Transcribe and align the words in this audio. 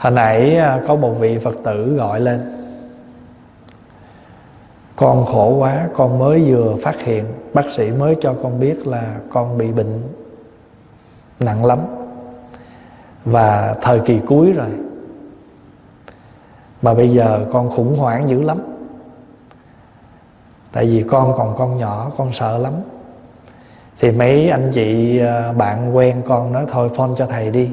hồi 0.00 0.12
nãy 0.12 0.56
à, 0.56 0.80
có 0.86 0.96
một 0.96 1.12
vị 1.18 1.38
phật 1.38 1.54
tử 1.64 1.94
gọi 1.96 2.20
lên. 2.20 2.56
Con 4.96 5.26
khổ 5.26 5.54
quá, 5.58 5.88
con 5.94 6.18
mới 6.18 6.44
vừa 6.46 6.76
phát 6.82 7.00
hiện, 7.00 7.24
bác 7.54 7.70
sĩ 7.70 7.90
mới 7.90 8.16
cho 8.20 8.34
con 8.42 8.60
biết 8.60 8.86
là 8.86 9.16
con 9.32 9.58
bị 9.58 9.72
bệnh 9.72 10.02
nặng 11.40 11.64
lắm. 11.64 11.78
Và 13.24 13.76
thời 13.82 14.00
kỳ 14.00 14.18
cuối 14.26 14.52
rồi. 14.52 14.70
Mà 16.82 16.94
bây 16.94 17.10
giờ 17.10 17.46
con 17.52 17.70
khủng 17.70 17.96
hoảng 17.96 18.28
dữ 18.28 18.42
lắm. 18.42 18.58
Tại 20.72 20.86
vì 20.86 21.04
con 21.10 21.34
còn 21.36 21.54
con 21.58 21.78
nhỏ, 21.78 22.10
con 22.16 22.32
sợ 22.32 22.58
lắm. 22.58 22.72
Thì 23.98 24.12
mấy 24.12 24.50
anh 24.50 24.70
chị 24.72 25.18
à, 25.18 25.52
bạn 25.52 25.96
quen 25.96 26.22
con 26.28 26.52
nói, 26.52 26.64
thôi 26.68 26.90
phone 26.96 27.10
cho 27.16 27.26
thầy 27.26 27.50
đi 27.50 27.70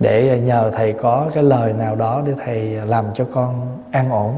để 0.00 0.40
nhờ 0.44 0.70
thầy 0.74 0.92
có 0.92 1.30
cái 1.34 1.42
lời 1.42 1.72
nào 1.72 1.96
đó 1.96 2.22
để 2.26 2.32
thầy 2.44 2.60
làm 2.62 3.04
cho 3.14 3.26
con 3.32 3.78
an 3.90 4.10
ổn. 4.10 4.34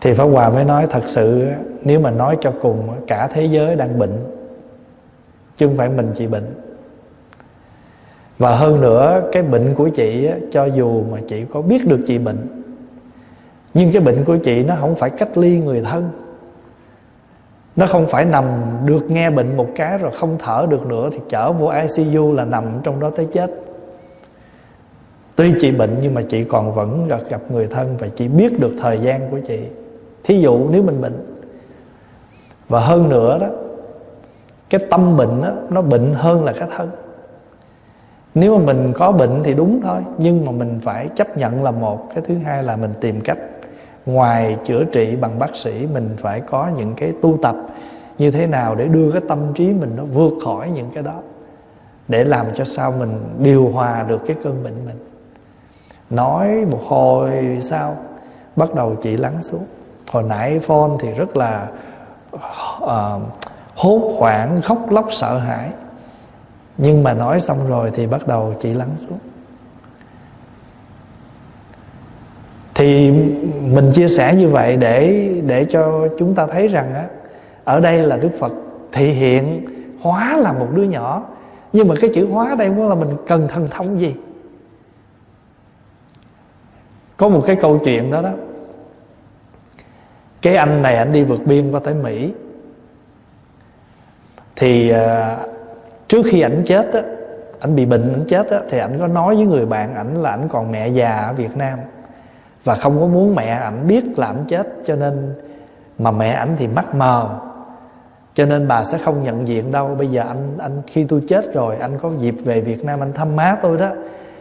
Thì 0.00 0.14
pháp 0.14 0.24
hòa 0.24 0.50
mới 0.50 0.64
nói, 0.64 0.86
thật 0.90 1.02
sự 1.06 1.50
nếu 1.82 2.00
mà 2.00 2.10
nói 2.10 2.36
cho 2.40 2.52
cùng 2.62 2.88
cả 3.06 3.28
thế 3.32 3.44
giới 3.44 3.76
đang 3.76 3.98
bệnh, 3.98 4.24
chứ 5.56 5.66
không 5.66 5.76
phải 5.76 5.88
mình 5.88 6.12
chị 6.14 6.26
bệnh. 6.26 6.54
Và 8.38 8.56
hơn 8.56 8.80
nữa, 8.80 9.22
cái 9.32 9.42
bệnh 9.42 9.74
của 9.74 9.88
chị 9.88 10.30
cho 10.52 10.64
dù 10.64 11.02
mà 11.10 11.18
chị 11.28 11.44
có 11.52 11.62
biết 11.62 11.86
được 11.86 12.00
chị 12.06 12.18
bệnh, 12.18 12.64
nhưng 13.74 13.92
cái 13.92 14.02
bệnh 14.02 14.24
của 14.24 14.36
chị 14.36 14.62
nó 14.62 14.76
không 14.80 14.94
phải 14.94 15.10
cách 15.10 15.38
ly 15.38 15.60
người 15.60 15.80
thân 15.80 16.10
nó 17.76 17.86
không 17.86 18.06
phải 18.06 18.24
nằm 18.24 18.44
được 18.84 19.10
nghe 19.10 19.30
bệnh 19.30 19.56
một 19.56 19.68
cái 19.76 19.98
rồi 19.98 20.10
không 20.20 20.36
thở 20.38 20.66
được 20.70 20.86
nữa 20.86 21.08
thì 21.12 21.18
chở 21.28 21.52
vô 21.52 21.72
ICU 21.96 22.32
là 22.32 22.44
nằm 22.44 22.64
trong 22.82 23.00
đó 23.00 23.10
tới 23.10 23.28
chết. 23.32 23.50
Tuy 25.36 25.54
chị 25.60 25.70
bệnh 25.70 25.98
nhưng 26.00 26.14
mà 26.14 26.22
chị 26.22 26.44
còn 26.44 26.74
vẫn 26.74 27.08
gặp, 27.08 27.20
gặp 27.28 27.40
người 27.50 27.66
thân 27.66 27.96
và 27.98 28.08
chị 28.08 28.28
biết 28.28 28.60
được 28.60 28.72
thời 28.80 28.98
gian 28.98 29.30
của 29.30 29.38
chị. 29.46 29.60
Thí 30.24 30.40
dụ 30.40 30.68
nếu 30.70 30.82
mình 30.82 31.00
bệnh. 31.00 31.26
Và 32.68 32.80
hơn 32.80 33.08
nữa 33.08 33.38
đó 33.40 33.46
cái 34.70 34.80
tâm 34.90 35.16
bệnh 35.16 35.42
đó, 35.42 35.52
nó 35.70 35.82
bệnh 35.82 36.14
hơn 36.14 36.44
là 36.44 36.52
cái 36.52 36.68
thân. 36.76 36.90
Nếu 38.34 38.58
mà 38.58 38.64
mình 38.64 38.92
có 38.96 39.12
bệnh 39.12 39.42
thì 39.44 39.54
đúng 39.54 39.80
thôi 39.82 40.00
nhưng 40.18 40.44
mà 40.44 40.52
mình 40.52 40.80
phải 40.82 41.08
chấp 41.16 41.36
nhận 41.36 41.62
là 41.62 41.70
một. 41.70 42.08
Cái 42.14 42.24
thứ 42.26 42.36
hai 42.38 42.62
là 42.62 42.76
mình 42.76 42.92
tìm 43.00 43.20
cách 43.20 43.38
ngoài 44.06 44.56
chữa 44.64 44.84
trị 44.84 45.16
bằng 45.16 45.38
bác 45.38 45.56
sĩ 45.56 45.86
mình 45.92 46.16
phải 46.18 46.40
có 46.40 46.70
những 46.76 46.94
cái 46.94 47.12
tu 47.22 47.38
tập 47.42 47.56
như 48.18 48.30
thế 48.30 48.46
nào 48.46 48.74
để 48.74 48.88
đưa 48.88 49.12
cái 49.12 49.22
tâm 49.28 49.38
trí 49.54 49.72
mình 49.72 49.92
nó 49.96 50.04
vượt 50.04 50.32
khỏi 50.44 50.70
những 50.70 50.90
cái 50.94 51.02
đó 51.02 51.20
để 52.08 52.24
làm 52.24 52.46
cho 52.54 52.64
sao 52.64 52.92
mình 52.92 53.20
điều 53.38 53.68
hòa 53.68 54.04
được 54.08 54.22
cái 54.26 54.36
cơn 54.44 54.64
bệnh 54.64 54.86
mình. 54.86 54.96
Nói 56.10 56.64
một 56.70 56.80
hồi 56.86 57.58
sau 57.62 57.96
bắt 58.56 58.74
đầu 58.74 58.94
chị 59.02 59.16
lắng 59.16 59.42
xuống. 59.42 59.64
Hồi 60.10 60.22
nãy 60.22 60.60
phone 60.60 60.90
thì 61.00 61.10
rất 61.10 61.36
là 61.36 61.68
uh, 62.34 63.22
hốt 63.74 64.16
hoảng 64.18 64.62
khóc 64.62 64.90
lóc 64.90 65.06
sợ 65.10 65.38
hãi. 65.38 65.70
Nhưng 66.78 67.02
mà 67.02 67.12
nói 67.12 67.40
xong 67.40 67.68
rồi 67.68 67.90
thì 67.94 68.06
bắt 68.06 68.26
đầu 68.26 68.54
chị 68.60 68.74
lắng 68.74 68.90
xuống. 68.96 69.18
Thì 72.84 73.10
mình 73.60 73.92
chia 73.92 74.08
sẻ 74.08 74.34
như 74.34 74.48
vậy 74.48 74.76
để 74.76 75.30
để 75.46 75.64
cho 75.64 76.08
chúng 76.18 76.34
ta 76.34 76.46
thấy 76.46 76.68
rằng 76.68 76.94
á 76.94 77.06
ở 77.64 77.80
đây 77.80 77.98
là 77.98 78.16
Đức 78.16 78.30
Phật 78.38 78.52
thị 78.92 79.06
hiện 79.06 79.64
hóa 80.00 80.36
là 80.36 80.52
một 80.52 80.66
đứa 80.74 80.82
nhỏ. 80.82 81.26
Nhưng 81.72 81.88
mà 81.88 81.94
cái 82.00 82.10
chữ 82.14 82.26
hóa 82.26 82.54
đây 82.54 82.68
cũng 82.68 82.88
là 82.88 82.94
mình 82.94 83.08
cần 83.26 83.48
thần 83.48 83.68
thông 83.70 84.00
gì. 84.00 84.14
Có 87.16 87.28
một 87.28 87.42
cái 87.46 87.56
câu 87.56 87.78
chuyện 87.84 88.10
đó 88.10 88.22
đó. 88.22 88.30
Cái 90.42 90.56
anh 90.56 90.82
này 90.82 90.96
anh 90.96 91.12
đi 91.12 91.24
vượt 91.24 91.40
biên 91.46 91.72
qua 91.72 91.80
tới 91.84 91.94
Mỹ. 91.94 92.32
Thì 94.56 94.92
uh, 94.92 94.96
trước 96.08 96.22
khi 96.26 96.40
ảnh 96.40 96.62
chết 96.64 96.92
á 96.92 97.02
ảnh 97.60 97.76
bị 97.76 97.84
bệnh 97.84 98.12
ảnh 98.12 98.24
chết 98.26 98.50
á 98.50 98.60
thì 98.70 98.78
ảnh 98.78 98.98
có 98.98 99.06
nói 99.06 99.36
với 99.36 99.46
người 99.46 99.66
bạn 99.66 99.94
ảnh 99.94 100.22
là 100.22 100.30
ảnh 100.30 100.48
còn 100.48 100.72
mẹ 100.72 100.88
già 100.88 101.16
ở 101.16 101.32
Việt 101.32 101.56
Nam 101.56 101.78
và 102.64 102.74
không 102.74 103.00
có 103.00 103.06
muốn 103.06 103.34
mẹ 103.34 103.46
ảnh 103.46 103.86
biết 103.86 104.18
là 104.18 104.26
ảnh 104.26 104.44
chết, 104.48 104.66
cho 104.84 104.96
nên 104.96 105.34
mà 105.98 106.10
mẹ 106.10 106.30
ảnh 106.30 106.54
thì 106.58 106.66
mắt 106.66 106.94
mờ. 106.94 107.40
Cho 108.34 108.46
nên 108.46 108.68
bà 108.68 108.84
sẽ 108.84 108.98
không 108.98 109.22
nhận 109.22 109.48
diện 109.48 109.72
đâu. 109.72 109.94
Bây 109.98 110.06
giờ 110.06 110.22
anh 110.22 110.58
anh, 110.58 110.82
khi 110.86 111.04
tôi 111.04 111.22
chết 111.28 111.54
rồi, 111.54 111.76
anh 111.76 111.98
có 112.02 112.10
dịp 112.18 112.34
về 112.44 112.60
Việt 112.60 112.84
Nam 112.84 113.02
anh 113.02 113.12
thăm 113.12 113.36
má 113.36 113.56
tôi 113.62 113.78
đó, 113.78 113.90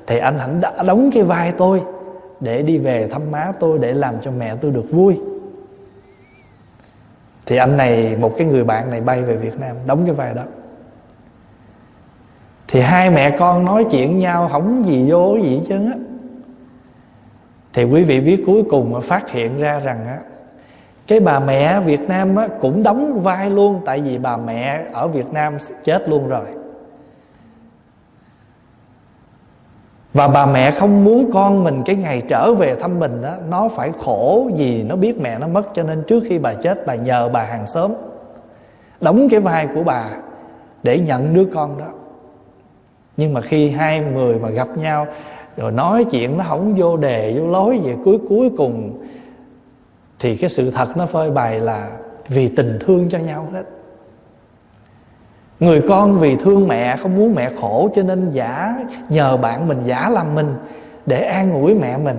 thì 0.08 0.18
anh 0.18 0.40
hẳn 0.40 0.62
đã 0.62 0.84
đóng 0.84 1.10
cái 1.14 1.24
vai 1.24 1.52
tôi 1.52 1.82
để 2.40 2.62
đi 2.62 2.78
về 2.78 3.08
thăm 3.08 3.22
má 3.32 3.52
tôi 3.60 3.80
để 3.80 3.94
làm 3.94 4.16
cho 4.22 4.32
mẹ 4.32 4.56
tôi 4.56 4.72
được 4.72 4.86
vui. 4.92 5.22
Thì 7.46 7.58
anh 7.58 7.78
này, 7.78 8.16
một 8.16 8.32
cái 8.38 8.48
người 8.48 8.64
bạn 8.64 8.90
này 8.90 9.02
bay 9.02 9.22
về 9.22 9.36
Việt 9.36 9.60
Nam, 9.60 9.76
đóng 9.86 10.06
cái 10.06 10.14
vai 10.14 10.34
đó. 10.34 10.44
Thì 12.68 12.80
hai 12.82 13.10
mẹ 13.10 13.38
con 13.40 13.66
nói 13.66 13.86
chuyện 13.92 14.20
nhau, 14.20 14.50
không 14.52 14.86
gì 14.86 15.12
vô 15.12 15.36
gì 15.36 15.62
chứ 15.66 15.76
á 15.76 15.98
thì 17.74 17.84
quý 17.84 18.04
vị 18.04 18.20
biết 18.20 18.44
cuối 18.46 18.64
cùng 18.70 19.02
phát 19.02 19.32
hiện 19.32 19.60
ra 19.60 19.80
rằng 19.80 20.06
á 20.08 20.18
cái 21.08 21.20
bà 21.20 21.40
mẹ 21.40 21.80
Việt 21.80 22.02
Nam 22.10 22.36
á, 22.36 22.48
cũng 22.62 22.84
đóng 22.84 23.22
vai 23.22 23.50
luôn 23.50 23.82
tại 23.86 24.02
vì 24.02 24.18
bà 24.18 24.38
mẹ 24.38 24.86
ở 24.94 25.08
Việt 25.08 25.34
Nam 25.34 25.58
chết 25.84 26.10
luôn 26.10 26.28
rồi. 26.28 26.46
Và 30.14 30.28
bà 30.28 30.46
mẹ 30.46 30.72
không 30.72 31.04
muốn 31.04 31.32
con 31.34 31.64
mình 31.64 31.82
cái 31.86 31.96
ngày 31.96 32.22
trở 32.28 32.54
về 32.54 32.76
thăm 32.76 33.00
mình 33.00 33.22
đó 33.22 33.34
nó 33.50 33.70
phải 33.70 33.92
khổ 34.00 34.50
vì 34.58 34.84
nó 34.84 34.96
biết 34.96 35.22
mẹ 35.22 35.40
nó 35.40 35.48
mất 35.48 35.74
cho 35.74 35.84
nên 35.84 36.04
trước 36.08 36.24
khi 36.28 36.40
bà 36.40 36.54
chết 36.54 36.86
bà 36.86 36.96
nhờ 36.96 37.30
bà 37.30 37.44
hàng 37.44 37.68
xóm 37.68 37.94
đóng 39.02 39.28
cái 39.32 39.40
vai 39.40 39.68
của 39.76 39.84
bà 39.84 40.06
để 40.84 41.00
nhận 41.00 41.34
đứa 41.34 41.46
con 41.46 41.78
đó. 41.78 41.88
Nhưng 43.18 43.34
mà 43.34 43.42
khi 43.42 43.70
hai 43.70 44.00
người 44.00 44.40
mà 44.40 44.50
gặp 44.50 44.78
nhau 44.78 45.08
rồi 45.58 45.72
nói 45.72 46.06
chuyện 46.12 46.38
nó 46.38 46.44
không 46.48 46.76
vô 46.76 46.98
đề, 46.98 47.34
vô 47.40 47.48
lối 47.48 47.80
về 47.84 47.96
cuối 48.06 48.20
cuối 48.30 48.50
cùng 48.58 49.06
thì 50.20 50.36
cái 50.36 50.50
sự 50.50 50.72
thật 50.72 50.98
nó 50.98 51.06
phơi 51.06 51.32
bày 51.32 51.60
là 51.60 51.92
vì 52.28 52.48
tình 52.48 52.78
thương 52.80 53.10
cho 53.10 53.18
nhau 53.18 53.48
hết. 53.54 53.64
Người 55.60 55.82
con 55.90 56.20
vì 56.20 56.36
thương 56.36 56.68
mẹ, 56.68 56.98
không 56.98 57.16
muốn 57.16 57.36
mẹ 57.36 57.52
khổ, 57.62 57.90
cho 57.96 58.04
nên 58.04 58.32
giả, 58.32 58.76
nhờ 59.10 59.38
bạn 59.38 59.68
mình 59.68 59.82
giả 59.86 60.10
làm 60.10 60.36
mình 60.36 60.56
để 61.06 61.22
an 61.22 61.54
ủi 61.54 61.74
mẹ 61.74 61.98
mình. 61.98 62.18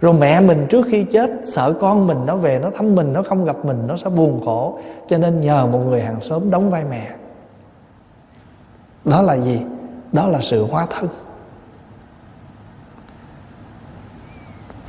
Rồi 0.00 0.14
mẹ 0.14 0.40
mình 0.40 0.66
trước 0.68 0.86
khi 0.90 1.04
chết, 1.04 1.30
sợ 1.44 1.72
con 1.80 2.06
mình 2.06 2.18
nó 2.26 2.36
về, 2.36 2.58
nó 2.58 2.70
thăm 2.70 2.94
mình, 2.94 3.12
nó 3.12 3.22
không 3.22 3.44
gặp 3.44 3.64
mình, 3.64 3.82
nó 3.86 3.96
sẽ 3.96 4.10
buồn 4.10 4.40
khổ. 4.44 4.78
Cho 5.08 5.18
nên 5.18 5.40
nhờ 5.40 5.66
một 5.66 5.78
người 5.78 6.02
hàng 6.02 6.20
xóm 6.20 6.50
đóng 6.50 6.70
vai 6.70 6.84
mẹ. 6.90 7.10
Đó 9.04 9.22
là 9.22 9.36
gì? 9.36 9.60
Đó 10.12 10.26
là 10.26 10.38
sự 10.40 10.66
hóa 10.70 10.86
thân. 10.90 11.08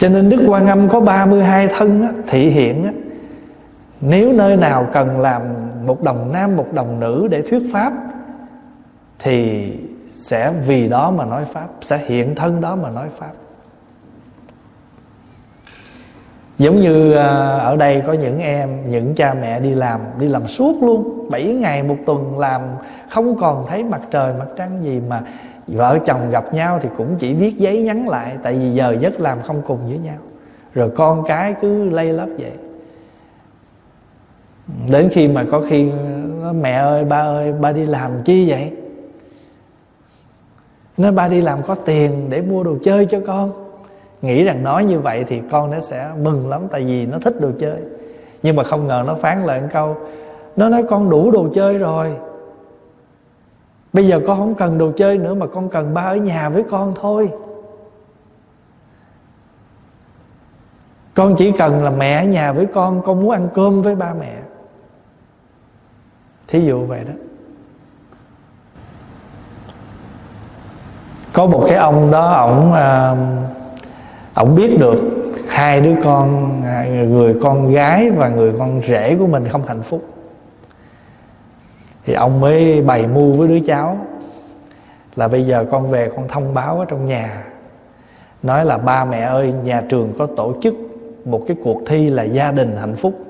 Cho 0.02 0.10
nên 0.10 0.30
Đức 0.30 0.44
Quan 0.48 0.68
Âm 0.68 0.90
có 0.90 1.00
32 1.00 1.68
thân 1.68 2.02
á, 2.02 2.10
thị 2.28 2.50
hiện 2.50 2.84
á, 2.84 2.92
nếu 4.02 4.34
nơi 4.34 4.58
nào 4.58 4.88
cần 4.94 5.20
làm 5.20 5.42
một 5.86 6.04
đồng 6.04 6.32
nam 6.32 6.56
một 6.56 6.74
đồng 6.74 7.00
nữ 7.00 7.28
để 7.32 7.42
thuyết 7.42 7.64
pháp 7.74 7.94
thì 9.20 9.72
sẽ 10.08 10.54
vì 10.68 10.88
đó 10.88 11.12
mà 11.12 11.26
nói 11.26 11.46
pháp 11.46 11.68
sẽ 11.82 11.98
hiện 11.98 12.36
thân 12.36 12.62
đó 12.62 12.76
mà 12.76 12.90
nói 12.90 13.08
pháp. 13.18 13.32
Giống 16.58 16.80
như 16.80 17.14
à, 17.14 17.28
ở 17.58 17.76
đây 17.76 18.04
có 18.08 18.14
những 18.14 18.40
em 18.40 18.92
những 18.92 19.16
cha 19.16 19.34
mẹ 19.34 19.60
đi 19.60 19.70
làm 19.70 20.00
đi 20.20 20.28
làm 20.28 20.48
suốt 20.48 20.84
luôn 20.84 21.28
7 21.32 21.54
ngày 21.54 21.84
một 21.84 21.98
tuần 22.06 22.40
làm 22.40 22.62
không 23.10 23.36
còn 23.36 23.66
thấy 23.68 23.84
mặt 23.84 24.02
trời 24.12 24.34
mặt 24.40 24.48
trăng 24.58 24.80
gì 24.84 25.02
mà 25.08 25.22
vợ 25.68 26.00
chồng 26.06 26.30
gặp 26.32 26.54
nhau 26.54 26.80
thì 26.82 26.90
cũng 26.98 27.16
chỉ 27.20 27.34
viết 27.34 27.58
giấy 27.58 27.82
nhắn 27.82 28.10
lại, 28.10 28.38
tại 28.44 28.54
vì 28.54 28.70
giờ 28.70 28.96
giấc 29.00 29.20
làm 29.20 29.42
không 29.42 29.62
cùng 29.68 29.88
với 29.88 29.98
nhau. 29.98 30.18
Rồi 30.74 30.90
con 30.90 31.24
cái 31.28 31.56
cứ 31.62 31.90
lây 31.90 32.14
lấp 32.14 32.30
vậy. 32.40 32.52
Đến 34.92 35.10
khi 35.12 35.28
mà 35.28 35.46
có 35.52 35.62
khi 35.70 35.92
mẹ 36.54 36.72
ơi, 36.72 37.04
ba 37.04 37.22
ơi, 37.22 37.54
ba 37.54 37.72
đi 37.72 37.86
làm 37.86 38.12
chi 38.26 38.50
vậy? 38.50 38.72
Nói 40.98 41.12
ba 41.12 41.28
đi 41.28 41.42
làm 41.42 41.64
có 41.64 41.76
tiền 41.76 42.30
để 42.30 42.42
mua 42.42 42.64
đồ 42.64 42.76
chơi 42.84 43.06
cho 43.06 43.20
con. 43.28 43.52
Nghĩ 44.22 44.44
rằng 44.44 44.64
nói 44.64 44.84
như 44.84 45.00
vậy 45.00 45.24
thì 45.28 45.42
con 45.52 45.72
nó 45.72 45.80
sẽ 45.80 46.12
mừng 46.22 46.50
lắm, 46.50 46.62
tại 46.72 46.84
vì 46.84 47.06
nó 47.06 47.20
thích 47.20 47.42
đồ 47.42 47.50
chơi. 47.60 47.78
Nhưng 48.44 48.56
mà 48.56 48.64
không 48.64 48.88
ngờ 48.88 49.04
nó 49.08 49.16
phán 49.16 49.44
lại 49.44 49.62
một 49.62 49.68
câu, 49.72 49.96
nó 50.56 50.70
nói 50.70 50.84
con 50.90 51.10
đủ 51.10 51.32
đồ 51.32 51.48
chơi 51.54 51.78
rồi 51.78 52.16
bây 53.94 54.08
giờ 54.08 54.22
con 54.28 54.38
không 54.38 54.56
cần 54.56 54.78
đồ 54.78 54.92
chơi 54.92 55.18
nữa 55.18 55.34
mà 55.34 55.48
con 55.48 55.70
cần 55.70 55.94
ba 55.94 56.02
ở 56.02 56.16
nhà 56.16 56.50
với 56.50 56.64
con 56.72 56.94
thôi. 57.02 57.32
Con 61.14 61.36
chỉ 61.38 61.52
cần 61.52 61.84
là 61.84 61.90
mẹ 61.90 62.24
ở 62.24 62.26
nhà 62.26 62.52
với 62.52 62.66
con 62.66 63.02
con 63.02 63.20
muốn 63.20 63.32
ăn 63.32 63.48
cơm 63.54 63.82
với 63.82 63.96
ba 63.96 64.14
mẹ. 64.14 64.42
Thí 66.48 66.66
dụ 66.66 66.86
vậy 66.86 67.04
đó. 67.04 67.14
Có 71.34 71.48
một 71.48 71.64
cái 71.68 71.78
ông 71.78 72.12
đó, 72.12 72.34
ổng 72.34 72.74
à, 72.74 73.16
ổng 74.36 74.56
biết 74.56 74.78
được 74.80 74.96
hai 75.48 75.82
đứa 75.82 75.96
con 76.04 76.62
à, 76.66 76.86
người 77.10 77.36
con 77.42 77.72
gái 77.72 78.12
và 78.12 78.30
người 78.30 78.54
con 78.60 78.82
rể 78.88 79.16
của 79.16 79.28
mình 79.28 79.48
không 79.48 79.68
hạnh 79.68 79.82
phúc 79.82 80.06
thì 82.04 82.14
ông 82.14 82.40
mới 82.40 82.82
bày 82.82 83.08
mưu 83.08 83.34
với 83.34 83.48
đứa 83.48 83.60
cháu 83.60 83.98
là 85.16 85.28
bây 85.28 85.46
giờ 85.46 85.66
con 85.72 85.92
về 85.92 86.12
con 86.16 86.28
thông 86.28 86.54
báo 86.54 86.80
ở 86.80 86.86
trong 86.86 87.06
nhà. 87.06 87.44
Nói 88.44 88.66
là, 88.66 88.78
ba 88.78 89.06
mẹ 89.06 89.20
ơi, 89.22 89.54
nhà 89.64 89.84
trường 89.90 90.14
có 90.18 90.26
tổ 90.26 90.54
chức 90.62 90.74
một 91.26 91.44
cái 91.48 91.58
cuộc 91.64 91.82
thi 91.86 92.10
là 92.10 92.24
gia 92.24 92.52
đình 92.52 92.76
hạnh 92.80 92.96
phúc. 92.96 93.26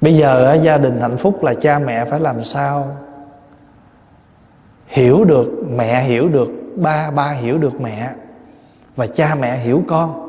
Bây 0.00 0.14
giờ 0.16 0.58
gia 0.62 0.78
đình 0.78 1.00
hạnh 1.00 1.16
phúc 1.16 1.44
là 1.44 1.54
cha 1.54 1.78
mẹ 1.78 2.04
phải 2.04 2.20
làm 2.20 2.44
sao 2.44 2.96
hiểu 4.86 5.24
được, 5.24 5.64
mẹ 5.76 6.02
hiểu 6.02 6.28
được, 6.28 6.48
ba 6.76 7.10
ba 7.10 7.30
hiểu 7.30 7.58
được 7.58 7.80
mẹ 7.80 8.10
và 8.96 9.06
cha 9.06 9.34
mẹ 9.34 9.56
hiểu 9.56 9.82
con 9.88 10.27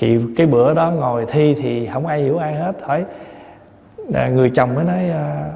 chị 0.00 0.18
cái 0.36 0.46
bữa 0.46 0.74
đó 0.74 0.90
ngồi 0.90 1.26
thi 1.28 1.54
thì 1.54 1.86
không 1.86 2.06
ai 2.06 2.22
hiểu 2.22 2.38
ai 2.38 2.54
hết. 2.54 2.72
Hỏi 2.82 3.04
à, 4.14 4.28
người 4.28 4.50
chồng 4.50 4.74
mới 4.74 4.84
nói 4.84 5.10
à, 5.10 5.50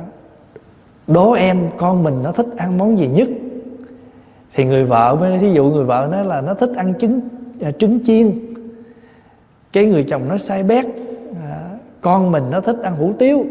đố 1.06 1.32
em 1.32 1.70
con 1.76 2.02
mình 2.02 2.22
nó 2.22 2.32
thích 2.32 2.46
ăn 2.56 2.78
món 2.78 2.98
gì 2.98 3.08
nhất? 3.08 3.28
Thì 4.54 4.64
người 4.64 4.84
vợ 4.84 5.16
mới 5.20 5.30
nói 5.30 5.38
thí 5.38 5.52
dụ 5.52 5.64
người 5.64 5.84
vợ 5.84 6.08
nói 6.10 6.24
là 6.24 6.40
nó 6.40 6.54
thích 6.54 6.70
ăn 6.76 6.94
trứng 6.98 7.20
à, 7.60 7.70
trứng 7.70 8.04
chiên. 8.04 8.38
Cái 9.72 9.86
người 9.86 10.04
chồng 10.04 10.28
nói 10.28 10.38
sai 10.38 10.62
bét 10.62 10.84
à, 11.44 11.70
con 12.00 12.32
mình 12.32 12.44
nó 12.50 12.60
thích 12.60 12.76
ăn 12.82 12.96
hủ 12.96 13.12
tiếu. 13.18 13.44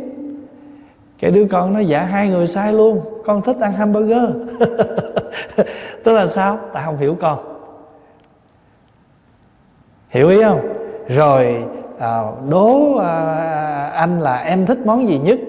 Cái 1.20 1.32
đứa 1.32 1.46
con 1.46 1.74
nó 1.74 1.80
dạ 1.80 2.04
hai 2.04 2.30
người 2.30 2.48
sai 2.48 2.74
luôn 2.74 3.02
con 3.26 3.42
thích 3.42 3.58
ăn 3.60 3.74
hamburger. 3.74 4.30
Tức 6.04 6.14
là 6.14 6.28
sao? 6.28 6.60
Ta 6.74 6.82
không 6.86 6.98
hiểu 6.98 7.18
con. 7.22 7.40
Hiểu 10.10 10.30
ý 10.30 10.44
không? 10.44 10.81
Rồi 11.08 11.66
à, 12.00 12.24
đố 12.50 12.96
à, 12.96 13.88
anh 13.88 14.20
là 14.20 14.38
em 14.38 14.66
thích 14.66 14.80
món 14.86 15.08
gì 15.08 15.20
nhất? 15.20 15.40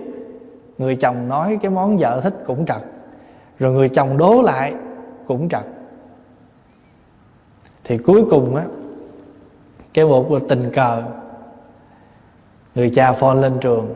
Người 0.78 0.96
chồng 0.96 1.28
nói 1.28 1.58
cái 1.62 1.70
món 1.70 1.96
vợ 1.96 2.20
thích 2.20 2.34
cũng 2.46 2.66
trật. 2.66 2.82
Rồi 3.58 3.72
người 3.72 3.88
chồng 3.88 4.18
đố 4.18 4.42
lại 4.42 4.74
cũng 5.26 5.48
trật. 5.48 5.64
Thì 7.84 7.98
cuối 7.98 8.24
cùng 8.30 8.56
á 8.56 8.64
cái 9.94 10.04
một 10.04 10.26
tình 10.48 10.70
cờ. 10.74 11.02
Người 12.74 12.90
cha 12.94 13.12
phone 13.12 13.34
lên 13.34 13.58
trường. 13.60 13.94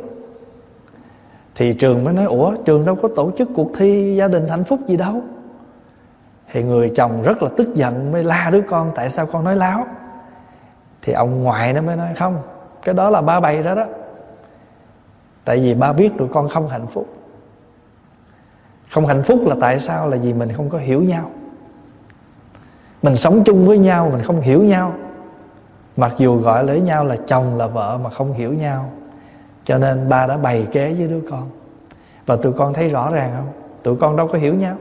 Thì 1.54 1.72
trường 1.72 2.04
mới 2.04 2.14
nói 2.14 2.24
ủa 2.24 2.54
trường 2.64 2.84
đâu 2.84 2.94
có 2.94 3.08
tổ 3.16 3.30
chức 3.30 3.48
cuộc 3.54 3.70
thi 3.78 4.16
gia 4.16 4.28
đình 4.28 4.48
hạnh 4.48 4.64
phúc 4.64 4.80
gì 4.86 4.96
đâu? 4.96 5.22
Thì 6.52 6.62
người 6.62 6.92
chồng 6.96 7.22
rất 7.22 7.42
là 7.42 7.48
tức 7.56 7.74
giận 7.74 8.12
mới 8.12 8.24
la 8.24 8.50
đứa 8.52 8.60
con 8.60 8.92
tại 8.94 9.10
sao 9.10 9.26
con 9.26 9.44
nói 9.44 9.56
láo? 9.56 9.86
Thì 11.06 11.12
ông 11.12 11.42
ngoại 11.42 11.72
nó 11.72 11.80
mới 11.80 11.96
nói, 11.96 12.14
không, 12.16 12.42
cái 12.82 12.94
đó 12.94 13.10
là 13.10 13.20
ba 13.20 13.40
bày 13.40 13.62
đó 13.62 13.74
đó. 13.74 13.84
Tại 15.44 15.58
vì 15.58 15.74
ba 15.74 15.92
biết 15.92 16.10
tụi 16.18 16.28
con 16.28 16.48
không 16.48 16.68
hạnh 16.68 16.86
phúc. 16.86 17.06
Không 18.90 19.06
hạnh 19.06 19.22
phúc 19.22 19.40
là 19.46 19.56
tại 19.60 19.80
sao? 19.80 20.08
Là 20.08 20.16
vì 20.22 20.32
mình 20.32 20.52
không 20.52 20.70
có 20.70 20.78
hiểu 20.78 21.02
nhau. 21.02 21.30
Mình 23.02 23.16
sống 23.16 23.44
chung 23.44 23.66
với 23.66 23.78
nhau, 23.78 24.10
mình 24.12 24.22
không 24.22 24.40
hiểu 24.40 24.62
nhau. 24.62 24.92
Mặc 25.96 26.12
dù 26.16 26.36
gọi 26.36 26.64
lấy 26.64 26.80
nhau 26.80 27.04
là 27.04 27.16
chồng, 27.26 27.56
là 27.56 27.66
vợ 27.66 27.98
mà 28.04 28.10
không 28.10 28.32
hiểu 28.32 28.52
nhau. 28.52 28.90
Cho 29.64 29.78
nên 29.78 30.08
ba 30.08 30.26
đã 30.26 30.36
bày 30.36 30.66
kế 30.72 30.94
với 30.94 31.08
đứa 31.08 31.20
con. 31.30 31.50
Và 32.26 32.36
tụi 32.36 32.52
con 32.52 32.74
thấy 32.74 32.88
rõ 32.88 33.10
ràng 33.10 33.32
không? 33.36 33.48
Tụi 33.82 33.96
con 33.96 34.16
đâu 34.16 34.28
có 34.28 34.38
hiểu 34.38 34.54
nhau 34.54 34.76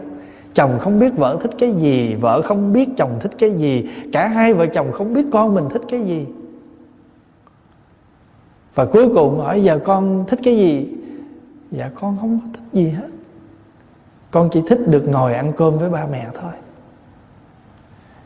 chồng 0.55 0.79
không 0.81 0.99
biết 0.99 1.17
vợ 1.17 1.37
thích 1.41 1.51
cái 1.59 1.71
gì, 1.71 2.15
vợ 2.15 2.41
không 2.41 2.73
biết 2.73 2.89
chồng 2.97 3.19
thích 3.19 3.31
cái 3.37 3.51
gì, 3.51 3.89
cả 4.13 4.27
hai 4.27 4.53
vợ 4.53 4.65
chồng 4.65 4.91
không 4.91 5.13
biết 5.13 5.25
con 5.31 5.55
mình 5.55 5.69
thích 5.69 5.81
cái 5.89 6.01
gì. 6.01 6.27
Và 8.75 8.85
cuối 8.85 9.09
cùng 9.15 9.39
hỏi, 9.39 9.63
giờ 9.63 9.79
con 9.85 10.25
thích 10.27 10.39
cái 10.43 10.57
gì? 10.57 10.93
Dạ 11.71 11.89
con 11.99 12.17
không 12.21 12.39
có 12.39 12.47
thích 12.53 12.63
gì 12.73 12.89
hết. 12.89 13.07
Con 14.31 14.49
chỉ 14.51 14.61
thích 14.67 14.79
được 14.87 15.07
ngồi 15.07 15.33
ăn 15.33 15.53
cơm 15.57 15.77
với 15.77 15.89
ba 15.89 16.05
mẹ 16.11 16.27
thôi. 16.41 16.51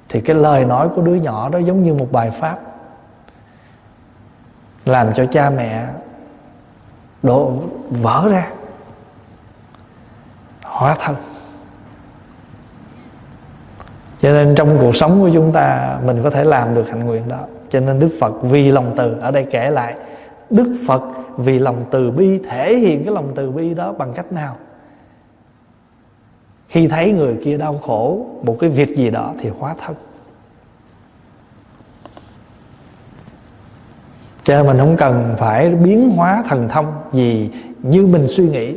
Thì 0.10 0.22
cái 0.22 0.36
lời 0.36 0.66
nói 0.66 0.90
của 0.96 1.02
đứa 1.02 1.16
nhỏ 1.16 1.50
đó 1.50 1.60
giống 1.60 1.84
như 1.84 1.94
một 1.94 2.12
bài 2.12 2.32
pháp 2.32 2.60
làm 4.86 5.14
cho 5.14 5.26
cha 5.26 5.50
mẹ 5.50 5.88
đổ, 7.24 7.54
vỡ 7.90 8.30
ra, 8.30 8.52
hóa 10.64 10.96
thân 11.00 11.16
cho 14.22 14.32
nên 14.32 14.56
trong 14.56 14.78
cuộc 14.82 14.96
sống 14.96 15.22
của 15.22 15.30
chúng 15.34 15.52
ta, 15.52 16.00
mình 16.06 16.24
có 16.24 16.30
thể 16.30 16.44
làm 16.44 16.76
được 16.76 16.90
hạnh 16.90 17.00
nguyện 17.00 17.24
đó. 17.28 17.40
Cho 17.70 17.80
nên 17.80 18.00
đức 18.00 18.10
phật 18.20 18.34
vì 18.42 18.72
lòng 18.72 18.94
từ, 18.98 19.16
ở 19.22 19.32
đây 19.32 19.48
kể 19.52 19.72
lại, 19.72 19.96
đức 20.50 20.78
phật 20.88 21.02
vì 21.38 21.60
lòng 21.60 21.86
từ 21.92 22.12
bi, 22.12 22.40
thể 22.50 22.76
hiện 22.76 23.04
cái 23.04 23.14
lòng 23.14 23.32
từ 23.36 23.52
bi 23.52 23.74
đó 23.74 23.94
bằng 23.94 24.14
cách 24.14 24.32
nào? 24.32 24.56
Khi 26.68 26.88
thấy 26.88 27.14
người 27.14 27.38
kia 27.44 27.58
đau 27.58 27.78
khổ 27.78 28.26
một 28.44 28.58
cái 28.60 28.70
việc 28.70 28.98
gì 28.98 29.10
đó 29.10 29.34
thì 29.40 29.50
hóa 29.60 29.76
thân. 29.86 29.96
Cho 34.44 34.58
nên 34.58 34.68
mình 34.68 34.78
không 34.78 34.98
cần 34.98 35.36
phải 35.38 35.70
biến 35.70 36.10
hóa 36.10 36.44
thần 36.48 36.70
thông 36.70 36.94
gì 37.14 37.52
như 37.84 38.08
mình 38.08 38.28
suy 38.28 38.50
nghĩ 38.50 38.76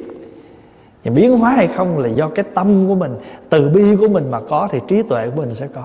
và 1.05 1.13
biến 1.13 1.39
hóa 1.39 1.51
hay 1.51 1.69
không 1.69 1.99
là 1.99 2.09
do 2.09 2.29
cái 2.29 2.45
tâm 2.55 2.89
của 2.89 2.95
mình, 2.95 3.15
từ 3.51 3.69
bi 3.69 3.97
của 3.97 4.09
mình 4.09 4.31
mà 4.31 4.41
có 4.41 4.69
thì 4.71 4.81
trí 4.89 5.03
tuệ 5.03 5.31
của 5.31 5.41
mình 5.41 5.55
sẽ 5.55 5.67
có. 5.67 5.83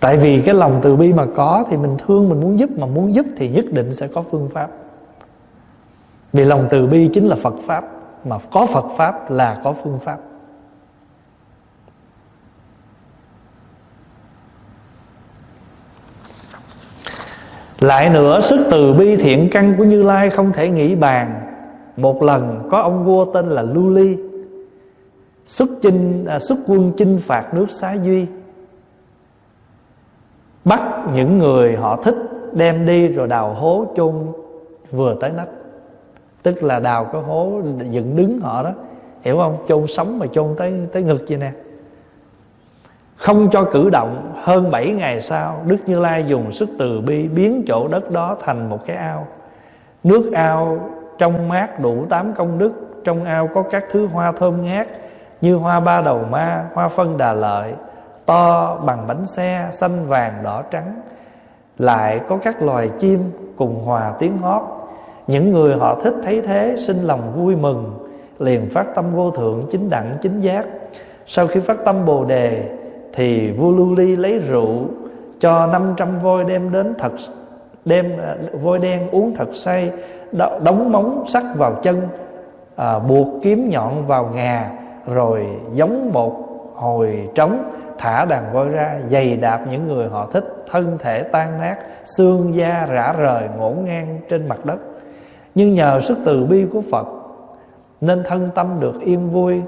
Tại 0.00 0.16
vì 0.16 0.40
cái 0.40 0.54
lòng 0.54 0.80
từ 0.82 0.96
bi 0.96 1.12
mà 1.12 1.26
có 1.36 1.64
thì 1.70 1.76
mình 1.76 1.96
thương, 2.06 2.28
mình 2.28 2.40
muốn 2.40 2.58
giúp, 2.58 2.70
mà 2.78 2.86
muốn 2.86 3.14
giúp 3.14 3.26
thì 3.36 3.48
nhất 3.48 3.64
định 3.72 3.94
sẽ 3.94 4.08
có 4.08 4.24
phương 4.30 4.48
pháp. 4.52 4.70
Vì 6.32 6.44
lòng 6.44 6.66
từ 6.70 6.86
bi 6.86 7.10
chính 7.12 7.26
là 7.26 7.36
phật 7.36 7.54
pháp, 7.66 7.84
mà 8.24 8.38
có 8.52 8.66
phật 8.66 8.84
pháp 8.96 9.30
là 9.30 9.60
có 9.64 9.72
phương 9.72 9.98
pháp. 9.98 10.18
Lại 17.84 18.10
nữa 18.10 18.40
sức 18.40 18.66
từ 18.70 18.92
bi 18.92 19.16
thiện 19.16 19.48
căn 19.52 19.74
của 19.78 19.84
Như 19.84 20.02
Lai 20.02 20.30
không 20.30 20.52
thể 20.52 20.68
nghĩ 20.68 20.94
bàn. 20.94 21.40
Một 21.96 22.22
lần 22.22 22.68
có 22.70 22.78
ông 22.78 23.04
vua 23.04 23.24
tên 23.24 23.46
là 23.46 23.62
Lưu 23.62 23.90
Ly. 23.90 24.16
Xuất, 25.46 25.68
chinh, 25.82 26.24
à, 26.24 26.38
xuất 26.38 26.58
quân 26.66 26.92
chinh 26.96 27.18
phạt 27.22 27.54
nước 27.54 27.70
Xá 27.70 27.92
Duy. 27.92 28.26
Bắt 30.64 30.82
những 31.14 31.38
người 31.38 31.76
họ 31.76 31.96
thích 32.02 32.14
đem 32.52 32.86
đi 32.86 33.08
rồi 33.08 33.28
đào 33.28 33.54
hố 33.54 33.86
chôn 33.96 34.14
vừa 34.90 35.16
tới 35.20 35.30
nách. 35.30 35.48
Tức 36.42 36.62
là 36.62 36.78
đào 36.78 37.04
cái 37.04 37.22
hố 37.22 37.60
dựng 37.90 38.16
đứng 38.16 38.40
họ 38.40 38.62
đó. 38.62 38.72
Hiểu 39.22 39.36
không? 39.36 39.56
Chôn 39.68 39.86
sống 39.86 40.18
mà 40.18 40.26
chôn 40.26 40.48
tới 40.56 40.72
tới 40.92 41.02
ngực 41.02 41.24
vậy 41.28 41.38
nè 41.38 41.52
không 43.16 43.50
cho 43.50 43.64
cử 43.64 43.90
động, 43.90 44.32
hơn 44.42 44.70
7 44.70 44.88
ngày 44.92 45.20
sau, 45.20 45.62
Đức 45.66 45.76
Như 45.86 46.00
Lai 46.00 46.24
dùng 46.26 46.52
sức 46.52 46.68
từ 46.78 47.00
bi 47.00 47.28
Biến 47.28 47.62
chỗ 47.66 47.88
đất 47.88 48.10
đó 48.10 48.36
thành 48.40 48.68
một 48.68 48.86
cái 48.86 48.96
ao. 48.96 49.26
Nước 50.04 50.30
ao 50.32 50.78
trong 51.18 51.48
mát 51.48 51.80
đủ 51.80 52.06
tám 52.10 52.32
công 52.32 52.58
đức, 52.58 52.72
Trong 53.04 53.24
ao 53.24 53.48
có 53.54 53.62
các 53.62 53.84
thứ 53.90 54.06
hoa 54.06 54.32
thơm 54.32 54.64
ngát, 54.64 54.86
Như 55.40 55.56
hoa 55.56 55.80
ba 55.80 56.00
đầu 56.00 56.20
ma, 56.30 56.64
Hoa 56.74 56.88
phân 56.88 57.16
đà 57.16 57.32
lợi, 57.32 57.72
To 58.26 58.76
bằng 58.76 59.06
bánh 59.06 59.26
xe, 59.26 59.68
Xanh 59.72 60.06
vàng 60.06 60.42
đỏ 60.42 60.62
trắng. 60.70 61.00
Lại 61.78 62.20
có 62.28 62.36
các 62.36 62.62
loài 62.62 62.90
chim 62.98 63.30
Cùng 63.56 63.84
hòa 63.84 64.12
tiếng 64.18 64.38
hót. 64.38 64.62
Những 65.26 65.52
người 65.52 65.76
họ 65.76 66.00
thích 66.00 66.14
thấy 66.22 66.40
thế 66.40 66.74
Sinh 66.78 67.02
lòng 67.02 67.32
vui 67.36 67.56
mừng, 67.56 68.08
Liền 68.38 68.70
phát 68.70 68.94
tâm 68.94 69.04
vô 69.14 69.30
thượng 69.30 69.66
chính 69.70 69.90
đẳng 69.90 70.16
chính 70.22 70.40
giác. 70.40 70.64
Sau 71.26 71.46
khi 71.46 71.60
phát 71.60 71.76
tâm 71.84 72.04
bồ 72.06 72.24
đề 72.24 72.68
thì 73.14 73.50
vua 73.50 73.70
lưu 73.70 73.94
ly 73.94 74.16
lấy 74.16 74.38
rượu 74.38 74.86
cho 75.40 75.66
500 75.66 76.18
voi 76.18 76.44
đem 76.44 76.72
đến 76.72 76.94
thật 76.98 77.12
đem 77.84 78.12
à, 78.20 78.36
voi 78.62 78.78
đen 78.78 79.10
uống 79.10 79.34
thật 79.34 79.48
say 79.54 79.90
đóng 80.62 80.92
móng 80.92 81.24
sắt 81.26 81.44
vào 81.56 81.74
chân 81.82 82.00
à, 82.76 82.98
buộc 82.98 83.42
kiếm 83.42 83.68
nhọn 83.68 84.06
vào 84.06 84.30
ngà 84.34 84.70
rồi 85.06 85.46
giống 85.72 86.10
một 86.12 86.36
hồi 86.74 87.28
trống 87.34 87.70
thả 87.98 88.24
đàn 88.24 88.52
voi 88.52 88.68
ra 88.68 89.00
giày 89.08 89.36
đạp 89.36 89.60
những 89.70 89.88
người 89.88 90.08
họ 90.08 90.28
thích 90.32 90.44
thân 90.70 90.96
thể 90.98 91.22
tan 91.22 91.60
nát 91.60 91.76
xương 92.04 92.54
da 92.54 92.86
rã 92.90 93.12
rời 93.12 93.48
ngổn 93.58 93.84
ngang 93.84 94.20
trên 94.28 94.48
mặt 94.48 94.66
đất. 94.66 94.78
Nhưng 95.54 95.74
nhờ 95.74 96.00
sức 96.00 96.18
từ 96.24 96.44
bi 96.44 96.66
của 96.72 96.82
phật 96.90 97.06
nên 98.00 98.22
thân 98.24 98.50
tâm 98.54 98.76
được 98.80 99.00
yên 99.00 99.30
vui 99.30 99.62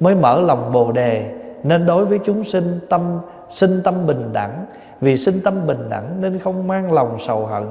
mới 0.00 0.14
mở 0.14 0.40
lòng 0.40 0.72
bồ 0.72 0.92
đề 0.92 1.39
nên 1.62 1.86
đối 1.86 2.04
với 2.04 2.18
chúng 2.24 2.44
sinh 2.44 2.80
tâm 2.88 3.18
sinh 3.50 3.80
tâm 3.84 4.06
bình 4.06 4.30
đẳng. 4.32 4.66
Vì 5.00 5.16
sinh 5.16 5.40
tâm 5.44 5.66
bình 5.66 5.86
đẳng 5.90 6.20
nên 6.20 6.38
không 6.38 6.68
mang 6.68 6.92
lòng 6.92 7.16
sầu 7.26 7.46
hận. 7.46 7.62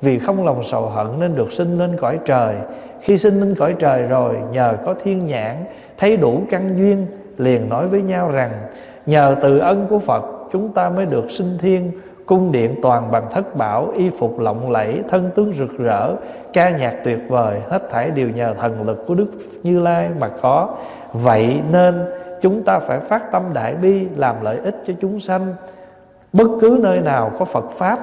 Vì 0.00 0.18
không 0.18 0.44
lòng 0.44 0.64
sầu 0.64 0.88
hận 0.88 1.06
nên 1.20 1.34
được 1.34 1.52
sinh 1.52 1.78
lên 1.78 1.96
cõi 1.96 2.18
trời. 2.24 2.54
Khi 3.00 3.18
sinh 3.18 3.40
lên 3.40 3.54
cõi 3.54 3.74
trời 3.78 4.02
rồi, 4.02 4.36
nhờ 4.52 4.74
có 4.84 4.94
thiên 5.04 5.26
nhãn, 5.26 5.56
thấy 5.96 6.16
đủ 6.16 6.42
căn 6.50 6.76
duyên, 6.76 7.06
liền 7.38 7.68
nói 7.68 7.88
với 7.88 8.02
nhau 8.02 8.30
rằng, 8.30 8.50
nhờ 9.06 9.36
từ 9.42 9.58
ân 9.58 9.86
của 9.90 9.98
phật, 9.98 10.24
chúng 10.52 10.72
ta 10.72 10.88
mới 10.88 11.06
được 11.06 11.30
sinh 11.30 11.58
thiên, 11.58 11.92
cung 12.26 12.52
điện 12.52 12.74
toàn 12.82 13.10
bằng 13.10 13.26
thất 13.30 13.56
bảo, 13.56 13.92
y 13.96 14.10
phục 14.18 14.38
lộng 14.38 14.70
lẫy, 14.70 15.02
thân 15.08 15.30
tướng 15.34 15.52
rực 15.52 15.78
rỡ, 15.78 16.12
ca 16.52 16.70
nhạc 16.70 16.94
tuyệt 17.04 17.18
vời, 17.28 17.60
hết 17.70 17.90
thảy 17.90 18.10
đều 18.10 18.28
nhờ 18.28 18.54
thần 18.54 18.86
lực 18.86 19.06
của 19.06 19.14
đức 19.14 19.26
như 19.62 19.78
lai 19.78 20.08
mà 20.20 20.28
có. 20.28 20.74
Vậy 21.12 21.60
nên 21.72 22.04
chúng 22.40 22.62
ta 22.62 22.78
phải 22.78 23.00
phát 23.00 23.32
tâm 23.32 23.42
đại 23.54 23.74
bi, 23.74 24.06
làm 24.16 24.36
lợi 24.42 24.58
ích 24.58 24.82
cho 24.86 24.92
chúng 25.00 25.20
sanh. 25.20 25.54
Bất 26.32 26.48
cứ 26.60 26.78
nơi 26.80 27.00
nào 27.00 27.32
có 27.38 27.44
phật 27.44 27.70
pháp, 27.70 27.98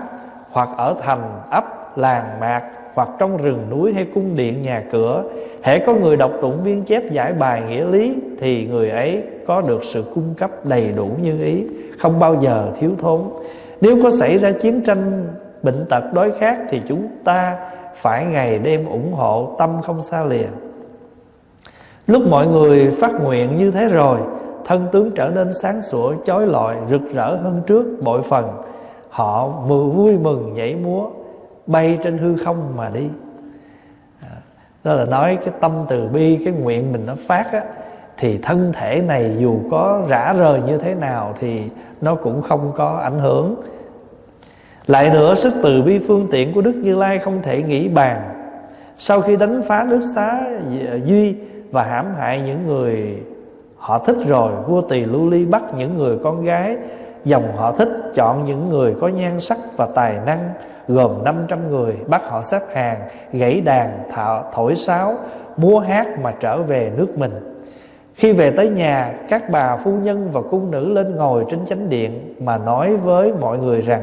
hoặc 0.51 0.69
ở 0.77 0.95
thành 1.01 1.41
ấp, 1.49 1.97
làng 1.97 2.39
mạc, 2.39 2.61
hoặc 2.93 3.09
trong 3.19 3.37
rừng 3.37 3.67
núi 3.69 3.93
hay 3.93 4.07
cung 4.15 4.35
điện, 4.35 4.61
nhà 4.61 4.83
cửa, 4.91 5.23
hễ 5.63 5.79
có 5.79 5.93
người 5.93 6.15
đọc 6.15 6.31
tụng 6.41 6.63
viên 6.63 6.83
chép 6.83 7.11
giải 7.11 7.33
bài 7.33 7.61
nghĩa 7.69 7.85
lý, 7.85 8.15
thì 8.39 8.67
người 8.67 8.89
ấy 8.89 9.23
có 9.47 9.61
được 9.61 9.83
sự 9.83 10.03
cung 10.15 10.33
cấp 10.37 10.65
đầy 10.65 10.91
đủ 10.95 11.09
như 11.21 11.43
ý, 11.43 11.67
không 11.99 12.19
bao 12.19 12.35
giờ 12.41 12.71
thiếu 12.79 12.91
thốn. 12.99 13.21
Nếu 13.81 13.97
có 14.03 14.11
xảy 14.11 14.37
ra 14.37 14.51
chiến 14.51 14.81
tranh, 14.81 15.27
bệnh 15.63 15.85
tật, 15.89 16.03
đói 16.13 16.31
khát, 16.31 16.57
thì 16.69 16.81
chúng 16.87 17.07
ta 17.23 17.57
phải 17.95 18.25
ngày 18.25 18.59
đêm 18.59 18.85
ủng 18.85 19.13
hộ 19.13 19.55
tâm 19.59 19.81
không 19.81 20.01
xa 20.01 20.23
lìa 20.23 20.47
lúc 22.07 22.27
mọi 22.27 22.47
người 22.47 22.91
phát 22.91 23.11
nguyện 23.21 23.57
như 23.57 23.71
thế 23.71 23.87
rồi, 23.87 24.19
thân 24.65 24.87
tướng 24.91 25.11
trở 25.11 25.29
nên 25.29 25.53
sáng 25.53 25.81
sủa, 25.81 26.13
chói 26.25 26.47
lọi, 26.47 26.75
rực 26.89 27.01
rỡ 27.13 27.35
hơn 27.35 27.61
trước 27.67 27.85
bội 28.01 28.21
phần. 28.21 28.49
Họ 29.09 29.47
mừng 29.67 29.91
vui 29.91 30.17
mừng, 30.17 30.53
nhảy 30.53 30.75
múa, 30.75 31.09
bay 31.67 31.97
trên 32.03 32.17
hư 32.17 32.37
không 32.37 32.73
mà 32.77 32.89
đi. 32.89 33.07
À, 34.21 34.35
đó 34.83 34.93
là 34.93 35.05
nói 35.05 35.37
cái 35.45 35.53
tâm 35.59 35.71
từ 35.89 36.07
bi, 36.07 36.41
cái 36.45 36.53
nguyện 36.53 36.91
mình 36.91 37.05
nó 37.05 37.13
phát 37.27 37.51
á, 37.51 37.63
thì 38.17 38.37
thân 38.37 38.71
thể 38.73 39.01
này 39.07 39.35
dù 39.39 39.59
có 39.71 40.01
rã 40.09 40.33
rời 40.33 40.61
như 40.67 40.77
thế 40.77 40.95
nào 40.95 41.33
thì 41.39 41.61
nó 42.01 42.15
cũng 42.15 42.41
không 42.41 42.71
có 42.75 42.99
ảnh 43.03 43.19
hưởng. 43.19 43.55
Lại 44.87 45.09
nữa, 45.09 45.35
sức 45.35 45.53
từ 45.63 45.81
bi 45.81 45.99
phương 46.07 46.27
tiện 46.31 46.53
của 46.53 46.61
đức 46.61 46.75
như 46.75 46.95
lai 46.95 47.19
không 47.19 47.41
thể 47.41 47.63
nghĩ 47.63 47.87
bàn. 47.87 48.21
Sau 48.97 49.21
khi 49.21 49.35
đánh 49.35 49.61
phá 49.67 49.85
nước 49.89 50.01
xá 50.15 50.41
duy 51.05 51.35
và 51.73 51.83
hãm 51.83 52.15
hại 52.15 52.41
những 52.41 52.67
người 52.67 53.17
họ 53.77 53.99
thích 53.99 54.17
rồi. 54.27 54.51
Vua 54.67 54.81
tỳ 54.81 55.03
lưu 55.03 55.29
ly 55.29 55.45
bắt 55.45 55.63
những 55.77 55.97
người 55.97 56.17
con 56.23 56.43
gái 56.43 56.77
dòng 57.25 57.55
họ 57.55 57.71
thích 57.71 57.89
chọn 58.13 58.45
những 58.45 58.69
người 58.69 58.95
có 59.01 59.07
nhan 59.07 59.39
sắc 59.39 59.57
và 59.77 59.87
tài 59.95 60.15
năng 60.25 60.49
gồm 60.87 61.23
500 61.23 61.69
người 61.69 61.97
bắt 62.07 62.21
họ 62.29 62.41
xếp 62.41 62.61
hàng 62.73 62.97
gãy 63.31 63.61
đàn 63.61 63.89
thọ, 64.11 64.43
thổi 64.53 64.75
sáo 64.75 65.17
múa 65.57 65.79
hát 65.79 66.07
mà 66.21 66.33
trở 66.39 66.61
về 66.61 66.91
nước 66.97 67.17
mình. 67.17 67.31
Khi 68.15 68.33
về 68.33 68.51
tới 68.51 68.69
nhà 68.69 69.13
các 69.29 69.49
bà 69.49 69.77
phu 69.77 69.91
nhân 69.91 70.29
và 70.31 70.41
cung 70.41 70.71
nữ 70.71 70.93
lên 70.93 71.15
ngồi 71.15 71.45
trên 71.49 71.65
chánh 71.65 71.89
điện 71.89 72.35
mà 72.39 72.57
nói 72.57 72.97
với 72.97 73.33
mọi 73.39 73.57
người 73.57 73.81
rằng 73.81 74.01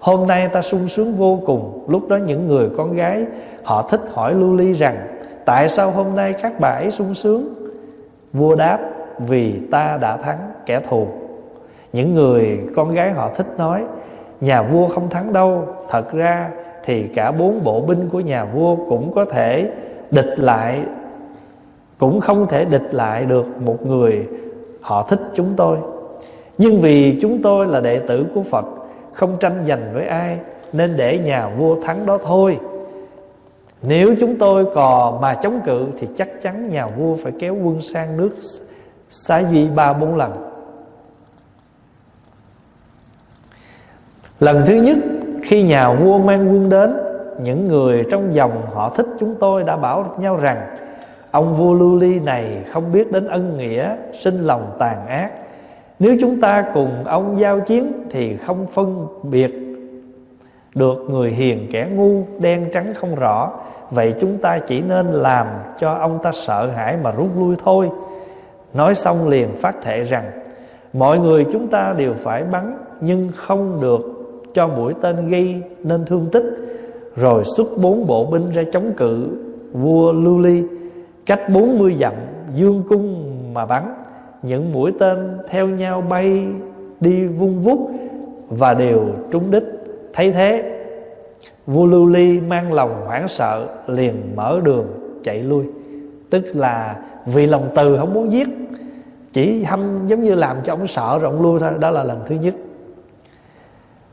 hôm 0.00 0.26
nay 0.26 0.48
ta 0.48 0.62
sung 0.62 0.88
sướng 0.88 1.16
vô 1.16 1.40
cùng. 1.46 1.84
Lúc 1.88 2.08
đó 2.08 2.16
những 2.16 2.48
người 2.48 2.68
con 2.76 2.96
gái 2.96 3.26
họ 3.62 3.88
thích 3.90 4.00
hỏi 4.12 4.34
lưu 4.34 4.54
ly 4.54 4.72
rằng 4.72 5.17
tại 5.48 5.68
sao 5.68 5.90
hôm 5.90 6.16
nay 6.16 6.32
các 6.42 6.60
bà 6.60 6.68
ấy 6.68 6.90
sung 6.90 7.14
sướng? 7.14 7.54
Vua 8.32 8.54
đáp, 8.54 8.78
vì 9.18 9.60
ta 9.70 9.98
đã 10.00 10.16
thắng 10.16 10.38
kẻ 10.66 10.80
thù. 10.88 11.06
Những 11.92 12.14
người 12.14 12.60
con 12.76 12.94
gái 12.94 13.10
họ 13.10 13.30
thích 13.36 13.46
nói, 13.58 13.84
nhà 14.40 14.62
vua 14.62 14.88
không 14.88 15.10
thắng 15.10 15.32
đâu. 15.32 15.66
Thật 15.88 16.12
ra 16.12 16.50
thì 16.84 17.02
cả 17.02 17.32
bốn 17.32 17.64
bộ 17.64 17.80
binh 17.80 18.08
của 18.12 18.20
nhà 18.20 18.44
vua 18.44 18.76
cũng 18.76 19.12
có 19.14 19.24
thể 19.24 19.70
địch 20.10 20.34
lại, 20.38 20.82
cũng 21.98 22.20
không 22.20 22.46
thể 22.48 22.64
địch 22.64 22.94
lại 22.94 23.24
được 23.24 23.46
một 23.62 23.86
người 23.86 24.26
họ 24.80 25.02
thích 25.02 25.20
chúng 25.34 25.54
tôi. 25.56 25.78
Nhưng 26.58 26.80
vì 26.80 27.18
chúng 27.22 27.42
tôi 27.42 27.66
là 27.66 27.80
đệ 27.80 27.98
tử 27.98 28.26
của 28.34 28.42
phật, 28.50 28.64
không 29.12 29.36
tranh 29.40 29.64
giành 29.66 29.82
với 29.94 30.06
ai, 30.06 30.38
nên 30.72 30.96
để 30.96 31.18
nhà 31.18 31.48
vua 31.58 31.82
thắng 31.82 32.06
đó 32.06 32.18
thôi 32.24 32.58
nếu 33.82 34.14
chúng 34.20 34.36
tôi 34.38 34.66
còn 34.74 35.20
mà 35.20 35.34
chống 35.34 35.60
cự 35.64 35.86
thì 35.98 36.08
chắc 36.16 36.28
chắn 36.42 36.70
nhà 36.70 36.86
vua 36.86 37.16
phải 37.16 37.32
kéo 37.38 37.54
quân 37.54 37.80
sang 37.82 38.16
nước 38.16 38.30
xá 39.10 39.38
duy 39.38 39.68
ba 39.68 39.92
bốn 39.92 40.16
lần. 40.16 40.32
Lần 44.40 44.62
thứ 44.66 44.74
nhất, 44.74 44.96
khi 45.42 45.62
nhà 45.62 45.92
vua 45.92 46.18
mang 46.18 46.52
quân 46.52 46.68
đến, 46.68 46.96
những 47.42 47.68
người 47.68 48.04
trong 48.10 48.34
dòng 48.34 48.66
họ 48.74 48.90
thích 48.90 49.06
chúng 49.20 49.34
tôi 49.40 49.64
đã 49.64 49.76
bảo 49.76 50.14
nhau 50.20 50.36
rằng, 50.36 50.76
ông 51.30 51.56
vua 51.56 51.74
lưu 51.74 51.96
ly 51.96 52.20
này 52.20 52.64
không 52.70 52.92
biết 52.92 53.12
đến 53.12 53.28
ân 53.28 53.58
nghĩa, 53.58 53.96
sinh 54.20 54.42
lòng 54.42 54.76
tàn 54.78 55.06
ác. 55.06 55.30
Nếu 55.98 56.16
chúng 56.20 56.40
ta 56.40 56.64
cùng 56.74 57.04
ông 57.04 57.40
giao 57.40 57.60
chiến 57.60 57.92
thì 58.10 58.36
không 58.36 58.66
phân 58.66 59.06
biệt 59.22 59.67
được 60.78 61.06
người 61.10 61.30
hiền 61.30 61.68
kẻ 61.72 61.88
ngu, 61.94 62.22
đen 62.38 62.68
trắng 62.72 62.92
không 62.94 63.14
rõ. 63.14 63.50
Vậy 63.90 64.14
chúng 64.20 64.38
ta 64.38 64.58
chỉ 64.58 64.80
nên 64.80 65.06
làm 65.06 65.46
cho 65.78 65.92
ông 65.92 66.18
ta 66.22 66.32
sợ 66.32 66.66
hãi 66.66 66.96
mà 67.02 67.12
rút 67.12 67.28
lui 67.38 67.56
thôi. 67.64 67.88
Nói 68.74 68.94
xong 68.94 69.28
liền 69.28 69.48
phát 69.56 69.82
thệ 69.82 70.04
rằng, 70.04 70.30
mọi 70.92 71.18
người 71.18 71.46
chúng 71.52 71.68
ta 71.68 71.94
đều 71.98 72.14
phải 72.14 72.44
bắn, 72.44 72.78
nhưng 73.00 73.28
không 73.36 73.80
được 73.80 74.00
cho 74.54 74.66
mũi 74.66 74.94
tên 75.00 75.28
gây 75.28 75.62
nên 75.82 76.04
thương 76.04 76.28
tích. 76.32 76.44
Rồi 77.16 77.44
xuất 77.56 77.68
bốn 77.76 78.06
bộ 78.06 78.26
binh 78.26 78.50
ra 78.50 78.62
chống 78.72 78.92
cự 78.96 79.28
vua 79.72 80.12
lưu 80.12 80.38
ly. 80.38 80.62
Cách 81.26 81.40
bốn 81.54 81.78
mươi 81.78 81.94
dặm, 82.00 82.12
dương 82.54 82.82
cung 82.88 83.34
mà 83.54 83.66
bắn. 83.66 83.94
Những 84.42 84.72
mũi 84.72 84.92
tên 84.98 85.38
theo 85.48 85.66
nhau 85.66 86.00
bay 86.00 86.46
đi 87.00 87.26
vung 87.26 87.62
vút 87.62 87.90
và 88.48 88.74
đều 88.74 89.04
trúng 89.30 89.50
đích 89.50 89.77
thấy 90.18 90.32
thế, 90.32 90.80
vua 91.66 91.86
lưu 91.86 92.06
ly 92.06 92.40
mang 92.40 92.72
lòng 92.72 93.02
hoảng 93.06 93.28
sợ, 93.28 93.66
liền 93.86 94.36
mở 94.36 94.60
đường 94.64 94.86
chạy 95.22 95.42
lui. 95.42 95.64
Tức 96.30 96.44
là 96.54 96.96
vì 97.26 97.46
lòng 97.46 97.68
từ 97.74 97.96
không 97.98 98.14
muốn 98.14 98.32
giết, 98.32 98.48
chỉ 99.32 99.62
hâm 99.62 100.06
giống 100.06 100.22
như 100.22 100.34
làm 100.34 100.56
cho 100.64 100.72
ông 100.72 100.86
sợ 100.86 101.18
rồi 101.22 101.32
ông 101.32 101.42
lui 101.42 101.60
thôi, 101.60 101.70
đó 101.78 101.90
là 101.90 102.04
lần 102.04 102.20
thứ 102.26 102.34
nhất. 102.34 102.54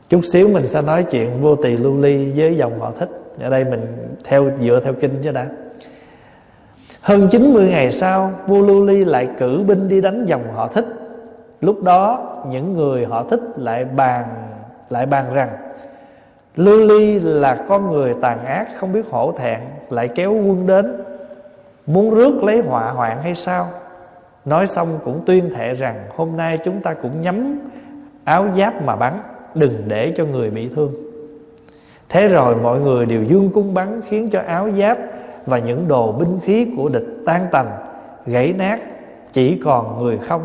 Chút 0.08 0.20
xíu 0.24 0.48
mình 0.48 0.66
sẽ 0.66 0.82
nói 0.82 1.04
chuyện 1.10 1.42
vô 1.42 1.56
tỳ 1.56 1.76
lưu 1.76 2.00
ly 2.00 2.32
với 2.36 2.56
dòng 2.56 2.80
họ 2.80 2.92
thích. 2.98 3.10
Ở 3.40 3.50
đây 3.50 3.64
mình 3.64 3.86
theo, 4.24 4.50
dựa 4.62 4.80
theo 4.84 4.92
kinh 4.92 5.18
chứ 5.22 5.32
đã. 5.32 5.46
Hơn 7.00 7.28
90 7.30 7.68
ngày 7.68 7.92
sau, 7.92 8.32
vua 8.46 8.62
lưu 8.62 8.84
ly 8.84 9.04
lại 9.04 9.28
cử 9.38 9.64
binh 9.66 9.88
đi 9.88 10.00
đánh 10.00 10.24
dòng 10.24 10.44
họ 10.54 10.68
thích. 10.68 10.86
Lúc 11.60 11.82
đó, 11.82 12.36
những 12.50 12.76
người 12.76 13.06
họ 13.06 13.22
thích 13.22 13.40
lại 13.56 13.84
bàn 13.84 14.24
lại 14.90 15.06
bàn 15.06 15.34
rằng 15.34 15.48
lưu 16.56 16.84
ly 16.84 17.18
là 17.18 17.64
con 17.68 17.92
người 17.92 18.14
tàn 18.20 18.44
ác, 18.44 18.68
không 18.76 18.92
biết 18.92 19.06
hổ 19.10 19.32
thẹn, 19.32 19.60
lại 19.90 20.08
kéo 20.08 20.32
quân 20.32 20.66
đến. 20.66 21.02
Muốn 21.86 22.14
rước 22.14 22.44
lấy 22.44 22.60
họa 22.60 22.90
hoạn 22.90 23.18
hay 23.22 23.34
sao? 23.34 23.68
Nói 24.44 24.66
xong 24.66 24.98
cũng 25.04 25.22
tuyên 25.26 25.50
thệ 25.54 25.74
rằng, 25.74 26.04
hôm 26.16 26.36
nay 26.36 26.58
chúng 26.64 26.80
ta 26.80 26.94
cũng 26.94 27.20
nhắm 27.20 27.58
áo 28.24 28.46
giáp 28.56 28.82
mà 28.82 28.96
bắn, 28.96 29.12
đừng 29.54 29.82
để 29.88 30.12
cho 30.16 30.24
người 30.24 30.50
bị 30.50 30.68
thương. 30.68 30.92
Thế 32.08 32.28
rồi 32.28 32.56
mọi 32.56 32.80
người 32.80 33.06
đều 33.06 33.22
dương 33.22 33.50
cung 33.54 33.74
bắn, 33.74 34.00
khiến 34.08 34.30
cho 34.30 34.40
áo 34.46 34.70
giáp 34.78 34.98
và 35.46 35.58
những 35.58 35.88
đồ 35.88 36.12
binh 36.12 36.40
khí 36.42 36.66
của 36.76 36.88
địch 36.88 37.06
tan 37.26 37.46
tành, 37.50 37.70
gãy 38.26 38.54
nát, 38.58 38.80
chỉ 39.32 39.60
còn 39.64 40.02
người 40.02 40.18
không. 40.18 40.42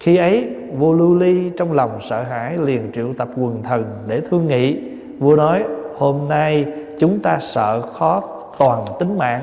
Khi 0.00 0.16
ấy, 0.16 0.48
vua 0.78 0.92
lưu 0.92 1.14
ly 1.14 1.50
trong 1.58 1.72
lòng 1.72 1.98
sợ 2.08 2.22
hãi 2.22 2.58
liền 2.58 2.92
triệu 2.94 3.14
tập 3.18 3.28
quần 3.36 3.62
thần 3.62 3.84
để 4.06 4.20
thương 4.20 4.46
nghị 4.46 4.90
vua 5.20 5.36
nói, 5.36 5.64
hôm 5.96 6.28
nay 6.28 6.66
chúng 6.98 7.18
ta 7.18 7.38
sợ 7.38 7.80
khó 7.80 8.22
toàn 8.58 8.84
tính 8.98 9.18
mạng. 9.18 9.42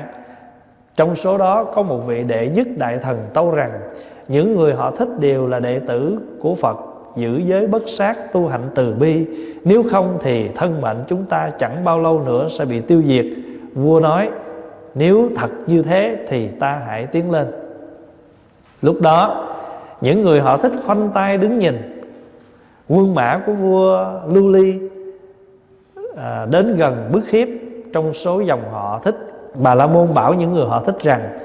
Trong 0.96 1.16
số 1.16 1.38
đó 1.38 1.64
có 1.64 1.82
một 1.82 1.98
vị 2.06 2.24
đệ 2.24 2.48
nhất 2.48 2.66
đại 2.76 2.98
thần 2.98 3.18
tâu 3.34 3.50
rằng, 3.50 3.70
những 4.28 4.56
người 4.56 4.72
họ 4.72 4.90
thích 4.90 5.08
đều 5.20 5.46
là 5.46 5.60
đệ 5.60 5.78
tử 5.78 6.18
của 6.40 6.54
phật, 6.54 6.76
giữ 7.16 7.38
giới 7.38 7.66
bất 7.66 7.82
sát 7.86 8.32
tu 8.32 8.48
hạnh 8.48 8.70
từ 8.74 8.94
bi. 8.94 9.26
Nếu 9.64 9.82
không 9.90 10.18
thì 10.22 10.48
thân 10.48 10.80
mệnh 10.80 11.04
chúng 11.08 11.24
ta 11.24 11.50
chẳng 11.58 11.84
bao 11.84 12.00
lâu 12.00 12.20
nữa 12.20 12.48
sẽ 12.50 12.64
bị 12.64 12.80
tiêu 12.80 13.02
diệt. 13.06 13.26
Vua 13.74 14.00
nói, 14.00 14.30
nếu 14.94 15.28
thật 15.36 15.50
như 15.66 15.82
thế 15.82 16.16
thì 16.28 16.48
ta 16.48 16.82
hãy 16.86 17.06
tiến 17.06 17.30
lên. 17.30 17.46
Lúc 18.82 19.00
đó, 19.00 19.48
những 20.00 20.22
người 20.22 20.40
họ 20.40 20.56
thích 20.56 20.72
khoanh 20.86 21.10
tay 21.14 21.38
đứng 21.38 21.58
nhìn. 21.58 22.04
Quân 22.88 23.14
mã 23.14 23.40
của 23.46 23.52
vua 23.52 24.06
lưu 24.28 24.48
ly 24.48 24.87
à, 26.22 26.46
đến 26.50 26.76
gần 26.76 27.08
bức 27.12 27.24
khiếp 27.26 27.48
trong 27.92 28.14
số 28.14 28.40
dòng 28.40 28.62
họ 28.72 29.00
thích. 29.04 29.16
Bà 29.54 29.74
la 29.74 29.86
môn 29.86 30.14
bảo 30.14 30.34
những 30.34 30.54
người 30.54 30.66
họ 30.66 30.80
thích 30.80 30.96
rằng 31.02 31.36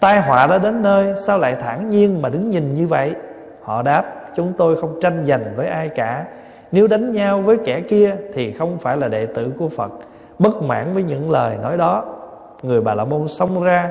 tai 0.00 0.20
họa 0.20 0.46
đã 0.46 0.58
đến 0.58 0.82
nơi 0.82 1.14
sao 1.16 1.38
lại 1.38 1.56
thản 1.60 1.90
nhiên 1.90 2.22
mà 2.22 2.28
đứng 2.28 2.50
nhìn 2.50 2.74
như 2.74 2.86
vậy? 2.86 3.14
Họ 3.62 3.82
đáp 3.82 4.04
chúng 4.36 4.52
tôi 4.58 4.76
không 4.76 5.00
tranh 5.00 5.24
giành 5.26 5.44
với 5.56 5.66
ai 5.66 5.88
cả. 5.88 6.24
Nếu 6.72 6.86
đánh 6.86 7.12
nhau 7.12 7.40
với 7.40 7.56
kẻ 7.64 7.80
kia 7.80 8.16
thì 8.34 8.52
không 8.52 8.78
phải 8.78 8.96
là 8.96 9.08
đệ 9.08 9.26
tử 9.26 9.52
của 9.58 9.68
phật 9.68 9.92
bất 10.38 10.62
mãn 10.62 10.94
với 10.94 11.02
những 11.02 11.30
lời 11.30 11.56
nói 11.62 11.76
đó. 11.76 12.04
Người 12.62 12.80
bà 12.80 12.94
la 12.94 13.04
môn 13.04 13.28
xông 13.28 13.62
ra 13.62 13.90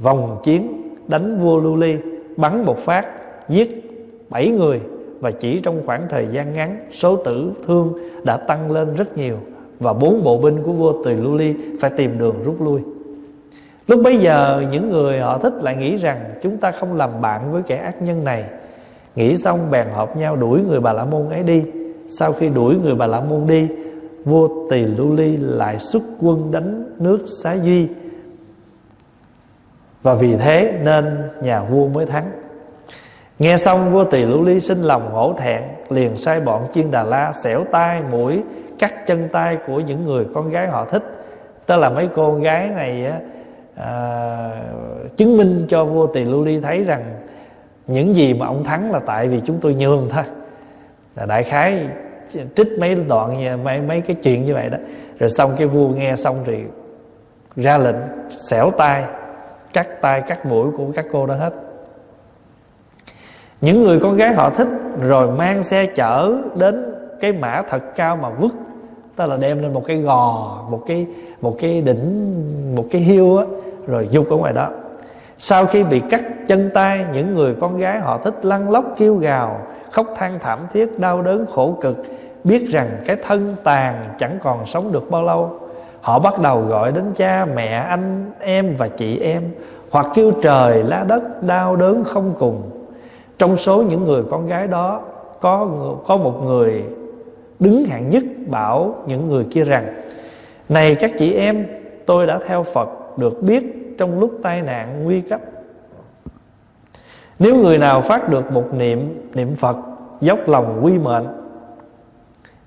vòng 0.00 0.40
chiến 0.44 0.82
đánh 1.06 1.40
vua 1.40 1.60
lưu 1.60 1.76
ly 1.76 1.96
bắn 2.36 2.64
một 2.64 2.78
phát 2.78 3.06
giết 3.48 3.82
bảy 4.30 4.48
người 4.48 4.80
và 5.20 5.30
chỉ 5.30 5.60
trong 5.60 5.82
khoảng 5.86 6.06
thời 6.08 6.26
gian 6.32 6.52
ngắn, 6.52 6.80
số 6.90 7.16
tử 7.16 7.52
thương 7.66 7.92
đã 8.24 8.36
tăng 8.36 8.70
lên 8.70 8.94
rất 8.94 9.16
nhiều 9.16 9.36
và 9.80 9.92
bốn 9.92 10.24
bộ 10.24 10.38
binh 10.38 10.62
của 10.62 10.72
vua 10.72 11.04
tùy 11.04 11.14
lưu 11.14 11.36
ly 11.36 11.54
phải 11.80 11.90
tìm 11.90 12.18
đường 12.18 12.42
rút 12.44 12.62
lui. 12.62 12.80
Lúc 13.86 14.00
bấy 14.04 14.18
giờ, 14.18 14.62
những 14.70 14.90
người 14.90 15.18
họ 15.18 15.38
thích 15.38 15.52
lại 15.62 15.76
nghĩ 15.76 15.96
rằng 15.96 16.20
chúng 16.42 16.56
ta 16.56 16.70
không 16.70 16.96
làm 16.96 17.20
bạn 17.20 17.52
với 17.52 17.62
kẻ 17.62 17.76
ác 17.76 18.02
nhân 18.02 18.24
này. 18.24 18.44
Nghĩ 19.16 19.36
xong 19.36 19.70
bèn 19.70 19.86
họp 19.94 20.16
nhau 20.16 20.36
đuổi 20.36 20.60
người 20.68 20.80
bà 20.80 20.92
la 20.92 21.04
môn 21.04 21.28
ấy 21.28 21.42
đi. 21.42 21.64
Sau 22.08 22.32
khi 22.32 22.48
đuổi 22.48 22.76
người 22.82 22.94
bà 22.94 23.06
la 23.06 23.20
môn 23.20 23.46
đi, 23.46 23.68
vua 24.24 24.68
tỳ 24.70 24.80
lưu 24.84 25.14
ly 25.14 25.36
lại 25.36 25.78
xuất 25.78 26.02
quân 26.20 26.50
đánh 26.50 26.84
nước 26.98 27.18
xá 27.42 27.54
duy. 27.54 27.88
Và 30.02 30.14
vì 30.14 30.36
thế 30.36 30.80
nên 30.84 31.18
nhà 31.42 31.64
vua 31.64 31.88
mới 31.88 32.06
thắng. 32.06 32.30
Nghe 33.38 33.56
xong 33.56 33.92
vua 33.92 34.04
tỳ 34.04 34.24
lũ 34.24 34.44
ly 34.44 34.60
sinh 34.60 34.82
lòng 34.82 35.12
hổ 35.12 35.34
thẹn 35.38 35.62
Liền 35.88 36.16
sai 36.16 36.40
bọn 36.40 36.66
chiên 36.72 36.90
đà 36.90 37.02
la 37.02 37.32
xẻo 37.32 37.64
tay 37.72 38.02
mũi 38.10 38.42
Cắt 38.78 39.06
chân 39.06 39.28
tay 39.32 39.58
của 39.66 39.80
những 39.80 40.04
người 40.04 40.24
con 40.34 40.50
gái 40.50 40.66
họ 40.66 40.84
thích. 40.84 41.02
Tức 41.66 41.76
là 41.76 41.90
mấy 41.90 42.08
cô 42.14 42.34
gái 42.34 42.68
này 42.68 43.06
á, 43.06 43.18
à, 43.76 44.50
Chứng 45.16 45.36
minh 45.36 45.66
cho 45.68 45.84
vua 45.84 46.06
tỳ 46.06 46.24
lũ 46.24 46.44
ly 46.44 46.60
thấy 46.60 46.84
rằng 46.84 47.04
Những 47.86 48.14
gì 48.14 48.34
mà 48.34 48.46
ông 48.46 48.64
thắng 48.64 48.92
là 48.92 49.00
tại 49.06 49.28
vì 49.28 49.40
chúng 49.44 49.58
tôi 49.60 49.74
nhường 49.74 50.08
thôi. 50.10 50.24
Là 51.16 51.26
Đại 51.26 51.42
khái 51.42 51.86
trích 52.56 52.68
mấy 52.78 52.94
đoạn 52.94 53.64
mấy, 53.64 53.80
mấy 53.80 54.00
cái 54.00 54.16
chuyện 54.22 54.44
như 54.44 54.54
vậy 54.54 54.70
đó. 54.70 54.78
Rồi 55.18 55.30
xong 55.30 55.54
cái 55.56 55.66
vua 55.66 55.88
nghe 55.88 56.16
xong 56.16 56.42
thì 56.46 56.64
Ra 57.56 57.78
lệnh 57.78 57.96
xẻo 58.30 58.70
tay 58.70 59.04
Cắt 59.72 59.88
tay 60.00 60.20
cắt 60.20 60.46
mũi 60.46 60.70
của 60.76 60.84
các 60.94 61.06
cô 61.12 61.26
đó 61.26 61.34
hết 61.34 61.65
những 63.66 63.82
người 63.82 64.00
con 64.00 64.16
gái 64.16 64.32
họ 64.32 64.50
thích, 64.50 64.68
rồi 65.00 65.30
mang 65.30 65.62
xe 65.62 65.86
chở 65.86 66.36
đến 66.54 66.94
cái 67.20 67.32
mã 67.32 67.62
thật 67.70 67.82
cao 67.96 68.16
mà 68.16 68.28
vứt. 68.28 68.54
Tức 69.16 69.26
là 69.26 69.36
đem 69.36 69.62
lên 69.62 69.72
một 69.72 69.82
cái 69.86 69.96
gò, 69.96 70.58
một 70.70 70.82
cái 70.86 71.06
một 71.40 71.56
cái 71.60 71.82
đỉnh, 71.82 72.34
một 72.76 72.84
cái 72.90 73.00
hiêu 73.00 73.36
á, 73.36 73.44
rồi 73.86 74.08
dục 74.10 74.30
ở 74.30 74.36
ngoài 74.36 74.52
đó. 74.52 74.68
Sau 75.38 75.66
khi 75.66 75.84
bị 75.84 76.00
cắt 76.10 76.22
chân 76.48 76.70
tay, 76.74 77.04
những 77.12 77.34
người 77.34 77.54
con 77.60 77.78
gái 77.78 78.00
họ 78.00 78.18
thích 78.18 78.44
lăn 78.44 78.70
lóc, 78.70 78.84
kêu 78.96 79.16
gào, 79.16 79.60
khóc 79.90 80.06
than 80.16 80.38
thảm 80.42 80.58
thiết, 80.72 80.98
đau 80.98 81.22
đớn, 81.22 81.46
khổ 81.54 81.78
cực, 81.80 81.96
biết 82.44 82.68
rằng 82.70 82.88
cái 83.06 83.16
thân 83.26 83.56
tàn 83.64 83.94
chẳng 84.18 84.38
còn 84.42 84.66
sống 84.66 84.92
được 84.92 85.10
bao 85.10 85.22
lâu. 85.22 85.50
Họ 86.00 86.18
bắt 86.18 86.40
đầu 86.40 86.60
gọi 86.60 86.92
đến 86.92 87.04
cha, 87.16 87.46
mẹ, 87.54 87.66
anh 87.66 88.32
em 88.40 88.74
và 88.78 88.88
chị 88.88 89.18
em, 89.18 89.42
hoặc 89.90 90.06
kêu 90.14 90.32
trời, 90.42 90.82
lá 90.82 91.04
đất, 91.06 91.42
đau 91.42 91.76
đớn 91.76 92.04
không 92.04 92.34
cùng 92.38 92.62
trong 93.38 93.56
số 93.56 93.82
những 93.82 94.04
người 94.04 94.22
con 94.30 94.46
gái 94.46 94.66
đó, 94.66 95.00
có 95.40 95.68
có 96.06 96.16
một 96.16 96.40
người 96.44 96.84
đứng 97.58 97.84
hạng 97.84 98.10
nhất 98.10 98.24
bảo 98.46 98.94
những 99.06 99.28
người 99.28 99.46
kia 99.50 99.64
rằng, 99.64 100.02
này 100.68 100.94
các 100.94 101.12
chị 101.18 101.32
em, 101.32 101.66
tôi 102.06 102.26
đã 102.26 102.38
theo 102.46 102.62
phật 102.62 103.18
được 103.18 103.42
biết 103.42 103.62
trong 103.98 104.20
lúc 104.20 104.30
tai 104.42 104.62
nạn 104.62 105.04
nguy 105.04 105.20
cấp. 105.20 105.40
Nếu 107.38 107.56
người 107.56 107.78
nào 107.78 108.00
phát 108.00 108.28
được 108.28 108.52
một 108.52 108.74
niệm 108.74 109.28
niệm 109.34 109.56
phật, 109.56 109.76
dốc 110.20 110.38
lòng 110.48 110.80
quy 110.82 110.98
mệnh, 110.98 111.26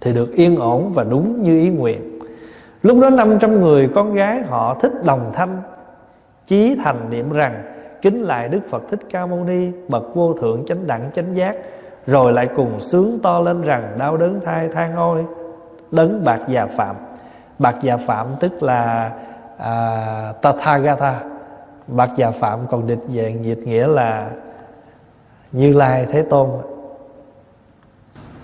thì 0.02 0.14
được 0.14 0.34
yên 0.36 0.56
ổn 0.56 0.92
và 0.94 1.04
đúng 1.04 1.44
như 1.44 1.60
ý 1.60 1.70
nguyện. 1.70 2.20
Lúc 2.82 2.98
đó 3.02 3.10
500 3.10 3.62
người 3.62 3.90
con 3.96 4.14
gái 4.14 4.42
họ 4.42 4.78
thích 4.82 5.04
đồng 5.04 5.32
thanh, 5.34 5.62
chí 6.46 6.76
thành 6.84 7.10
niệm 7.10 7.30
rằng 7.32 7.64
kính 8.02 8.24
lại 8.24 8.50
Đức 8.50 8.60
Phật 8.70 8.84
Thích 8.90 9.00
Ca 9.10 9.26
Mâu 9.26 9.44
Ni 9.44 9.72
bậc 9.88 10.16
vô 10.16 10.34
thượng 10.34 10.66
chánh 10.66 10.88
đẳng 10.88 11.10
chánh 11.16 11.36
giác 11.36 11.56
rồi 12.08 12.34
lại 12.34 12.48
cùng 12.56 12.82
sướng 12.82 13.20
to 13.24 13.40
lên 13.40 13.62
rằng 13.62 13.96
đau 14.00 14.18
đớn 14.18 14.40
thai 14.46 14.68
than 14.68 14.96
ôi 14.96 15.26
đấng 15.92 16.24
bạc 16.24 16.40
già 16.48 16.66
phạm. 16.66 16.96
Bạc 17.60 17.76
già 17.82 17.98
phạm 17.98 18.28
tức 18.40 18.64
là 18.64 19.12
à, 19.58 20.34
Tathagata. 20.42 21.22
Bạc 21.88 22.10
già 22.16 22.32
phạm 22.32 22.60
còn 22.70 22.88
địch 22.88 23.00
dạng 23.16 23.46
dịch 23.46 23.60
nghĩa 23.66 23.88
là 23.88 24.30
Như 25.52 25.74
Lai 25.74 26.06
Thế 26.12 26.22
Tôn. 26.22 26.50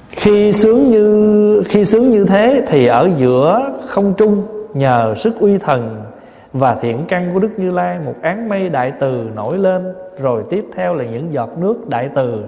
Khi 0.09 0.53
sướng 0.53 0.91
như 0.91 1.63
khi 1.65 1.85
sướng 1.85 2.11
như 2.11 2.25
thế 2.25 2.63
thì 2.67 2.87
ở 2.87 3.09
giữa 3.17 3.71
không 3.87 4.13
trung 4.17 4.43
nhờ 4.73 5.15
sức 5.17 5.39
uy 5.39 5.57
thần 5.57 6.04
và 6.55 6.75
thiện 6.75 7.05
căn 7.07 7.29
của 7.33 7.39
Đức 7.39 7.49
Như 7.57 7.71
Lai, 7.71 7.99
Một 8.05 8.13
án 8.21 8.49
mây 8.49 8.69
đại 8.69 8.91
từ 8.99 9.29
nổi 9.35 9.57
lên, 9.57 9.93
Rồi 10.19 10.43
tiếp 10.49 10.65
theo 10.75 10.93
là 10.93 11.03
những 11.03 11.33
giọt 11.33 11.57
nước 11.57 11.89
đại 11.89 12.09
từ 12.15 12.43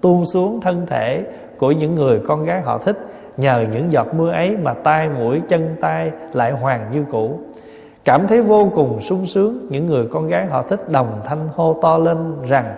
Tuôn 0.00 0.24
xuống 0.24 0.60
thân 0.60 0.86
thể 0.86 1.24
Của 1.58 1.72
những 1.72 1.94
người 1.94 2.20
con 2.26 2.44
gái 2.44 2.60
họ 2.60 2.78
thích. 2.78 2.98
Nhờ 3.36 3.64
những 3.72 3.92
giọt 3.92 4.14
mưa 4.14 4.30
ấy 4.30 4.56
mà 4.62 4.74
tay 4.74 5.08
mũi, 5.08 5.40
chân 5.48 5.76
tay 5.80 6.12
lại 6.32 6.52
hoàng 6.52 6.80
như 6.92 7.04
cũ. 7.12 7.38
Cảm 8.04 8.26
thấy 8.26 8.42
vô 8.42 8.70
cùng 8.74 9.00
sung 9.02 9.26
sướng, 9.26 9.66
Những 9.70 9.86
người 9.86 10.06
con 10.12 10.28
gái 10.28 10.46
họ 10.46 10.62
thích 10.62 10.90
đồng 10.90 11.20
thanh 11.24 11.48
hô 11.54 11.78
to 11.82 11.98
lên 11.98 12.16
rằng, 12.48 12.74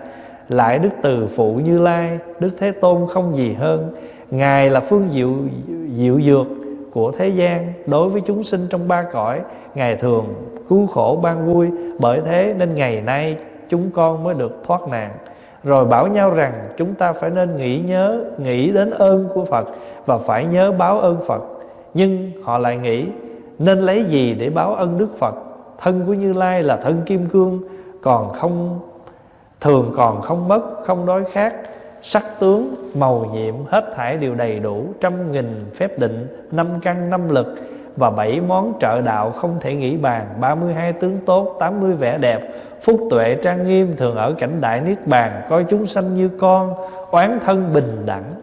Lại 0.49 0.79
Đức 0.79 0.89
Từ 1.01 1.27
Phụ 1.35 1.53
Như 1.53 1.79
Lai, 1.79 2.19
Đức 2.39 2.51
Thế 2.59 2.71
Tôn 2.71 3.07
không 3.09 3.35
gì 3.35 3.53
hơn. 3.53 3.93
Ngài 4.31 4.69
là 4.69 4.79
phương 4.79 5.09
diệu 5.11 5.33
diệu 5.95 6.21
dược 6.21 6.47
của 6.97 7.11
thế 7.11 7.27
gian 7.27 7.73
Đối 7.85 8.09
với 8.09 8.21
chúng 8.21 8.43
sinh 8.43 8.67
trong 8.69 8.87
ba 8.87 9.03
cõi. 9.03 9.41
Ngày 9.75 9.95
thường 9.95 10.25
cứu 10.69 10.87
khổ 10.87 11.19
ban 11.23 11.45
vui, 11.45 11.67
bởi 11.99 12.21
thế 12.25 12.55
nên 12.57 12.75
ngày 12.75 13.01
nay 13.01 13.37
chúng 13.69 13.91
con 13.91 14.23
mới 14.23 14.33
được 14.33 14.63
thoát 14.63 14.87
nạn. 14.87 15.11
Rồi 15.63 15.85
bảo 15.85 16.07
nhau 16.07 16.31
rằng 16.31 16.53
chúng 16.77 16.93
ta 16.93 17.13
phải 17.13 17.29
nên 17.29 17.55
nghĩ 17.55 17.79
nhớ, 17.79 18.23
nghĩ 18.37 18.71
đến 18.71 18.89
ơn 18.89 19.27
của 19.33 19.45
phật 19.45 19.67
và 20.05 20.17
phải 20.17 20.45
nhớ 20.45 20.71
báo 20.71 20.99
ơn 20.99 21.17
phật. 21.27 21.41
Nhưng 21.93 22.31
họ 22.43 22.57
lại 22.57 22.77
nghĩ, 22.77 23.05
nên 23.59 23.79
lấy 23.79 24.03
gì 24.03 24.33
để 24.33 24.49
báo 24.49 24.75
ơn 24.75 24.97
đức 24.97 25.17
phật? 25.17 25.35
Thân 25.77 26.03
của 26.07 26.13
như 26.13 26.33
lai 26.33 26.63
là 26.63 26.77
thân 26.77 27.01
kim 27.05 27.25
cương, 27.25 27.59
còn 28.01 28.33
không, 28.33 28.79
thường 29.61 29.93
còn 29.97 30.21
không 30.21 30.47
mất, 30.47 30.61
không 30.85 31.05
đói 31.05 31.23
khát 31.31 31.55
sắc 32.09 32.39
tướng, 32.39 32.91
màu 32.93 33.31
nhiệm 33.33 33.55
hết 33.65 33.91
thảy 33.95 34.17
đều 34.17 34.35
đầy 34.35 34.59
đủ 34.59 34.85
trăm 35.01 35.31
nghìn 35.31 35.45
phép 35.75 35.99
định, 35.99 36.27
năm 36.51 36.67
căn, 36.81 37.09
năm 37.09 37.29
lực 37.29 37.55
và 37.95 38.09
bảy 38.09 38.39
món 38.39 38.73
trợ 38.79 39.01
đạo 39.01 39.31
không 39.31 39.57
thể 39.61 39.75
nghĩ 39.75 39.97
bàn. 39.97 40.25
32 40.39 40.93
tướng 40.93 41.19
tốt 41.25 41.55
80 41.59 41.93
vẻ 41.93 42.17
đẹp, 42.17 42.39
Phúc 42.81 42.99
tuệ 43.09 43.37
trang 43.43 43.67
nghiêm 43.67 43.95
thường 43.97 44.15
ở 44.15 44.33
cảnh 44.33 44.61
đại 44.61 44.81
niết 44.81 45.07
bàn, 45.07 45.41
Coi 45.49 45.63
chúng 45.63 45.87
sanh 45.87 46.15
như 46.15 46.29
con, 46.39 46.73
Oán 47.11 47.39
thân 47.45 47.73
bình 47.73 48.05
đẳng. 48.05 48.33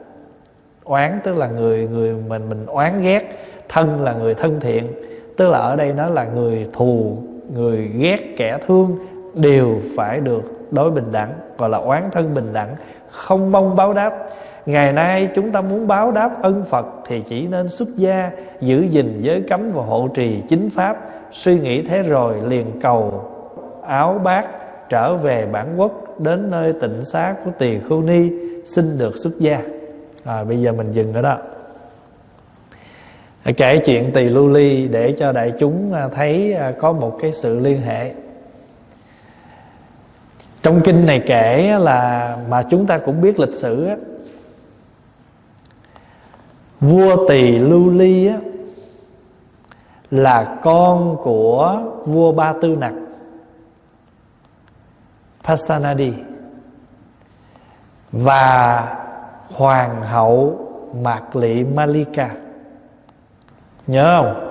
Oán 0.84 1.20
tức 1.24 1.36
là 1.36 1.46
người 1.46 1.88
người 1.88 2.14
mình 2.28 2.48
mình 2.48 2.66
oán 2.66 3.02
ghét, 3.02 3.38
Thân 3.68 4.02
là 4.02 4.12
người 4.12 4.34
thân 4.34 4.60
thiện. 4.60 4.92
Tức 5.36 5.48
là 5.48 5.58
ở 5.58 5.76
đây 5.76 5.92
nó 5.92 6.06
là 6.06 6.24
người 6.24 6.68
thù, 6.72 7.16
Người 7.54 7.90
ghét 7.94 8.36
kẻ 8.36 8.58
thương 8.66 8.98
Đều 9.34 9.78
phải 9.96 10.20
được 10.20 10.42
đối 10.70 10.90
bình 10.90 11.12
đẳng, 11.12 11.32
Gọi 11.58 11.70
là 11.70 11.78
oán 11.78 12.02
thân 12.12 12.34
bình 12.34 12.52
đẳng. 12.52 12.68
Không 13.14 13.52
mong 13.52 13.76
báo 13.76 13.92
đáp. 13.92 14.26
Ngày 14.66 14.92
nay 14.92 15.28
chúng 15.34 15.52
ta 15.52 15.60
muốn 15.60 15.86
báo 15.86 16.12
đáp 16.12 16.42
ân 16.42 16.64
Phật 16.64 16.86
Thì 17.06 17.20
chỉ 17.20 17.46
nên 17.46 17.68
xuất 17.68 17.88
gia 17.96 18.30
Giữ 18.60 18.80
gìn 18.80 19.20
giới 19.20 19.42
cấm 19.48 19.72
và 19.72 19.82
hộ 19.82 20.08
trì 20.14 20.40
chính 20.48 20.70
pháp. 20.70 20.96
Suy 21.32 21.58
nghĩ 21.58 21.82
thế 21.82 22.02
rồi 22.02 22.34
liền 22.48 22.66
cầu 22.80 23.30
áo 23.86 24.20
bát 24.24 24.46
Trở 24.88 25.16
về 25.16 25.46
bản 25.52 25.74
quốc 25.76 26.20
Đến 26.20 26.50
nơi 26.50 26.72
tịnh 26.80 27.02
xá 27.02 27.34
của 27.44 27.50
tỳ 27.58 27.78
khưu 27.88 28.02
ni 28.02 28.30
Xin 28.64 28.98
được 28.98 29.18
xuất 29.18 29.38
gia. 29.38 29.62
À, 30.24 30.44
Bây 30.44 30.60
giờ 30.60 30.72
mình 30.72 30.92
dừng 30.92 31.14
ở 31.14 31.22
đó. 31.22 31.38
Kể 33.56 33.78
chuyện 33.78 34.10
tỳ 34.12 34.24
lưu 34.24 34.48
ly 34.48 34.88
Để 34.88 35.12
cho 35.12 35.32
đại 35.32 35.52
chúng 35.58 35.92
à, 35.92 36.08
thấy 36.08 36.54
à, 36.54 36.72
Có 36.78 36.92
một 36.92 37.18
cái 37.22 37.32
sự 37.32 37.58
liên 37.58 37.80
hệ. 37.80 38.12
Trong 40.64 40.80
kinh 40.84 41.06
này 41.06 41.22
kể 41.26 41.78
là 41.78 42.36
Mà 42.48 42.62
chúng 42.62 42.86
ta 42.86 42.98
cũng 42.98 43.20
biết 43.20 43.40
lịch 43.40 43.54
sử 43.54 43.86
á 43.86 43.96
vua 46.80 47.28
tỳ 47.28 47.58
lưu 47.58 47.90
ly 47.90 48.26
á, 48.26 48.38
là 50.10 50.58
con 50.62 51.16
của 51.22 51.82
vua 52.06 52.32
ba 52.32 52.52
tư 52.62 52.76
nặc 52.76 52.92
Pasanadi 55.44 56.12
và 58.12 58.96
hoàng 59.50 60.02
hậu 60.02 60.58
Mạc 61.02 61.36
Lị 61.36 61.64
Malika. 61.64 62.30
Nhớ 63.86 64.22
không? 64.22 64.50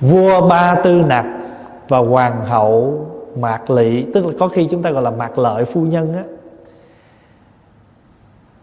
Vua 0.00 0.48
ba 0.48 0.74
tư 0.84 1.02
nặc 1.06 1.24
và 1.88 1.98
hoàng 1.98 2.44
hậu 2.44 3.06
Mạc 3.36 3.70
Lị 3.70 4.06
tức 4.14 4.26
là 4.26 4.32
có 4.38 4.48
khi 4.48 4.66
chúng 4.70 4.82
ta 4.82 4.90
gọi 4.90 5.02
là 5.02 5.10
Mạc 5.10 5.38
Lợi 5.38 5.64
phu 5.64 5.82
nhân 5.82 6.14
á. 6.14 6.24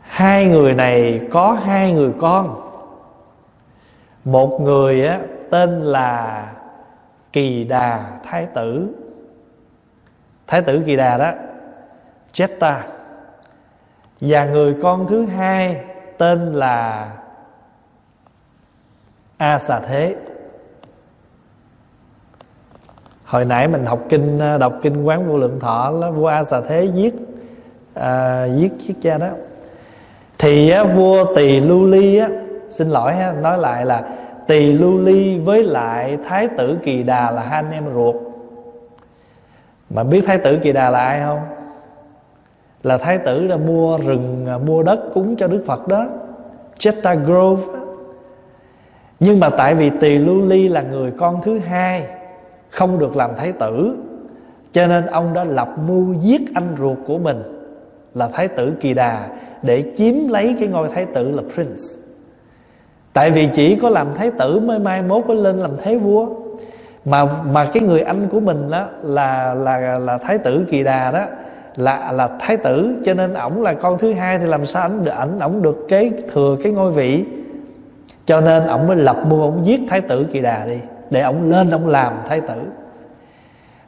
Hai 0.02 0.46
người 0.46 0.74
này 0.74 1.22
có 1.32 1.52
hai 1.52 1.94
người 1.94 2.12
con. 2.20 2.60
Một 4.26 4.62
người 4.62 5.08
á, 5.08 5.20
tên 5.50 5.82
là 5.82 6.46
kỳ 7.34 7.64
đà 7.64 8.20
thái 8.24 8.46
tử. 8.46 8.88
Thái 10.48 10.62
tử 10.62 10.84
kỳ 10.86 10.96
đà 10.96 11.18
đó 11.18 11.32
Jetta. 12.34 12.80
Và 14.22 14.46
người 14.46 14.76
con 14.84 15.08
thứ 15.08 15.26
hai 15.26 15.86
tên 16.18 16.54
là 16.54 17.12
A 19.38 19.60
xà 19.60 19.80
thế 19.80 20.16
hồi 23.34 23.46
nãy 23.46 23.68
mình 23.68 23.86
học 23.86 24.00
kinh 24.10 24.40
à, 24.40 24.58
đọc 24.58 24.74
kinh 24.82 25.04
quán 25.04 25.28
vô 25.28 25.38
lượng 25.38 25.60
thọ 25.60 25.90
là 25.90 26.10
vua 26.10 26.28
A 26.28 26.44
xà 26.44 26.62
thế 26.62 26.84
giết 26.94 27.16
à, 27.94 28.46
giết 28.46 28.74
giết 28.80 28.94
cha 29.02 29.18
đó. 29.18 29.28
Thì 30.38 30.70
á, 30.70 30.84
vua 30.84 31.36
tỳ 31.36 31.60
lưu 31.60 31.86
ly 31.86 32.18
á 32.18 32.30
xin 32.70 32.90
lỗi 32.90 33.14
ha, 33.14 33.32
nói 33.32 33.58
lại 33.58 33.86
là 33.86 34.04
tỳ 34.48 34.74
lưu 34.74 34.98
ly 34.98 35.40
với 35.40 35.64
lại 35.64 36.18
thái 36.28 36.48
tử 36.48 36.78
kỳ 36.84 37.04
đà 37.04 37.32
là 37.32 37.42
hai 37.42 37.64
anh 37.64 37.72
em 37.72 37.84
ruột. 37.94 38.16
Mà 39.90 40.04
biết 40.04 40.22
thái 40.26 40.38
tử 40.38 40.60
kỳ 40.64 40.72
đà 40.72 40.90
là 40.90 41.00
ai 41.00 41.20
không? 41.20 41.40
Là 42.84 42.98
thái 42.98 43.18
tử 43.18 43.48
đã 43.48 43.58
mua 43.58 43.98
rừng 43.98 44.46
à, 44.50 44.58
mua 44.58 44.84
đất 44.84 45.00
cúng 45.14 45.36
cho 45.36 45.48
đức 45.48 45.64
phật 45.66 45.88
đó 45.88 46.06
chetta 46.80 47.14
Grove 47.14 47.64
nhưng 49.20 49.40
mà 49.40 49.50
tại 49.50 49.76
vì 49.76 49.92
tỳ 50.02 50.18
lưu 50.18 50.42
ly 50.42 50.70
là 50.70 50.82
người 50.82 51.12
con 51.12 51.42
thứ 51.42 51.60
hai 51.60 52.04
không 52.74 53.00
được 53.00 53.16
làm 53.16 53.32
thái 53.36 53.52
tử. 53.52 53.96
Cho 54.72 54.88
nên 54.88 55.06
ông 55.06 55.34
đã 55.34 55.44
lập 55.44 55.70
mưu 55.88 56.14
giết 56.14 56.42
anh 56.54 56.76
ruột 56.80 56.98
của 57.08 57.18
mình 57.18 57.44
là 58.14 58.28
thái 58.28 58.48
tử 58.48 58.74
kỳ 58.80 58.94
đà 58.94 59.28
để 59.62 59.84
chiếm 59.96 60.14
lấy 60.30 60.56
cái 60.60 60.68
ngôi 60.68 60.90
thái 60.90 61.06
tử 61.06 61.32
là 61.32 61.44
prince. 61.54 61.84
Tại 63.14 63.32
vì 63.32 63.50
chỉ 63.54 63.76
có 63.76 63.90
làm 63.90 64.08
thái 64.16 64.32
tử 64.32 64.60
mới 64.60 64.80
mai 64.80 65.02
mốt 65.02 65.26
mới 65.26 65.38
lên 65.38 65.60
làm 65.60 65.72
thế 65.78 65.98
vua. 65.98 66.28
Mà 67.06 67.26
mà 67.26 67.70
cái 67.74 67.84
người 67.84 68.02
anh 68.02 68.28
của 68.32 68.40
mình 68.40 68.72
đó 68.72 68.88
là 69.04 69.54
là 69.54 70.00
là 70.00 70.18
thái 70.18 70.38
tử 70.38 70.66
kỳ 70.70 70.84
đà 70.84 71.12
đó, 71.12 71.26
là 71.76 72.12
là 72.12 72.30
thái 72.40 72.58
tử. 72.58 72.96
Cho 73.06 73.14
nên 73.14 73.34
ổng 73.34 73.62
là 73.62 73.74
con 73.74 73.98
thứ 73.98 74.14
hai 74.14 74.40
thì 74.40 74.46
làm 74.46 74.66
sao 74.66 74.84
ảnh 74.84 75.06
ảnh 75.06 75.40
ổng 75.40 75.62
được 75.62 75.86
kế 75.88 76.12
thừa 76.34 76.58
cái 76.64 76.72
ngôi 76.72 76.92
vị. 76.92 77.26
Cho 78.26 78.42
nên 78.42 78.68
ổng 78.68 78.88
mới 78.88 78.98
lập 78.98 79.18
mưu 79.30 79.42
ổng 79.42 79.66
giết 79.66 79.82
thái 79.88 80.02
tử 80.02 80.26
kỳ 80.32 80.40
đà 80.40 80.66
đi 80.66 80.78
để 81.10 81.22
ông 81.22 81.50
lên 81.50 81.72
ông 81.72 81.88
làm 81.88 82.14
thái 82.26 82.42
tử. 82.42 82.62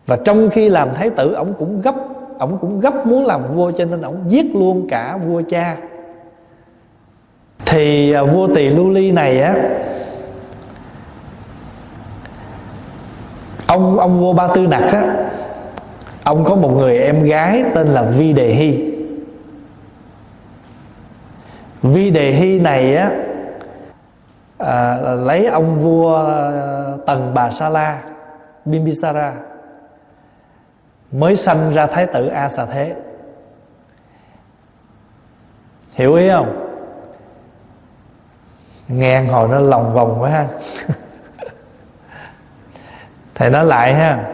Và 0.06 0.18
trong 0.26 0.50
khi 0.50 0.70
làm 0.70 0.90
thái 0.96 1.10
tử 1.10 1.34
ông 1.34 1.54
cũng 1.60 1.82
gấp 1.82 1.96
ông 2.38 2.58
cũng 2.62 2.80
gấp 2.80 3.06
muốn 3.06 3.26
làm 3.26 3.56
vua 3.56 3.72
cho 3.72 3.86
nên 3.86 4.02
ông 4.02 4.26
giết 4.28 4.46
luôn 4.56 4.88
cả 4.90 5.18
vua 5.18 5.42
cha. 5.50 5.78
Thì 7.66 8.12
à, 8.12 8.24
vua 8.24 8.48
tỳ 8.56 8.70
lưu 8.70 8.90
ly 8.90 9.12
này 9.12 9.42
á 9.42 9.56
ông 13.68 14.00
ông 14.00 14.20
vua 14.20 14.34
ba 14.34 14.48
tư 14.56 14.68
nặc 14.68 14.84
á 14.84 15.26
ông 16.24 16.44
có 16.44 16.56
một 16.56 16.70
người 16.70 17.00
em 17.00 17.24
gái 17.24 17.64
tên 17.74 17.88
là 17.88 18.02
vi 18.02 18.34
đề 18.34 18.48
hy 18.48 18.94
vi 21.84 22.10
đề 22.10 22.32
hy 22.32 22.60
này 22.60 22.96
á 22.96 23.12
à, 24.58 24.98
lấy 25.02 25.46
ông 25.46 25.80
vua 25.80 26.16
à, 26.26 26.75
tần 27.06 27.34
bà 27.34 27.50
sa 27.50 27.70
la 27.70 28.02
bimbisara, 28.66 29.34
mới 31.12 31.36
sanh 31.36 31.72
ra 31.74 31.88
thái 31.88 32.06
tử 32.06 32.28
a 32.28 32.50
xà 32.50 32.66
thế. 32.66 32.96
Hiểu 35.94 36.16
ý 36.16 36.30
không? 36.30 36.62
Nghe 38.88 39.24
hồi 39.24 39.48
nó 39.48 39.60
lòng 39.60 39.94
vòng 39.94 40.18
quá 40.20 40.30
ha. 40.30 40.48
Thầy 43.36 43.50
nói 43.50 43.66
lại 43.66 43.94
ha. 43.94 44.32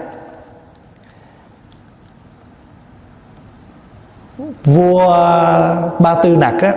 Vua 4.64 5.10
ba 6.00 6.16
tư 6.24 6.36
nặc 6.36 6.54
á, 6.62 6.74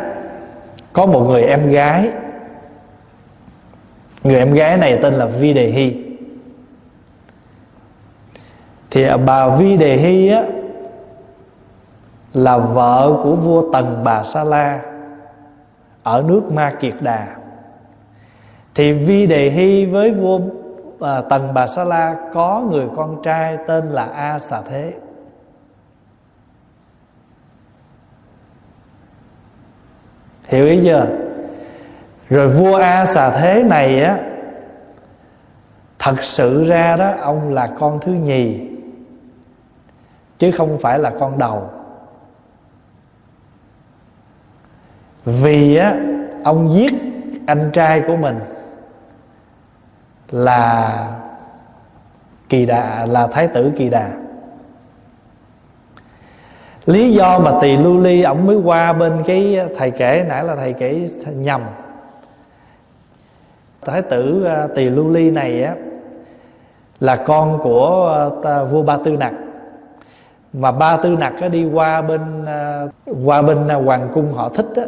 có 0.92 1.07
một 1.07 1.20
người 1.20 1.42
em 1.42 1.70
gái 1.70 2.11
người 4.25 4.39
em 4.39 4.53
gái 4.53 4.77
này 4.77 4.99
tên 5.03 5.15
là 5.15 5.27
vi 5.27 5.55
đề 5.55 5.67
hy. 5.67 5.97
Thì 8.91 9.03
à, 9.03 9.17
bà 9.17 9.49
vi 9.49 9.77
đề 9.77 9.97
hy 9.97 10.29
á 10.29 10.43
là 12.33 12.59
vợ 12.59 13.21
của 13.23 13.37
vua 13.37 13.73
tần 13.73 14.01
bà 14.05 14.25
sa 14.25 14.45
la 14.45 14.83
ở 16.03 16.25
nước 16.27 16.53
ma 16.53 16.75
kiệt 16.81 16.95
đà. 17.01 17.37
Thì 18.75 18.93
vi 18.93 19.27
đề 19.27 19.51
hy 19.51 19.87
với 19.87 20.13
vua 20.13 20.41
à, 21.01 21.21
tần 21.21 21.55
bà 21.55 21.67
sa 21.67 21.85
la 21.85 22.17
có 22.35 22.61
người 22.71 22.87
con 22.97 23.23
trai 23.23 23.59
tên 23.67 23.89
là 23.89 24.05
a 24.05 24.39
xà 24.39 24.63
thế. 24.63 24.95
Hiểu 30.49 30.67
ý 30.67 30.81
chưa? 30.85 31.07
Rồi 32.35 32.49
vua 32.49 32.77
a 32.77 33.07
xà 33.07 33.31
thế 33.31 33.62
này 33.62 34.03
á, 34.03 34.18
thật 35.99 36.23
sự 36.23 36.64
ra 36.64 36.97
đó, 36.97 37.12
ông 37.20 37.53
là 37.53 37.66
con 37.79 38.01
thứ 38.01 38.12
nhì, 38.12 38.68
chứ 40.38 40.51
không 40.51 40.79
phải 40.79 40.99
là 40.99 41.11
con 41.11 41.38
đầu. 41.38 41.70
Vì 45.25 45.77
á, 45.77 45.97
ông 46.44 46.70
giết 46.73 46.92
anh 47.47 47.70
trai 47.73 48.03
của 48.07 48.16
mình 48.16 48.40
là 50.31 51.07
kỳ 52.49 52.66
đà, 52.66 53.07
là 53.07 53.27
thái 53.27 53.49
tử 53.49 53.73
kỳ 53.77 53.88
đà. 53.88 54.11
Lý 56.87 57.12
do 57.12 57.38
mà 57.38 57.53
tỳ 57.61 57.77
lưu 57.77 58.01
ly 58.01 58.23
ổng 58.23 58.47
mới 58.47 58.57
qua 58.57 58.92
bên 58.92 59.23
cái 59.27 59.61
thầy 59.77 59.90
kể, 59.90 60.25
nãy 60.29 60.44
là 60.44 60.57
thầy 60.57 60.73
kể 60.73 61.09
nhầm 61.27 61.62
thái 63.87 64.03
tử 64.03 64.44
à, 64.44 64.66
tỳ 64.75 64.90
lưu 64.90 65.11
ly 65.11 65.31
này 65.31 65.64
á 65.64 65.75
là 67.01 67.16
con 67.16 67.59
của 67.62 68.14
à, 68.42 68.64
vua 68.64 68.83
ba 68.83 68.97
tư 69.05 69.11
nặc. 69.11 69.33
Mà 70.53 70.73
ba 70.73 70.97
tư 70.97 71.16
nặc 71.16 71.40
á, 71.40 71.49
đi 71.49 71.64
qua 71.64 72.03
bên 72.03 72.44
à, 72.47 72.87
qua 73.25 73.42
bên 73.42 73.57
hoàng 73.68 74.09
cung 74.14 74.33
họ 74.33 74.49
thích 74.49 74.66
á 74.77 74.85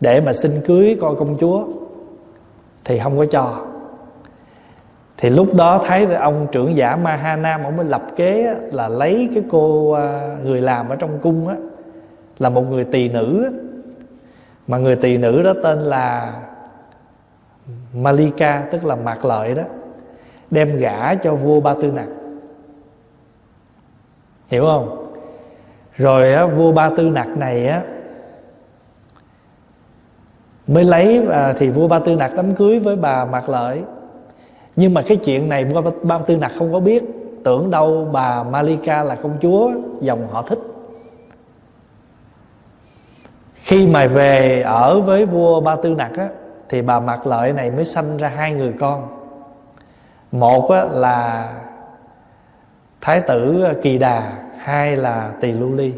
để 0.00 0.20
mà 0.20 0.32
xin 0.32 0.60
cưới 0.60 0.98
con 1.00 1.16
công 1.16 1.36
chúa 1.38 1.64
thì 2.84 2.98
không 2.98 3.18
có 3.18 3.26
cho. 3.26 3.62
Thì 5.16 5.30
lúc 5.30 5.54
đó 5.54 5.80
thấy 5.86 6.14
ông 6.14 6.46
trưởng 6.52 6.76
giả 6.76 6.96
ma 6.96 7.16
ha 7.16 7.36
nam 7.36 7.64
ông 7.64 7.76
mới 7.76 7.86
lập 7.86 8.02
kế 8.16 8.54
là 8.72 8.88
lấy 8.88 9.28
cái 9.34 9.42
cô 9.50 9.96
người 10.44 10.60
làm 10.60 10.88
ở 10.88 10.96
trong 10.96 11.18
cung 11.22 11.48
á 11.48 11.56
là 12.38 12.48
một 12.48 12.70
người 12.70 12.84
tỳ 12.84 13.08
nữ 13.08 13.50
mà 14.66 14.78
người 14.78 14.96
tỳ 14.96 15.16
nữ 15.18 15.42
đó 15.42 15.52
tên 15.62 15.78
là 15.78 16.32
Malika 17.96 18.66
tức 18.70 18.84
là 18.84 18.96
mạc 18.96 19.24
lợi 19.24 19.54
đó 19.54 19.62
đem 20.50 20.76
gả 20.76 21.14
cho 21.14 21.34
vua 21.34 21.60
ba 21.60 21.74
tư 21.80 21.90
nặc 21.90 22.08
hiểu 24.48 24.64
không? 24.64 25.12
Rồi 25.96 26.32
á, 26.32 26.46
vua 26.46 26.72
ba 26.72 26.90
tư 26.96 27.02
nặc 27.02 27.28
này 27.36 27.66
á 27.66 27.82
mới 30.66 30.84
lấy 30.84 31.26
à, 31.30 31.52
thì 31.58 31.70
vua 31.70 31.88
ba 31.88 31.98
tư 31.98 32.16
nặc 32.16 32.32
đám 32.36 32.54
cưới 32.54 32.78
với 32.78 32.96
bà 32.96 33.24
mạc 33.24 33.48
lợi. 33.48 33.82
Nhưng 34.76 34.94
mà 34.94 35.02
cái 35.02 35.16
chuyện 35.16 35.48
này 35.48 35.64
vua 35.64 35.82
ba 36.02 36.18
tư 36.18 36.36
nặc 36.36 36.52
không 36.58 36.72
có 36.72 36.80
biết 36.80 37.04
tưởng 37.44 37.70
đâu 37.70 38.08
bà 38.12 38.42
malika 38.42 39.02
là 39.02 39.14
công 39.14 39.36
chúa 39.40 39.70
dòng 40.00 40.26
họ 40.30 40.42
thích. 40.42 40.58
Khi 43.54 43.86
mà 43.86 44.06
về 44.06 44.62
ở 44.62 45.00
với 45.00 45.26
vua 45.26 45.60
ba 45.60 45.76
tư 45.76 45.94
nặc 45.94 46.16
á 46.16 46.28
thì 46.68 46.82
bà 46.82 47.00
mạc 47.00 47.26
lợi 47.26 47.52
này 47.52 47.70
mới 47.70 47.84
sanh 47.84 48.16
ra 48.16 48.28
hai 48.28 48.54
người 48.54 48.72
con. 48.80 49.08
Một 50.32 50.70
là 50.90 51.52
thái 53.00 53.20
tử 53.20 53.64
kỳ 53.82 53.98
đà 53.98 54.32
hai 54.58 54.96
là 54.96 55.32
tỳ 55.40 55.52
lưu 55.52 55.74
ly. 55.74 55.92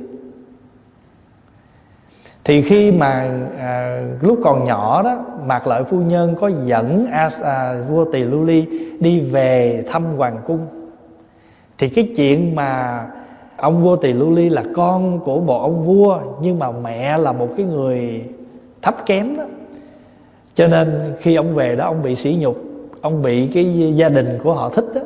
Thì 2.45 2.63
khi 2.63 2.93
mà 2.93 3.31
à, 3.59 4.03
lúc 4.21 4.39
còn 4.45 4.65
nhỏ 4.65 5.03
đó 5.03 5.25
mạc 5.47 5.67
lợi 5.67 5.85
phu 5.85 5.99
nhân 5.99 6.35
có 6.41 6.51
dẫn 6.65 7.07
à, 7.13 7.29
à, 7.43 7.75
vua 7.89 8.05
tỳ 8.05 8.25
lưu 8.25 8.45
ly 8.45 8.67
đi 9.01 9.21
về 9.21 9.85
thăm 9.91 10.05
hoàng 10.05 10.39
cung. 10.47 10.67
Thì 11.79 11.89
cái 11.89 12.09
chuyện 12.17 12.55
mà 12.55 13.07
ông 13.57 13.83
vua 13.83 13.97
tỳ 13.97 14.13
lưu 14.13 14.31
ly 14.31 14.49
là 14.49 14.63
con 14.75 15.21
của 15.21 15.41
một 15.41 15.61
ông 15.63 15.85
vua 15.85 16.21
nhưng 16.41 16.59
mà 16.59 16.71
mẹ 16.71 17.19
là 17.19 17.33
một 17.33 17.49
cái 17.57 17.67
người 17.67 18.25
thấp 18.83 19.07
kém 19.07 19.37
đó 19.37 19.45
cho 20.59 20.69
nên 20.69 21.15
khi 21.21 21.35
ông 21.35 21.55
về 21.55 21.77
đó 21.77 21.85
ông 21.85 22.03
bị 22.03 22.15
sỉ 22.15 22.37
nhục 22.41 22.57
ông 23.01 23.23
bị 23.23 23.47
cái 23.55 23.93
gia 23.97 24.09
đình 24.09 24.39
của 24.43 24.55
họ 24.55 24.69
thích 24.69 24.85
đó. 24.95 25.01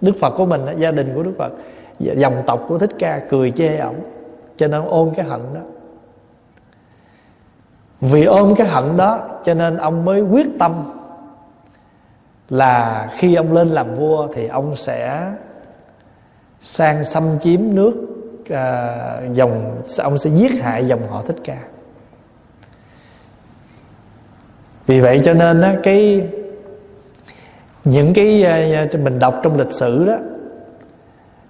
Đức 0.00 0.12
phật 0.20 0.30
của 0.30 0.46
mình 0.46 0.66
đó, 0.66 0.72
gia 0.76 0.90
đình 0.90 1.12
của 1.14 1.22
đức 1.22 1.32
phật 1.38 1.52
dòng 1.98 2.42
tộc 2.46 2.64
của 2.68 2.78
thích 2.78 2.90
ca 2.98 3.20
cười 3.28 3.50
chê 3.50 3.76
ổng 3.76 4.00
cho 4.56 4.68
nên 4.68 4.80
ông 4.80 4.88
ôn 4.88 5.10
cái 5.16 5.26
hận 5.26 5.40
đó. 5.54 5.60
Vì 8.00 8.24
ôm 8.24 8.54
cái 8.54 8.66
hận 8.66 8.96
đó 8.96 9.28
cho 9.44 9.54
nên 9.54 9.76
ông 9.76 10.04
mới 10.04 10.20
quyết 10.20 10.46
tâm 10.58 10.92
là 12.48 13.08
khi 13.18 13.34
ông 13.34 13.52
lên 13.52 13.68
làm 13.68 13.94
vua 13.94 14.28
thì 14.32 14.46
ông 14.46 14.74
sẽ 14.74 15.32
sang 16.60 17.04
xâm 17.04 17.38
chiếm 17.40 17.60
nước 17.70 17.94
à, 18.50 19.20
dòng 19.34 19.82
ông 19.98 20.18
sẽ 20.18 20.30
giết 20.30 20.52
hại 20.62 20.84
dòng 20.84 21.00
họ 21.08 21.22
thích 21.22 21.36
ca. 21.44 21.58
vì 24.86 25.00
vậy 25.00 25.20
cho 25.24 25.34
nên 25.34 25.60
đó, 25.60 25.68
cái 25.82 26.28
những 27.84 28.14
cái 28.14 28.42
à, 28.42 28.54
à, 28.54 28.98
mình 29.02 29.18
đọc 29.18 29.40
trong 29.42 29.58
lịch 29.58 29.72
sử 29.72 30.06
đó 30.06 30.16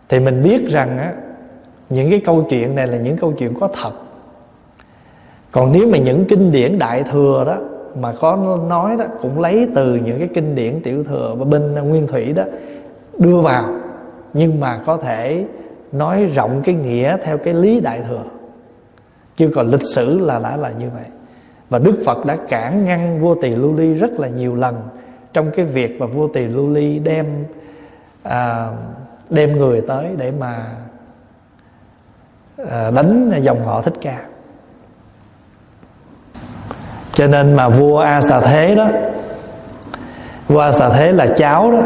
thì 0.09 0.21
mình 0.21 0.43
biết 0.43 0.69
rằng 0.69 0.99
á, 0.99 1.13
những 1.91 2.11
cái 2.11 2.21
câu 2.21 2.47
chuyện 2.51 2.75
này 2.75 2.87
là 2.87 2.99
những 2.99 3.17
câu 3.17 3.33
chuyện 3.33 3.55
có 3.61 3.69
thật. 3.83 3.93
Còn 5.53 5.73
nếu 5.73 5.89
mà 5.89 5.99
những 5.99 6.25
kinh 6.25 6.53
điển 6.53 6.79
đại 6.79 7.03
thừa 7.03 7.45
đó 7.47 7.57
mà 8.01 8.13
có 8.21 8.59
nói 8.69 8.97
đó 8.97 9.05
cũng 9.23 9.41
lấy 9.41 9.69
từ 9.75 9.95
những 9.95 10.19
cái 10.19 10.29
kinh 10.35 10.55
điển 10.55 10.81
tiểu 10.83 11.05
thừa 11.05 11.35
và 11.39 11.45
bên 11.45 11.75
à, 11.75 11.81
nguyên 11.81 12.07
thủy 12.07 12.33
đó 12.33 12.45
đưa 13.19 13.41
vào 13.41 13.75
nhưng 14.33 14.61
mà 14.61 14.81
có 14.87 14.97
thể 14.97 15.45
nói 15.93 16.25
rộng 16.25 16.63
cái 16.65 16.75
nghĩa 16.75 17.17
theo 17.23 17.39
cái 17.39 17.55
lý 17.55 17.81
đại 17.81 18.03
thừa. 18.09 18.25
Chứ 19.37 19.51
còn 19.55 19.71
lịch 19.71 19.83
sử 19.95 20.19
là 20.19 20.39
đã 20.39 20.57
là 20.57 20.71
như 20.79 20.87
vậy 20.95 21.05
và 21.71 21.79
đức 21.79 22.03
phật 22.07 22.27
đã 22.27 22.37
cản 22.49 22.85
ngăn 22.85 23.21
vua 23.21 23.35
tỳ 23.35 23.51
lưu 23.51 23.77
ly 23.77 23.95
rất 23.95 24.13
là 24.13 24.29
nhiều 24.29 24.55
lần 24.55 24.83
trong 25.33 25.51
cái 25.57 25.65
việc 25.65 26.01
mà 26.01 26.07
vua 26.07 26.29
tỳ 26.29 26.45
lưu 26.45 26.71
ly 26.71 26.99
đem 26.99 27.27
à, 28.23 28.69
đem 29.31 29.57
người 29.57 29.81
tới 29.81 30.09
để 30.19 30.33
mà 30.41 30.65
à, 32.71 32.91
đánh 32.91 33.31
dòng 33.43 33.65
họ 33.65 33.83
thích 33.83 33.95
ca. 34.01 34.21
Cho 37.13 37.27
nên 37.27 37.57
mà 37.57 37.69
vua 37.69 37.99
a 37.99 38.21
xà 38.21 38.41
thế 38.41 38.75
đó 38.75 38.89
vua 40.49 40.61
a 40.61 40.73
xà 40.73 40.89
thế 40.89 41.13
là 41.13 41.27
cháu 41.37 41.73
đó. 41.73 41.83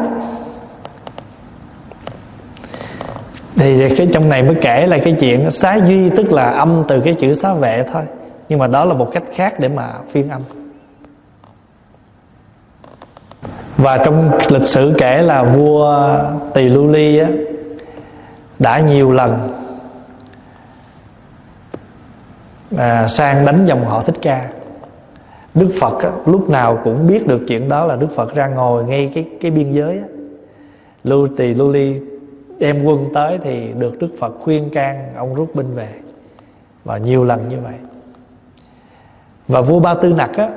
Thì 3.56 3.94
cái 3.96 4.08
trong 4.12 4.28
này 4.28 4.42
mới 4.42 4.54
kể 4.54 4.86
là 4.86 4.98
cái 4.98 5.16
chuyện 5.20 5.50
xá 5.50 5.76
duy 5.76 6.10
tức 6.10 6.32
là 6.32 6.50
âm 6.50 6.82
từ 6.88 7.00
cái 7.00 7.14
chữ 7.14 7.34
xá 7.34 7.54
vệ 7.54 7.84
thôi 7.92 8.02
nhưng 8.50 8.58
mà 8.58 8.66
đó 8.66 8.84
là 8.84 8.94
một 8.94 9.10
cách 9.12 9.22
khác 9.34 9.54
để 9.58 9.68
mà 9.68 9.92
phiên 10.08 10.28
âm. 10.28 10.42
Và 13.76 13.98
trong 13.98 14.30
lịch 14.48 14.66
sử 14.66 14.94
kể 14.98 15.22
là 15.22 15.42
vua 15.42 16.08
tỳ 16.54 16.68
lưu 16.68 16.86
ly 16.86 17.18
á, 17.18 17.28
đã 18.58 18.80
nhiều 18.80 19.12
lần 19.12 19.54
à, 22.76 23.08
sang 23.08 23.46
đánh 23.46 23.64
dòng 23.64 23.84
họ 23.84 24.02
thích 24.02 24.16
ca. 24.22 24.50
Đức 25.54 25.70
phật 25.80 26.02
á, 26.02 26.10
lúc 26.26 26.48
nào 26.48 26.80
cũng 26.84 27.06
biết 27.06 27.26
được 27.26 27.40
chuyện 27.48 27.68
đó 27.68 27.84
là 27.86 27.96
đức 27.96 28.08
phật 28.14 28.34
ra 28.34 28.46
ngồi 28.46 28.84
ngay 28.84 29.10
cái 29.14 29.28
cái 29.40 29.50
biên 29.50 29.72
giới 29.72 29.98
á. 29.98 30.04
lưu 31.04 31.28
tỳ 31.36 31.54
lưu 31.54 31.70
ly 31.70 32.00
đem 32.58 32.84
quân 32.84 33.08
tới 33.14 33.38
thì 33.42 33.68
được 33.78 33.98
đức 33.98 34.14
phật 34.18 34.32
khuyên 34.40 34.70
can 34.70 35.12
ông 35.16 35.34
rút 35.34 35.54
binh 35.54 35.74
về. 35.74 35.88
Và 36.84 36.98
nhiều 36.98 37.24
lần 37.24 37.48
như 37.48 37.56
vậy 37.60 37.74
và 39.50 39.60
vua 39.60 39.80
ba 39.80 39.94
tư 39.94 40.12
nặc 40.12 40.36
á 40.36 40.48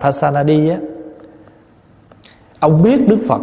pasanadi 0.00 0.68
á 0.68 0.76
ông 2.60 2.82
biết 2.82 3.08
đức 3.08 3.18
phật 3.28 3.40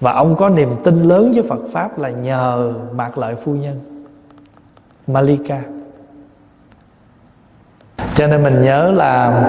và 0.00 0.12
ông 0.12 0.36
có 0.36 0.48
niềm 0.48 0.76
tin 0.84 1.02
lớn 1.02 1.32
với 1.32 1.42
phật 1.42 1.60
pháp 1.72 1.98
là 1.98 2.10
nhờ 2.10 2.72
mạc 2.92 3.18
lợi 3.18 3.34
phu 3.34 3.52
nhân 3.52 4.04
malika 5.06 5.62
cho 8.14 8.26
nên 8.26 8.42
mình 8.42 8.62
nhớ 8.62 8.90
là 8.90 9.42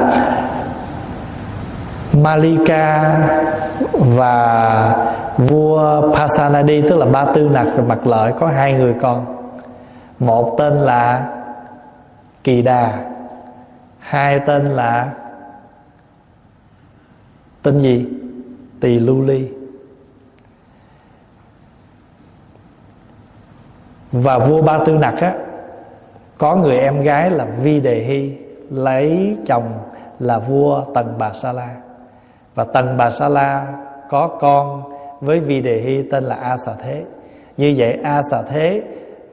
Malika 2.14 3.20
và 3.94 4.96
vua 5.38 6.02
Pasanadi 6.16 6.82
tức 6.82 6.96
là 6.96 7.06
Ba 7.06 7.26
Tư 7.26 7.42
Nặc 7.42 7.68
và 7.76 7.84
Mặt 7.84 8.08
Lợi 8.08 8.34
có 8.40 8.48
hai 8.48 8.74
người 8.74 8.96
con. 9.02 9.26
Một 10.20 10.56
tên 10.58 10.74
là 10.74 11.28
Kỳ 12.44 12.62
Đà, 12.62 13.09
hai 14.10 14.40
tên 14.40 14.66
là 14.66 15.14
tên 17.64 17.80
gì? 17.80 18.08
Tỳ 18.80 19.00
Lưu 19.00 19.22
Ly. 19.22 19.48
Và 24.12 24.38
vua 24.38 24.62
Ba 24.62 24.80
Tư 24.86 24.94
Nặc 24.94 25.22
á, 25.22 25.36
có 26.38 26.56
người 26.56 26.78
em 26.78 27.02
gái 27.02 27.32
là 27.32 27.46
Vi 27.46 27.80
Đề 27.80 28.00
Hy 28.00 28.38
lấy 28.70 29.38
chồng 29.46 29.74
là 30.20 30.40
vua 30.40 30.86
Tần 30.94 31.16
Bà 31.18 31.34
Sa 31.34 31.54
La 31.54 31.76
và 32.56 32.64
Tần 32.64 32.98
Bà 32.98 33.12
Sa 33.12 33.30
La 33.30 33.68
có 34.10 34.28
con 34.28 34.84
với 35.22 35.40
Vi 35.40 35.62
Đề 35.62 35.80
Hy 35.80 36.04
tên 36.04 36.24
là 36.24 36.36
A 36.36 36.58
Xà 36.58 36.74
Thế 36.74 37.04
như 37.58 37.74
vậy 37.78 38.00
A 38.04 38.22
Xà 38.22 38.42
Thế 38.42 38.84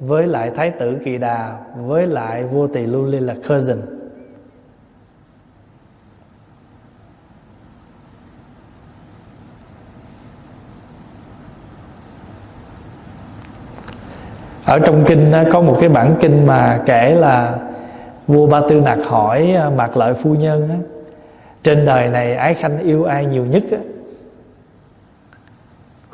với 0.00 0.26
lại 0.26 0.50
Thái 0.50 0.70
tử 0.70 0.98
Kỳ 1.04 1.18
Đà 1.18 1.56
với 1.76 2.06
lại 2.06 2.44
vua 2.44 2.66
Tỳ 2.66 2.86
Lưu 2.86 3.04
Ly 3.04 3.20
là 3.20 3.34
cousin 3.48 3.95
ở 14.66 14.78
trong 14.78 15.04
kinh 15.06 15.32
có 15.52 15.60
một 15.60 15.76
cái 15.80 15.88
bản 15.88 16.16
kinh 16.20 16.46
mà 16.46 16.82
kể 16.86 17.14
là 17.14 17.58
vua 18.26 18.46
ba 18.46 18.60
tư 18.68 18.80
nặc 18.80 18.98
hỏi 19.04 19.52
à, 19.56 19.70
mạc 19.70 19.96
lợi 19.96 20.14
phu 20.14 20.34
nhân 20.34 20.68
á, 20.68 20.76
trên 21.62 21.84
đời 21.84 22.08
này 22.08 22.34
ái 22.34 22.54
khanh 22.54 22.78
yêu 22.78 23.04
ai 23.04 23.26
nhiều 23.26 23.44
nhất 23.44 23.62
á? 23.70 23.78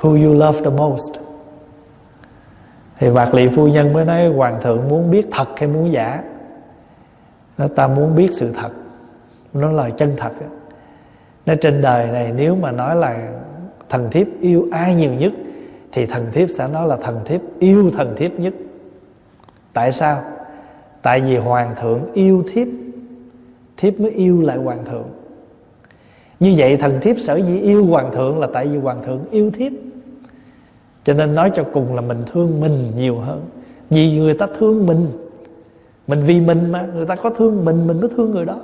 who 0.01 0.27
you 0.27 0.35
love 0.35 0.61
the 0.65 0.71
most? 0.71 1.13
Thì 2.99 3.09
mạc 3.09 3.35
lị 3.35 3.49
phu 3.49 3.69
nhân 3.69 3.93
mới 3.93 4.05
nói 4.05 4.27
hoàng 4.27 4.61
thượng 4.61 4.89
muốn 4.89 5.11
biết 5.11 5.27
thật 5.33 5.49
hay 5.57 5.69
muốn 5.69 5.93
giả? 5.93 6.23
Nó 7.59 7.67
ta 7.67 7.89
muốn 7.89 8.17
biết 8.17 8.29
sự 8.33 8.53
thật. 8.53 8.71
Nó 9.53 9.73
là 9.73 9.91
chân 9.91 10.15
thật 10.17 10.33
nó 11.47 11.55
trên 11.61 11.83
đời 11.83 12.07
này 12.07 12.33
nếu 12.37 12.57
mà 12.57 12.71
nói 12.71 12.97
là 12.97 13.29
thần 13.89 14.11
thiếp 14.11 14.27
yêu 14.41 14.69
ai 14.73 14.95
nhiều 14.95 15.13
nhất 15.13 15.33
thì 15.93 16.07
thần 16.07 16.27
thiếp 16.33 16.49
sẽ 16.51 16.69
nói 16.69 16.89
là 16.89 16.97
thần 16.97 17.21
thiếp 17.25 17.41
yêu 17.59 17.91
thần 17.91 18.15
thiếp 18.17 18.41
nhất. 18.41 18.55
Tại 19.73 19.93
sao? 19.93 20.23
Tại 21.03 21.21
vì 21.21 21.37
hoàng 21.37 21.75
thượng 21.81 22.13
yêu 22.13 22.45
thiếp. 22.53 22.69
Thiếp 23.77 24.01
mới 24.01 24.11
yêu 24.11 24.43
lại 24.43 24.57
hoàng 24.57 24.85
thượng. 24.85 25.09
Như 26.41 26.55
vậy 26.57 26.77
thần 26.77 27.01
thiếp 27.01 27.19
sở 27.19 27.37
dĩ 27.37 27.59
yêu 27.59 27.85
hoàng 27.85 28.13
thượng 28.13 28.39
là 28.39 28.47
tại 28.53 28.67
vì 28.67 28.79
hoàng 28.79 29.03
thượng 29.03 29.25
yêu 29.31 29.51
thiếp. 29.51 29.73
Cho 31.05 31.15
nên 31.15 31.35
nói 31.35 31.51
cho 31.55 31.65
cùng 31.73 31.95
là 31.95 32.01
mình 32.01 32.23
thương 32.33 32.61
mình 32.61 32.93
nhiều 32.97 33.19
hơn. 33.19 33.41
Vì 33.91 34.19
người 34.19 34.35
ta 34.35 34.47
thương 34.59 34.87
mình. 34.87 35.07
Mình 36.07 36.23
vì 36.27 36.41
mình 36.41 36.73
mà, 36.73 36.89
người 36.95 37.07
ta 37.07 37.15
có 37.15 37.31
thương 37.31 37.65
mình 37.65 37.87
mình 37.87 38.01
mới 38.01 38.11
thương 38.17 38.31
người 38.31 38.45
đó. 38.45 38.61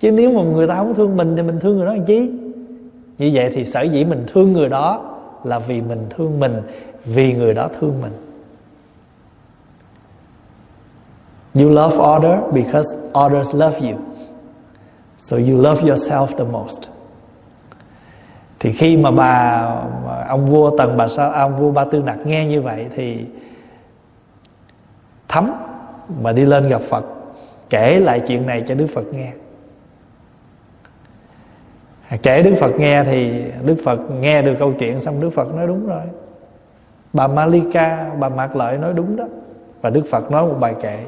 Chứ 0.00 0.12
nếu 0.12 0.32
mà 0.32 0.42
người 0.42 0.66
ta 0.66 0.76
không 0.76 0.94
thương 0.94 1.16
mình 1.16 1.36
thì 1.36 1.42
mình 1.42 1.60
thương 1.60 1.76
người 1.76 1.86
đó 1.86 1.94
làm 1.94 2.04
chi? 2.04 2.30
Như 3.18 3.30
vậy 3.32 3.50
thì 3.54 3.64
sở 3.64 3.82
dĩ 3.82 4.04
mình 4.04 4.24
thương 4.26 4.52
người 4.52 4.68
đó 4.68 5.07
là 5.44 5.58
vì 5.58 5.80
mình 5.80 6.06
thương 6.10 6.40
mình, 6.40 6.62
vì 7.04 7.34
người 7.34 7.54
đó 7.54 7.68
thương 7.80 8.00
mình 8.02 8.12
You 11.54 11.70
love 11.70 11.96
order 11.98 12.38
because 12.52 12.96
others 13.26 13.54
love 13.54 13.80
you. 13.80 13.98
So 15.18 15.36
you 15.36 15.58
love 15.58 15.82
yourself 15.82 16.26
the 16.26 16.44
most. 16.44 16.80
Thì 18.60 18.72
khi 18.72 18.96
mà 18.96 19.10
bà 19.10 19.60
ông 20.28 20.46
vua 20.46 20.76
Tần, 20.78 20.96
bà 20.96 21.08
sao 21.08 21.30
ông 21.30 21.56
vua 21.56 21.70
Ba 21.70 21.84
Tư 21.84 22.02
Nặc 22.02 22.26
nghe 22.26 22.46
như 22.46 22.60
vậy 22.60 22.86
thì 22.94 23.26
thấm 25.28 25.52
mà 26.22 26.32
đi 26.32 26.46
lên 26.46 26.68
gặp 26.68 26.80
Phật, 26.88 27.04
kể 27.70 28.00
lại 28.00 28.20
chuyện 28.20 28.46
này 28.46 28.64
cho 28.68 28.74
Đức 28.74 28.86
Phật 28.94 29.04
nghe. 29.12 29.32
Kể 32.22 32.42
Đức 32.42 32.54
Phật 32.60 32.70
nghe 32.78 33.04
thì 33.04 33.44
Đức 33.64 33.76
Phật 33.84 34.00
nghe 34.20 34.42
được 34.42 34.54
câu 34.58 34.72
chuyện 34.72 35.00
xong 35.00 35.20
Đức 35.20 35.30
Phật 35.30 35.54
nói 35.54 35.66
đúng 35.66 35.86
rồi. 35.86 36.02
Bà 37.12 37.28
Malika, 37.28 38.10
bà 38.20 38.28
Mạc 38.28 38.56
Lợi 38.56 38.78
nói 38.78 38.92
đúng 38.92 39.16
đó. 39.16 39.24
Và 39.80 39.90
Đức 39.90 40.06
Phật 40.10 40.30
nói 40.30 40.46
một 40.46 40.56
bài 40.60 40.74
kệ 40.82 41.04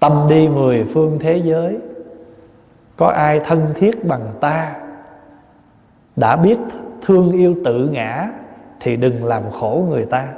Tâm 0.00 0.26
đi 0.28 0.48
mười 0.48 0.84
phương 0.94 1.18
thế 1.20 1.36
giới 1.36 1.78
Có 2.96 3.06
ai 3.06 3.40
thân 3.40 3.66
thiết 3.74 4.04
bằng 4.04 4.30
ta 4.40 4.76
Đã 6.16 6.36
biết 6.36 6.58
thương 7.02 7.32
yêu 7.32 7.54
tự 7.64 7.88
ngã 7.92 8.28
Thì 8.80 8.96
đừng 8.96 9.24
làm 9.24 9.42
khổ 9.50 9.86
người 9.90 10.04
ta 10.04 10.28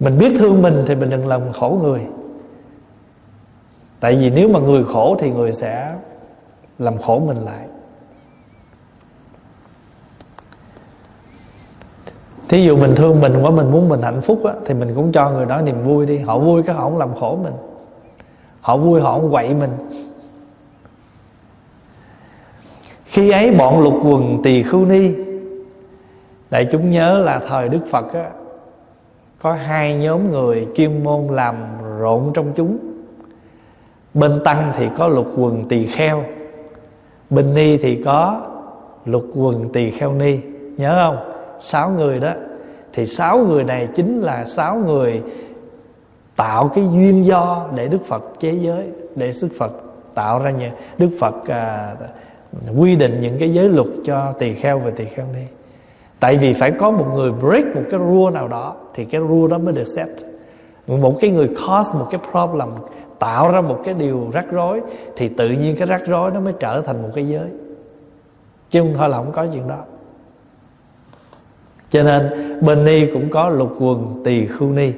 Mình 0.00 0.18
biết 0.18 0.36
thương 0.38 0.62
mình 0.62 0.84
thì 0.86 0.94
mình 0.94 1.10
đừng 1.10 1.28
làm 1.28 1.52
khổ 1.52 1.80
người 1.82 2.00
Tại 4.00 4.16
vì 4.16 4.30
nếu 4.30 4.48
mà 4.48 4.60
người 4.60 4.84
khổ 4.84 5.16
thì 5.20 5.30
người 5.30 5.52
sẽ 5.52 5.94
làm 6.78 6.98
khổ 6.98 7.18
mình 7.18 7.36
lại. 7.36 7.66
Thí 12.48 12.62
dụ 12.62 12.76
mình 12.76 12.94
thương 12.94 13.20
mình 13.20 13.42
quá 13.42 13.50
mình 13.50 13.70
muốn 13.70 13.88
mình 13.88 14.02
hạnh 14.02 14.20
phúc 14.20 14.44
á, 14.44 14.52
thì 14.64 14.74
mình 14.74 14.94
cũng 14.94 15.12
cho 15.12 15.30
người 15.30 15.46
đó 15.46 15.60
niềm 15.60 15.82
vui 15.82 16.06
đi. 16.06 16.18
Họ 16.18 16.38
vui 16.38 16.62
cái 16.62 16.76
họ 16.76 16.82
không 16.82 16.98
làm 16.98 17.14
khổ 17.14 17.38
mình. 17.42 17.54
Họ 18.60 18.76
vui 18.76 19.00
họ 19.00 19.12
không 19.12 19.30
quậy 19.30 19.54
mình. 19.54 19.70
Khi 23.04 23.30
ấy 23.30 23.50
bọn 23.50 23.80
lục 23.80 23.94
quần 24.04 24.36
tỳ 24.42 24.62
khưu 24.62 24.84
ni 24.84 25.14
đại 26.50 26.68
chúng 26.72 26.90
nhớ 26.90 27.18
là 27.18 27.38
thời 27.38 27.68
đức 27.68 27.80
phật 27.90 28.12
á, 28.12 28.30
có 29.38 29.52
hai 29.52 29.94
nhóm 29.94 30.30
người 30.30 30.66
chuyên 30.76 31.04
môn 31.04 31.26
làm 31.26 31.56
rộn 31.98 32.30
trong 32.34 32.52
chúng. 32.56 32.78
Bên 34.14 34.40
tăng 34.44 34.72
thì 34.76 34.88
có 34.98 35.08
lục 35.08 35.26
quần 35.36 35.68
tỳ 35.68 35.86
kheo 35.86 36.24
Bình 37.30 37.54
ni 37.54 37.76
thì 37.76 38.02
có 38.04 38.46
lục 39.04 39.24
quần 39.34 39.68
tỳ 39.72 39.90
kheo 39.90 40.12
ni 40.12 40.38
nhớ 40.76 41.02
không? 41.04 41.32
Sáu 41.60 41.90
người 41.90 42.20
đó. 42.20 42.32
Thì 42.92 43.06
sáu 43.06 43.38
người 43.38 43.64
này 43.64 43.88
chính 43.94 44.20
là 44.20 44.44
sáu 44.44 44.76
người 44.76 45.22
tạo 46.36 46.68
cái 46.74 46.84
duyên 46.92 47.26
do 47.26 47.66
để 47.76 47.88
đức 47.88 48.04
phật 48.04 48.22
chế 48.38 48.52
giới 48.52 48.84
để 49.16 49.32
đức 49.42 49.48
phật 49.58 49.72
tạo 50.14 50.42
ra 50.42 50.50
như 50.50 50.68
đức 50.98 51.08
phật 51.20 51.48
à, 51.48 51.94
quy 52.78 52.96
định 52.96 53.20
những 53.20 53.36
cái 53.38 53.54
giới 53.54 53.68
luật 53.68 53.86
cho 54.04 54.32
tỳ 54.38 54.54
kheo 54.54 54.78
và 54.78 54.90
tỳ 54.96 55.04
kheo 55.04 55.26
ni. 55.34 55.42
Tại 56.20 56.36
vì 56.36 56.52
phải 56.52 56.70
có 56.70 56.90
một 56.90 57.06
người 57.14 57.32
break 57.32 57.66
một 57.74 57.82
cái 57.90 58.00
rule 58.00 58.34
nào 58.34 58.48
đó 58.48 58.74
thì 58.94 59.04
cái 59.04 59.20
rule 59.20 59.50
đó 59.50 59.58
mới 59.58 59.74
được 59.74 59.88
set 59.88 60.08
một 60.86 61.16
cái 61.20 61.30
người 61.30 61.48
cause 61.48 61.98
một 61.98 62.08
cái 62.10 62.20
problem, 62.30 62.68
tạo 63.18 63.52
ra 63.52 63.60
một 63.60 63.80
cái 63.84 63.94
điều 63.94 64.30
rắc 64.32 64.46
rối, 64.50 64.80
thì 65.16 65.28
tự 65.28 65.48
nhiên 65.48 65.76
cái 65.78 65.86
rắc 65.86 66.02
rối 66.06 66.30
nó 66.30 66.40
mới 66.40 66.52
trở 66.60 66.80
thành 66.80 67.02
một 67.02 67.08
cái 67.14 67.28
giới. 67.28 67.48
Chứ 68.70 68.80
không 68.80 68.94
thôi 68.96 69.08
là 69.08 69.16
không 69.16 69.32
có 69.32 69.46
chuyện 69.52 69.68
đó. 69.68 69.78
Cho 71.90 72.02
nên, 72.02 72.56
bên 72.60 72.84
ni 72.84 73.06
cũng 73.06 73.30
có 73.30 73.48
lục 73.48 73.76
quần 73.80 74.22
tỳ 74.24 74.46
khưu 74.46 74.68
ni. 74.68 74.92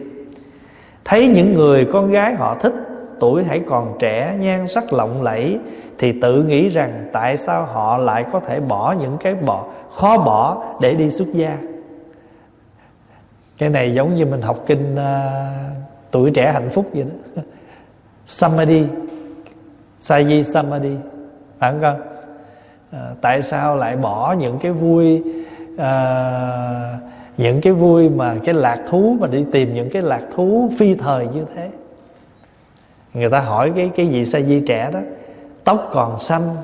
Thấy 1.04 1.28
những 1.28 1.54
người 1.54 1.88
con 1.92 2.10
gái 2.10 2.34
họ 2.34 2.56
thích, 2.60 2.74
tuổi 3.20 3.44
hãy 3.44 3.60
còn 3.66 3.96
trẻ, 3.98 4.36
nhan 4.40 4.68
sắc 4.68 4.92
lộng 4.92 5.22
lẫy, 5.22 5.58
thì 5.98 6.20
tự 6.20 6.42
nghĩ 6.42 6.68
rằng 6.68 7.08
tại 7.12 7.36
sao 7.36 7.64
họ 7.64 7.98
lại 7.98 8.24
có 8.32 8.40
thể 8.40 8.60
bỏ 8.60 8.94
những 9.00 9.16
cái 9.20 9.34
bỏ, 9.34 9.64
khó 9.94 10.18
bỏ 10.18 10.64
để 10.80 10.94
đi 10.94 11.10
xuất 11.10 11.28
gia? 11.32 11.56
Cái 13.58 13.70
này 13.70 13.94
giống 13.94 14.14
như 14.14 14.26
mình 14.26 14.42
học 14.42 14.64
kinh 14.66 14.94
uh, 14.94 15.76
tuổi 16.10 16.30
trẻ 16.30 16.52
hạnh 16.52 16.70
phúc 16.70 16.90
vậy 16.92 17.04
đó. 17.36 17.42
Samadhi. 18.26 18.84
Sayi 20.00 20.44
samadhi. 20.44 20.94
Phải 21.58 21.72
không 21.72 21.80
con? 21.80 22.00
À, 22.90 23.10
tại 23.20 23.42
sao 23.42 23.76
lại 23.76 23.96
bỏ 23.96 24.32
những 24.38 24.58
cái 24.58 24.72
vui 24.72 25.22
à, 25.78 26.98
những 27.36 27.60
cái 27.60 27.72
vui 27.72 28.08
mà 28.08 28.36
cái 28.44 28.54
lạc 28.54 28.78
thú 28.88 29.16
mà 29.20 29.26
đi 29.26 29.44
tìm 29.52 29.74
những 29.74 29.90
cái 29.90 30.02
lạc 30.02 30.22
thú 30.34 30.70
phi 30.78 30.94
thời 30.94 31.26
như 31.26 31.44
thế? 31.54 31.70
Người 33.14 33.30
ta 33.30 33.40
hỏi 33.40 33.72
cái 33.76 33.90
cái 33.96 34.06
gì 34.06 34.24
sa 34.24 34.40
di 34.40 34.60
trẻ 34.60 34.90
đó 34.92 35.00
tóc 35.64 35.90
còn 35.92 36.20
xanh 36.20 36.56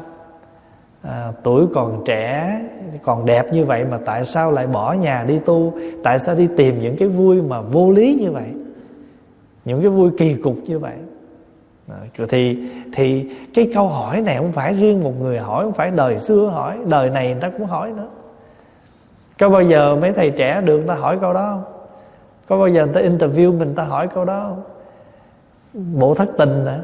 à, 1.05 1.33
tuổi 1.43 1.67
còn 1.75 2.03
trẻ 2.05 2.61
còn 3.03 3.25
đẹp 3.25 3.53
như 3.53 3.64
vậy 3.64 3.85
mà 3.85 3.99
tại 4.05 4.25
sao 4.25 4.51
lại 4.51 4.67
bỏ 4.67 4.93
nhà 4.93 5.25
đi 5.29 5.38
tu? 5.38 5.73
Tại 6.03 6.19
sao 6.19 6.35
đi 6.35 6.49
tìm 6.57 6.81
những 6.81 6.97
cái 6.97 7.09
vui 7.09 7.43
mà 7.43 7.61
vô 7.61 7.90
lý 7.90 8.17
như 8.21 8.31
vậy? 8.31 8.47
Những 9.64 9.81
cái 9.81 9.90
vui 9.90 10.11
kỳ 10.19 10.35
cục 10.35 10.57
như 10.64 10.79
vậy? 10.79 10.95
À, 11.90 11.97
thì 12.29 12.59
thì 12.93 13.31
cái 13.55 13.71
câu 13.75 13.87
hỏi 13.87 14.21
này 14.21 14.37
không 14.37 14.53
phải 14.53 14.75
riêng 14.75 15.05
một 15.05 15.12
người 15.21 15.38
hỏi 15.38 15.64
không 15.64 15.73
phải 15.73 15.90
đời 15.90 16.21
xưa 16.21 16.47
hỏi 16.47 16.79
đời 16.87 17.11
này 17.11 17.33
người 17.33 17.40
ta 17.40 17.49
cũng 17.49 17.67
hỏi 17.67 17.93
nữa. 17.97 18.09
Có 19.38 19.49
bao 19.49 19.62
giờ 19.62 19.97
mấy 19.97 20.12
thầy 20.12 20.31
trẻ 20.31 20.61
được 20.61 20.79
người 20.79 20.88
ta 20.88 20.95
hỏi 20.95 21.19
câu 21.21 21.33
đó 21.33 21.51
không? 21.53 21.73
Có 22.49 22.59
bao 22.59 22.69
giờ 22.69 22.87
người 22.87 22.95
ta 22.95 23.01
interview 23.01 23.51
mình 23.51 23.59
người 23.59 23.77
ta 23.77 23.85
hỏi 23.85 24.09
câu 24.14 24.25
đó 24.25 24.47
không? 24.49 24.62
Bộ 26.01 26.14
thất 26.14 26.29
tình 26.38 26.64
nữa 26.64 26.81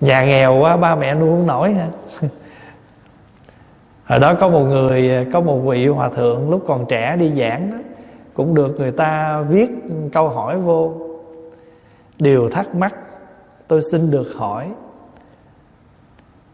nhà 0.00 0.24
nghèo 0.24 0.58
quá 0.58 0.76
ba 0.76 0.94
mẹ 0.94 1.14
nuôi 1.14 1.28
không 1.28 1.46
nổi. 1.46 1.72
Hả 1.72 1.88
hồi 4.04 4.18
đó 4.18 4.34
có 4.34 4.48
một 4.48 4.64
người 4.64 5.26
có 5.32 5.40
một 5.40 5.58
vị 5.58 5.86
hòa 5.86 6.08
thượng 6.08 6.50
lúc 6.50 6.64
còn 6.66 6.86
trẻ 6.88 7.16
đi 7.16 7.32
giảng 7.38 7.70
đó 7.70 7.78
cũng 8.34 8.54
được 8.54 8.80
người 8.80 8.92
ta 8.92 9.40
viết 9.48 9.70
câu 10.12 10.28
hỏi 10.28 10.58
vô. 10.58 10.94
Điều 12.18 12.50
thắc 12.50 12.74
mắc 12.74 12.94
tôi 13.68 13.80
xin 13.90 14.10
được 14.10 14.34
hỏi 14.34 14.68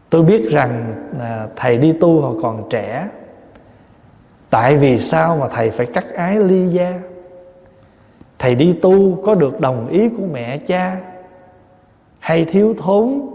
tôi 0.09 0.23
biết 0.23 0.49
rằng 0.49 0.95
à, 1.19 1.47
thầy 1.55 1.77
đi 1.77 1.93
tu 1.93 2.21
hồi 2.21 2.35
còn 2.41 2.63
trẻ 2.69 3.07
tại 4.49 4.77
vì 4.77 4.97
sao 4.97 5.37
mà 5.37 5.47
thầy 5.47 5.71
phải 5.71 5.85
cắt 5.85 6.05
ái 6.15 6.39
ly 6.39 6.67
gia? 6.67 6.99
Thầy 8.39 8.55
đi 8.55 8.73
tu 8.81 9.23
có 9.25 9.35
được 9.35 9.59
đồng 9.59 9.87
ý 9.87 10.09
của 10.09 10.23
mẹ 10.31 10.57
cha 10.57 10.97
hay 12.19 12.45
thiếu 12.45 12.75
thốn? 12.79 13.32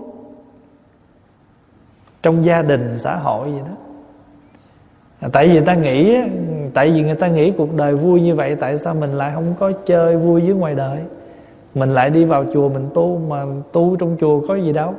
Trong 2.23 2.45
gia 2.45 2.63
đình, 2.63 2.99
xã 2.99 3.17
hội 3.17 3.53
gì 3.53 3.59
đó. 3.59 3.77
Tại 5.33 5.47
vì 5.47 5.53
người 5.53 5.67
ta 5.67 5.75
nghĩ 5.75 6.17
tại 6.75 6.91
vì 6.91 7.03
người 7.03 7.15
ta 7.15 7.29
nghĩ 7.29 7.51
cuộc 7.51 7.75
đời 7.75 7.95
vui 7.95 8.21
như 8.21 8.35
vậy, 8.35 8.57
tại 8.57 8.79
sao 8.79 8.95
mình 8.95 9.13
lại 9.13 9.33
không 9.35 9.55
có 9.59 9.73
chơi 9.87 10.17
vui 10.17 10.41
với 10.41 10.55
ngoài 10.55 10.75
đời? 10.75 10.99
Mình 11.75 11.95
lại 11.95 12.11
đi 12.11 12.25
vào 12.25 12.45
chùa 12.53 12.69
mình 12.69 12.89
tu 12.95 13.21
mà 13.29 13.45
tu 13.73 13.97
trong 13.97 14.17
chùa 14.21 14.41
có 14.49 14.55
gì 14.55 14.73
đâu. 14.73 14.95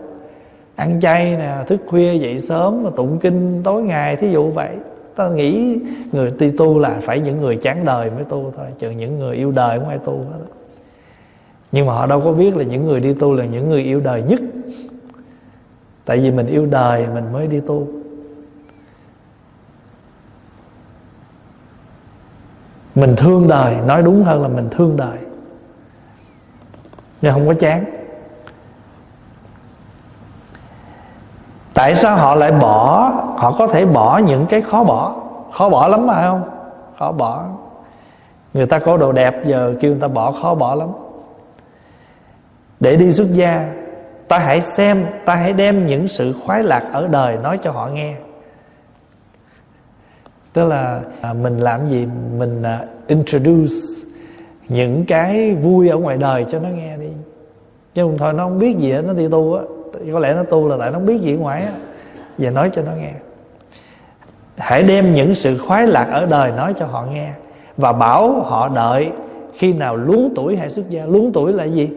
Ăn 0.75 0.99
chay 1.01 1.37
nè, 1.37 1.57
thức 1.67 1.81
khuya 1.87 2.13
dậy 2.13 2.39
sớm 2.39 2.83
mà 2.83 2.89
tụng 2.95 3.19
kinh 3.19 3.61
tối 3.63 3.81
ngày, 3.81 4.15
thí 4.15 4.31
dụ 4.31 4.49
vậy. 4.49 4.75
Ta 5.15 5.29
nghĩ 5.29 5.79
người 6.11 6.31
đi 6.39 6.51
tu 6.57 6.79
là 6.79 6.97
phải 7.01 7.19
những 7.19 7.41
người 7.41 7.55
chán 7.55 7.85
đời 7.85 8.09
mới 8.09 8.23
tu 8.23 8.53
thôi 8.57 8.65
chừng 8.79 8.97
những 8.97 9.19
người 9.19 9.35
yêu 9.35 9.51
đời 9.51 9.79
không 9.79 9.89
ai 9.89 9.97
tu 9.97 10.13
hết 10.13 10.45
nhưng 11.71 11.85
mà 11.85 11.93
họ 11.93 12.07
đâu 12.07 12.21
có 12.21 12.31
biết 12.31 12.55
là 12.55 12.63
những 12.63 12.85
người 12.85 12.99
đi 12.99 13.13
tu 13.13 13.33
là 13.33 13.45
những 13.45 13.69
người 13.69 13.81
yêu 13.81 13.99
đời 13.99 14.23
nhất 14.27 14.41
tại 16.09 16.19
vì 16.19 16.31
mình 16.31 16.47
yêu 16.47 16.65
đời, 16.65 17.07
mình 17.13 17.33
mới 17.33 17.47
đi 17.47 17.59
tu. 17.59 17.87
Mình 22.95 23.15
thương 23.15 23.47
đời, 23.47 23.77
nói 23.85 24.01
đúng 24.01 24.23
hơn 24.23 24.41
là 24.41 24.47
mình 24.47 24.67
thương 24.71 24.97
đời. 24.97 25.17
Nhưng 27.21 27.33
không 27.33 27.47
có 27.47 27.53
chán. 27.53 27.85
Tại 31.73 31.95
sao 31.95 32.17
họ 32.17 32.35
lại 32.35 32.51
bỏ, 32.51 33.11
họ 33.37 33.55
có 33.59 33.67
thể 33.67 33.85
bỏ 33.85 34.17
những 34.17 34.45
cái 34.49 34.61
khó 34.61 34.83
bỏ? 34.83 35.15
Khó 35.51 35.69
bỏ 35.69 35.87
lắm 35.87 36.07
mà 36.07 36.21
không? 36.21 36.43
Khó 36.97 37.11
bỏ. 37.11 37.45
Người 38.53 38.65
ta 38.65 38.79
có 38.79 38.97
đồ 38.97 39.11
đẹp, 39.11 39.45
giờ 39.45 39.73
kêu 39.79 39.91
người 39.91 40.01
ta 40.01 40.07
bỏ 40.07 40.31
khó 40.31 40.55
bỏ 40.55 40.75
lắm. 40.75 40.89
Để 42.79 42.95
đi 42.95 43.11
xuất 43.11 43.33
gia 43.33 43.78
ta 44.29 44.39
hãy 44.39 44.61
xem 44.61 45.05
ta 45.25 45.35
hãy 45.35 45.53
đem 45.53 45.87
những 45.87 46.07
sự 46.07 46.33
khoái 46.45 46.63
lạc 46.63 46.89
ở 46.91 47.07
đời 47.07 47.37
nói 47.37 47.59
cho 47.61 47.71
họ 47.71 47.87
nghe. 47.87 48.15
Tức 50.53 50.67
là 50.67 51.01
à, 51.21 51.33
mình 51.33 51.57
làm 51.57 51.87
gì? 51.87 52.07
Mình 52.37 52.63
à, 52.63 52.85
introduce 53.07 53.75
những 54.67 55.05
cái 55.05 55.55
vui 55.55 55.89
ở 55.89 55.97
ngoài 55.97 56.17
đời 56.17 56.45
cho 56.49 56.59
nó 56.59 56.69
nghe 56.69 56.97
đi. 56.97 57.07
Chứ 57.93 58.03
không 58.03 58.17
thôi 58.17 58.33
nó 58.33 58.43
không 58.43 58.59
biết 58.59 58.77
gì 58.77 58.91
hết 58.91 59.01
nó 59.01 59.13
đi 59.13 59.27
tu 59.31 59.53
á. 59.53 59.63
Có 60.13 60.19
lẽ 60.19 60.33
nó 60.33 60.43
tu 60.43 60.67
là 60.67 60.77
tại 60.79 60.91
nó 60.91 60.97
không 60.97 61.05
biết 61.05 61.21
gì 61.21 61.35
ở 61.35 61.37
ngoài 61.37 61.61
á. 61.61 61.71
Và 62.37 62.49
nói 62.49 62.69
cho 62.73 62.81
nó 62.81 62.91
nghe. 62.91 63.13
Hãy 64.57 64.83
đem 64.83 65.13
những 65.13 65.35
sự 65.35 65.57
khoái 65.57 65.87
lạc 65.87 66.07
ở 66.11 66.25
đời 66.25 66.51
nói 66.51 66.73
cho 66.73 66.85
họ 66.85 67.05
nghe. 67.11 67.33
Và 67.77 67.93
bảo 67.93 68.41
họ 68.41 68.69
đợi 68.69 69.11
khi 69.53 69.73
nào 69.73 69.95
luống 69.95 70.33
tuổi 70.35 70.55
hay 70.55 70.69
xuất 70.69 70.89
gia. 70.89 71.05
Luống 71.05 71.31
tuổi 71.33 71.53
là 71.53 71.63
gì? 71.63 71.89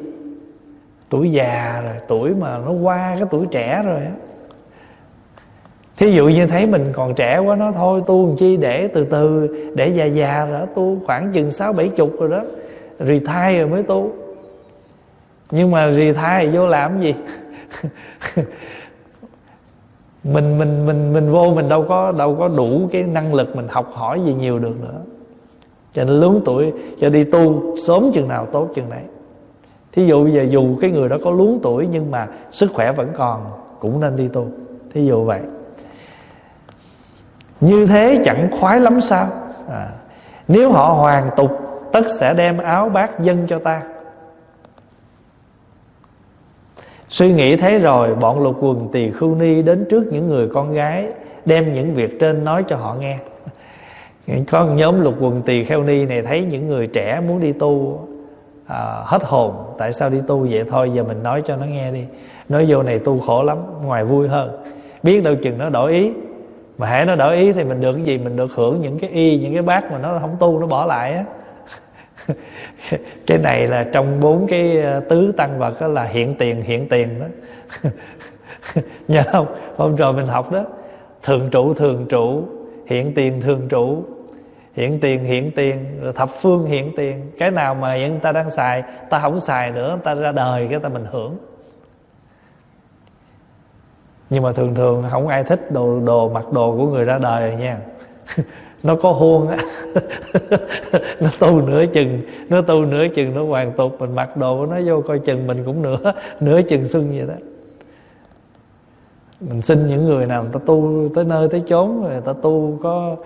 Tuổi 1.13 1.33
già 1.33 1.81
rồi, 1.85 1.95
tuổi 2.09 2.35
mà 2.35 2.59
nó 2.59 2.73
qua 2.73 3.15
cái 3.19 3.27
tuổi 3.31 3.47
trẻ 3.51 3.83
rồi 3.85 4.01
á. 4.01 4.13
Thí 5.97 6.13
dụ 6.13 6.29
như 6.29 6.47
thấy 6.47 6.67
mình 6.67 6.93
còn 6.93 7.15
trẻ 7.15 7.39
quá, 7.39 7.57
nó 7.57 7.73
thôi 7.73 8.03
tu 8.07 8.27
làm 8.27 8.37
chi 8.37 8.57
để 8.57 8.89
từ 8.89 9.05
từ, 9.05 9.49
để 9.75 9.89
già 9.89 10.05
già 10.05 10.47
rồi, 10.47 10.67
tu 10.75 10.99
khoảng 11.07 11.33
chừng 11.33 11.51
sáu 11.51 11.73
bảy 11.73 11.89
chục 11.89 12.11
rồi 12.21 12.29
đó, 12.29 12.43
retire 12.99 13.59
rồi 13.59 13.69
mới 13.69 13.83
tu. 13.83 14.13
Nhưng 15.51 15.71
mà 15.71 15.91
retire 15.91 16.47
vô 16.53 16.67
làm 16.67 17.01
gì? 17.01 17.15
Mình 20.25 20.59
mình 20.59 20.87
mình 20.87 21.13
mình 21.13 21.33
vô 21.33 21.53
mình 21.55 21.69
đâu 21.69 21.85
có 21.89 22.13
đâu 22.13 22.37
có 22.39 22.49
đủ 22.49 22.89
cái 22.93 23.03
năng 23.03 23.35
lực 23.35 23.57
mình 23.57 23.69
học 23.69 23.91
hỏi 23.93 24.21
gì 24.25 24.35
nhiều 24.35 24.59
được 24.59 24.81
nữa. 24.81 25.01
Cho 25.93 26.05
nên 26.05 26.21
lớn 26.21 26.41
tuổi, 26.45 26.73
cho 27.01 27.09
đi 27.09 27.25
tu 27.25 27.77
sớm 27.87 28.11
chừng 28.15 28.29
nào, 28.29 28.47
tốt 28.47 28.69
chừng 28.75 28.91
đấy 28.91 29.03
thí 29.93 30.07
dụ 30.07 30.25
bây 30.25 30.33
giờ 30.33 30.43
dù 30.43 30.77
cái 30.81 30.91
người 30.91 31.09
đó 31.09 31.17
có 31.25 31.31
luống 31.31 31.59
tuổi 31.63 31.89
nhưng 31.91 32.11
mà 32.11 32.27
sức 32.53 32.71
khỏe 32.75 32.93
vẫn 32.93 33.13
còn 33.17 33.51
cũng 33.81 34.01
nên 34.01 34.17
đi 34.17 34.29
tu. 34.29 34.47
Thí 34.95 35.07
dụ 35.07 35.25
vậy. 35.25 35.41
Như 37.61 37.87
thế 37.87 38.19
chẳng 38.25 38.49
khoái 38.61 38.81
lắm 38.81 39.01
sao? 39.01 39.29
À, 39.69 39.89
nếu 40.49 40.73
họ 40.73 40.93
hoàn 40.93 41.31
tục 41.37 41.51
tất 41.93 42.11
sẽ 42.11 42.35
đem 42.35 42.59
áo 42.59 42.89
bát 42.89 43.21
dân 43.21 43.47
cho 43.49 43.59
ta. 43.59 43.83
Suy 47.09 47.33
nghĩ 47.33 47.57
thế 47.57 47.79
rồi 47.79 48.15
bọn 48.15 48.43
lục 48.43 48.57
quần 48.61 48.89
tỳ 48.93 49.11
khưu 49.11 49.35
ni 49.35 49.63
đến 49.63 49.87
trước 49.91 50.05
những 50.13 50.29
người 50.29 50.49
con 50.55 50.73
gái 50.73 51.09
Đem 51.45 51.73
những 51.73 51.95
việc 51.95 52.21
trên 52.21 52.45
nói 52.45 52.65
cho 52.69 52.77
họ 52.77 52.95
nghe. 52.95 53.19
Có 54.51 54.65
nhóm 54.65 55.01
lục 55.01 55.15
quần 55.21 55.43
tỳ 55.43 55.65
kheo 55.65 55.83
ni 55.83 56.07
này 56.07 56.23
thấy 56.23 56.45
những 56.45 56.69
người 56.69 56.87
trẻ 56.87 57.21
muốn 57.21 57.41
đi 57.41 57.53
tu 57.53 58.01
à, 58.73 59.03
hết 59.05 59.25
hồn. 59.25 59.75
Tại 59.79 59.93
sao 59.93 60.11
đi 60.11 60.19
tu 60.27 60.47
vậy 60.51 60.65
thôi? 60.69 60.91
Giờ 60.95 61.05
mình 61.05 61.23
nói 61.23 61.43
cho 61.45 61.57
nó 61.57 61.67
nghe 61.67 61.91
đi. 61.91 62.05
Nói 62.49 62.65
vô 62.69 62.83
này 62.83 62.99
tu 62.99 63.19
khổ 63.19 63.43
lắm 63.43 63.59
ngoài 63.83 64.05
vui 64.05 64.29
hơn. 64.29 64.51
Biết 65.03 65.25
đâu 65.25 65.35
chừng 65.35 65.59
nó 65.59 65.69
đổi 65.69 65.93
ý. 65.93 66.13
Mà 66.79 66.87
hãy 66.87 67.07
nó 67.07 67.15
đổi 67.15 67.37
ý 67.37 67.53
thì 67.53 67.65
mình 67.65 67.81
được 67.81 67.93
cái 67.93 68.05
gì? 68.05 68.19
Mình 68.19 68.37
được 68.37 68.51
hưởng 68.55 68.81
những 68.81 68.99
cái 68.99 69.11
y 69.11 69.39
những 69.39 69.53
cái 69.53 69.63
bát 69.63 69.93
mà 69.93 69.99
nó 69.99 70.19
không 70.19 70.37
tu 70.41 70.59
nó 70.61 70.67
bỏ 70.67 70.87
lại 70.87 71.13
á. 71.13 71.25
Cái 73.27 73.39
này 73.39 73.69
là 73.69 73.85
trong 73.85 74.21
bốn 74.21 74.47
cái 74.47 74.81
ờ, 74.81 75.01
tứ 75.01 75.33
tăng 75.37 75.59
vật 75.59 75.81
đó 75.81 75.89
là 75.89 76.05
hiện 76.05 76.35
tiền 76.35 76.63
hiện 76.63 76.89
tiền 76.89 77.21
đó. 77.21 77.27
Nhớ 79.09 79.23
không? 79.33 79.47
Hôm 79.77 79.97
rồi 79.97 80.13
mình 80.13 80.27
học 80.27 80.53
đó. 80.53 80.65
Thường 81.23 81.49
trụ 81.51 81.75
thường 81.75 82.07
trụ. 82.09 82.43
Hiện 82.87 83.15
tiền 83.15 83.41
thường 83.41 83.69
trụ 83.69 84.05
hiện 84.73 85.01
tiền 85.01 85.25
hiện 85.25 85.51
tiền, 85.57 86.01
rồi 86.03 86.13
thập 86.13 86.29
phương 86.41 86.65
hiện 86.65 86.93
tiền. 86.97 87.31
Cái 87.39 87.51
nào 87.51 87.75
mà 87.75 87.93
hiện 87.93 88.21
ta 88.21 88.33
đang 88.33 88.51
xài, 88.51 88.83
ta 89.11 89.19
không 89.19 89.41
xài 89.41 89.71
nữa, 89.71 89.99
ta 90.05 90.15
ra 90.15 90.33
đời 90.33 90.69
cái 90.71 90.79
ta 90.79 90.89
mình 90.89 91.07
hưởng. 91.11 91.37
Nhưng 94.31 94.43
mà 94.43 94.53
thường 94.53 94.75
thường 94.75 95.05
không 95.11 95.29
ai 95.29 95.45
thích 95.45 95.73
đồ 95.73 96.01
đồ 96.01 96.29
mặc 96.29 96.53
đồ 96.53 96.77
của 96.77 96.87
người 96.87 97.05
ra 97.05 97.19
đời 97.19 97.57
nha. 97.57 97.79
Nó 98.83 98.97
có 98.97 99.13
huông 99.13 99.49
á. 99.49 99.57
Nó 101.21 101.29
tu 101.39 101.61
nửa 101.61 101.87
chừng, 101.87 102.21
nó 102.49 102.63
tu 102.63 102.85
nửa 102.85 103.09
chừng, 103.09 103.35
nó 103.35 103.45
hoàn 103.45 103.73
tục. 103.73 103.97
Mình 104.01 104.15
mặc 104.15 104.37
đồ 104.37 104.59
của 104.59 104.67
nó 104.67 104.77
vô 104.85 105.01
coi 105.01 105.19
chừng 105.19 105.47
mình 105.47 105.63
cũng 105.65 105.83
nửa 105.83 106.13
nửa 106.41 106.63
chừng 106.63 106.87
sưng 106.87 107.11
vậy 107.11 107.27
đó. 107.29 107.35
Mình 109.41 109.63
xin 109.63 109.87
những 109.87 110.05
người 110.05 110.27
nào 110.27 110.43
người 110.43 110.53
ta 110.53 110.61
tu 110.67 111.09
tới 111.15 111.25
nơi 111.25 111.49
tới 111.49 111.63
chốn 111.67 112.03
người 112.03 112.21
ta 112.25 112.33
tu 112.43 112.79
có 112.83 113.17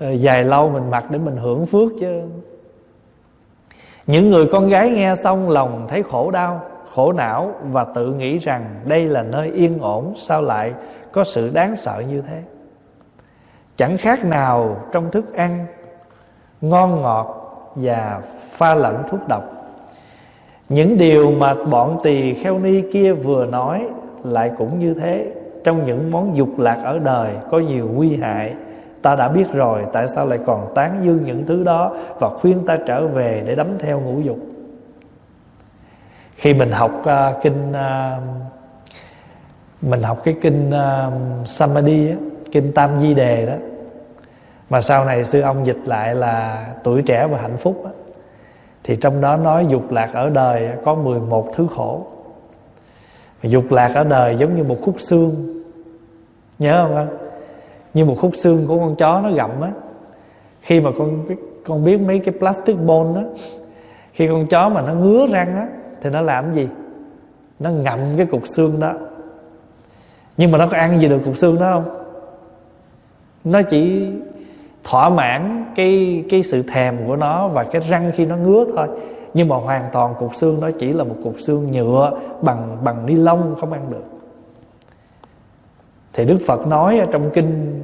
Ờ, 0.00 0.10
dài 0.10 0.44
lâu 0.44 0.70
mình 0.70 0.90
mặc 0.90 1.04
để 1.10 1.18
mình 1.18 1.36
hưởng 1.36 1.66
phước 1.66 1.92
chứ. 2.00 2.22
Những 4.06 4.30
người 4.30 4.46
con 4.52 4.68
gái 4.68 4.90
nghe 4.90 5.14
xong 5.14 5.48
lòng 5.48 5.86
thấy 5.88 6.02
khổ 6.02 6.30
đau, 6.30 6.60
khổ 6.94 7.12
não 7.12 7.54
và 7.62 7.84
tự 7.84 8.12
nghĩ 8.12 8.38
rằng 8.38 8.64
đây 8.84 9.04
là 9.04 9.22
nơi 9.22 9.50
yên 9.50 9.78
ổn, 9.80 10.14
sao 10.16 10.42
lại 10.42 10.74
có 11.12 11.24
sự 11.24 11.50
đáng 11.50 11.76
sợ 11.76 12.02
như 12.08 12.22
thế? 12.22 12.42
Chẳng 13.76 13.96
khác 13.96 14.24
nào 14.24 14.76
trong 14.92 15.10
thức 15.10 15.34
ăn, 15.34 15.66
ngon 16.60 17.02
ngọt 17.02 17.36
và 17.74 18.20
pha 18.50 18.74
lẫn 18.74 19.02
thuốc 19.10 19.20
độc. 19.28 19.44
Những 20.68 20.98
điều 20.98 21.30
mà 21.30 21.54
bọn 21.54 21.98
tỳ 22.02 22.34
kheo 22.34 22.58
ni 22.58 22.82
kia 22.92 23.12
vừa 23.12 23.46
nói 23.46 23.88
lại 24.24 24.50
cũng 24.58 24.78
như 24.78 24.94
thế. 24.94 25.32
Trong 25.64 25.84
những 25.84 26.10
món 26.10 26.36
dục 26.36 26.58
lạc 26.58 26.80
ở 26.84 26.98
đời 26.98 27.34
có 27.50 27.58
nhiều 27.58 27.88
nguy 27.94 28.16
hại 28.16 28.54
ta 29.02 29.14
đã 29.14 29.28
biết 29.28 29.52
rồi 29.52 29.84
tại 29.92 30.08
sao 30.08 30.26
lại 30.26 30.38
còn 30.46 30.72
tán 30.74 31.00
dương 31.04 31.24
những 31.24 31.46
thứ 31.46 31.64
đó 31.64 31.96
và 32.20 32.28
khuyên 32.28 32.66
ta 32.66 32.78
trở 32.86 33.06
về 33.06 33.42
để 33.46 33.54
đắm 33.54 33.78
theo 33.78 34.00
ngũ 34.00 34.20
dục? 34.20 34.38
Khi 36.34 36.54
mình 36.54 36.72
học 36.72 36.92
uh, 37.00 37.42
kinh 37.42 37.70
uh, 37.70 38.22
mình 39.82 40.02
học 40.02 40.20
cái 40.24 40.34
kinh 40.40 40.70
uh, 40.70 41.48
samadhi 41.48 42.10
á, 42.10 42.16
kinh 42.52 42.72
tam 42.72 43.00
di 43.00 43.14
đề 43.14 43.46
đó 43.46 43.54
mà 44.70 44.80
sau 44.80 45.04
này 45.04 45.24
sư 45.24 45.40
ông 45.40 45.66
dịch 45.66 45.80
lại 45.84 46.14
là 46.14 46.66
tuổi 46.84 47.02
trẻ 47.02 47.26
và 47.26 47.38
hạnh 47.38 47.56
phúc 47.56 47.82
á, 47.84 47.90
thì 48.84 48.96
trong 48.96 49.20
đó 49.20 49.36
nói 49.36 49.66
dục 49.68 49.90
lạc 49.90 50.10
ở 50.12 50.30
đời 50.30 50.70
có 50.84 50.94
11 50.94 51.52
thứ 51.56 51.66
khổ. 51.76 52.06
Dục 53.42 53.64
lạc 53.70 53.92
ở 53.94 54.04
đời 54.04 54.36
giống 54.36 54.56
như 54.56 54.64
một 54.64 54.76
khúc 54.82 54.94
xương. 54.98 55.62
Nhớ 56.58 56.86
không 56.86 56.96
ạ? 56.96 57.06
Như 57.94 58.04
một 58.04 58.14
khúc 58.18 58.36
xương 58.36 58.66
của 58.66 58.78
con 58.78 58.94
chó 58.94 59.20
nó 59.20 59.32
gặm 59.32 59.60
á. 59.60 59.70
Khi 60.60 60.80
mà 60.80 60.90
con 60.98 61.26
con 61.66 61.84
biết 61.84 62.00
mấy 62.00 62.18
cái 62.18 62.34
plastic 62.38 62.76
bone 62.86 63.20
đó, 63.20 63.28
khi 64.12 64.28
con 64.28 64.46
chó 64.46 64.68
mà 64.68 64.82
nó 64.82 64.94
ngứa 64.94 65.26
răng 65.26 65.56
á, 65.56 65.68
thì 66.00 66.10
nó 66.10 66.20
làm 66.20 66.52
gì? 66.52 66.68
Nó 67.58 67.70
ngậm 67.70 67.98
cái 68.16 68.26
cục 68.26 68.46
xương 68.46 68.80
đó. 68.80 68.92
Nhưng 70.36 70.50
mà 70.50 70.58
nó 70.58 70.66
có 70.66 70.76
ăn 70.76 71.00
gì 71.00 71.08
được 71.08 71.20
cục 71.24 71.36
xương 71.36 71.58
đó 71.60 71.72
không? 71.72 71.96
Nó 73.44 73.62
chỉ 73.62 74.12
thỏa 74.84 75.10
mãn 75.10 75.64
cái 75.74 76.24
cái 76.30 76.42
sự 76.42 76.62
thèm 76.62 76.96
của 77.06 77.16
nó 77.16 77.48
và 77.48 77.64
cái 77.64 77.82
răng 77.88 78.10
khi 78.14 78.26
nó 78.26 78.36
ngứa 78.36 78.64
thôi. 78.76 78.88
Nhưng 79.34 79.48
mà 79.48 79.56
hoàn 79.56 79.84
toàn 79.92 80.14
cục 80.18 80.34
xương 80.34 80.60
đó 80.60 80.70
chỉ 80.78 80.92
là 80.92 81.04
một 81.04 81.16
cục 81.24 81.40
xương 81.40 81.70
nhựa 81.70 82.12
bằng 82.42 82.76
bằng 82.84 83.06
ni 83.06 83.14
lông 83.14 83.54
không 83.60 83.72
ăn 83.72 83.82
được 83.90 84.04
thì 86.20 86.26
đức 86.26 86.38
phật 86.46 86.66
nói 86.66 86.98
ở 86.98 87.06
trong 87.10 87.30
kinh 87.30 87.82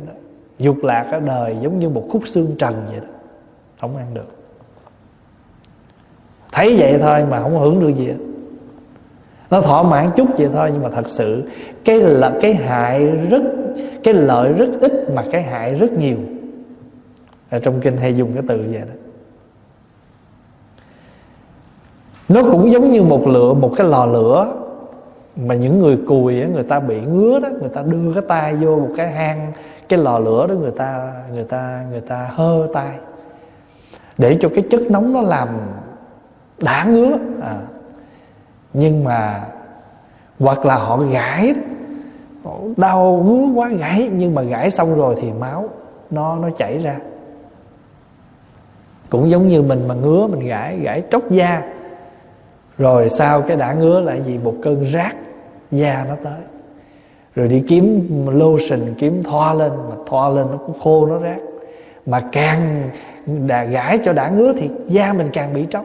dục 0.59 0.77
lạc 0.83 1.09
ở 1.13 1.21
đời 1.21 1.57
giống 1.61 1.79
như 1.79 1.89
một 1.89 2.07
khúc 2.11 2.23
xương 2.27 2.55
trần 2.59 2.75
vậy 2.91 3.01
đó. 3.01 3.07
Không 3.81 3.97
ăn 3.97 4.15
được. 4.15 4.37
Thấy 6.53 6.77
vậy 6.79 6.99
thôi 6.99 7.25
mà 7.31 7.41
không 7.41 7.59
hưởng 7.59 7.81
được 7.81 7.89
gì. 7.97 8.13
Nó 9.51 9.61
thỏa 9.61 9.83
mãn 9.83 10.11
chút 10.17 10.29
vậy 10.39 10.49
thôi, 10.53 10.71
nhưng 10.73 10.83
mà 10.83 10.89
thật 10.89 11.09
sự 11.09 11.43
cái 11.85 12.01
là 12.01 12.39
cái 12.43 12.55
hại 12.55 13.07
rất, 13.07 13.43
cái 14.05 14.15
lợi 14.15 14.53
rất 14.53 14.69
ít 14.81 14.93
mà 15.15 15.25
cái 15.33 15.43
hại 15.43 15.75
rất 15.75 15.93
nhiều. 15.93 16.17
Ở 17.51 17.59
trong 17.59 17.81
kinh 17.81 17.97
hay 17.97 18.17
dùng 18.17 18.33
cái 18.35 18.43
từ 18.49 18.57
vậy 18.73 18.81
đó. 18.81 18.95
Nó 22.29 22.43
cũng 22.43 22.73
giống 22.73 22.93
như 22.93 23.03
một 23.03 23.27
lửa, 23.27 23.55
một 23.55 23.73
cái 23.77 23.87
lò 23.87 24.07
lửa 24.07 24.66
mà 25.37 25.55
những 25.55 25.79
người 25.79 25.99
cùi 26.07 26.41
á, 26.41 26.49
người 26.49 26.63
ta 26.63 26.81
bị 26.81 27.01
ngứa 27.01 27.41
đó 27.41 27.49
người 27.61 27.69
ta 27.69 27.83
đưa 27.83 28.13
cái 28.15 28.23
tay 28.29 28.55
vô 28.55 28.79
một 28.79 28.91
cái 28.97 29.11
hang 29.11 29.53
cái 29.89 29.99
lò 29.99 30.19
lửa 30.19 30.47
đó 30.47 30.55
người 30.55 30.71
ta 30.71 31.13
người 31.33 31.45
ta 31.45 31.85
người 31.91 32.01
ta 32.01 32.31
hơ 32.33 32.69
tay. 32.73 32.99
Để 34.19 34.37
cho 34.41 34.49
cái 34.55 34.65
chất 34.71 34.81
nóng 34.91 35.13
nó 35.13 35.21
làm 35.21 35.49
đã 36.61 36.85
ngứa. 36.85 37.19
À. 37.43 37.59
nhưng 38.73 39.05
mà 39.05 39.45
hoặc 40.39 40.67
là 40.67 40.75
họ 40.77 40.97
gãi 40.97 41.55
đó, 42.45 42.59
đau 42.77 43.25
ngứa 43.27 43.53
quá 43.55 43.69
gãi 43.69 44.11
nhưng 44.13 44.35
mà 44.35 44.43
gãi 44.43 44.71
xong 44.71 44.97
rồi 44.97 45.15
thì 45.21 45.33
máu 45.33 45.69
nó 46.11 46.37
nó 46.37 46.51
chảy 46.51 46.79
ra. 46.79 46.97
Cũng 49.11 49.31
giống 49.31 49.49
như 49.49 49.63
mình 49.63 49.89
mà 49.89 49.95
ngứa 49.95 50.27
mình 50.27 50.41
gãi 50.41 50.79
gãi 50.79 51.03
tróc 51.11 51.31
da. 51.31 51.63
Rồi 52.79 53.09
sau 53.09 53.43
cái 53.43 53.57
đã 53.57 53.73
ngứa 53.73 54.01
lại 54.01 54.23
gì? 54.23 54.39
Một 54.45 54.55
cơn 54.63 54.85
rát 54.85 55.17
da 55.71 56.07
nó 56.09 56.15
tới. 56.23 56.41
Rồi 57.35 57.49
đi 57.49 57.63
kiếm 57.69 58.09
lotion, 58.27 58.95
kiếm 58.99 59.23
thoa 59.23 59.55
lên, 59.55 59.73
mà 59.91 59.97
thoa 60.07 60.29
lên 60.29 60.47
nó 60.51 60.57
cũng 60.57 60.81
khô 60.81 61.07
nó 61.07 61.19
rác 61.19 61.39
mà 62.07 62.21
càng 62.33 62.91
đà 63.47 63.65
gãi 63.65 63.99
cho 64.05 64.13
đã 64.13 64.29
ngứa 64.29 64.53
thì 64.57 64.71
da 64.89 65.13
mình 65.13 65.29
càng 65.33 65.55
bị 65.55 65.67
tróc. 65.71 65.85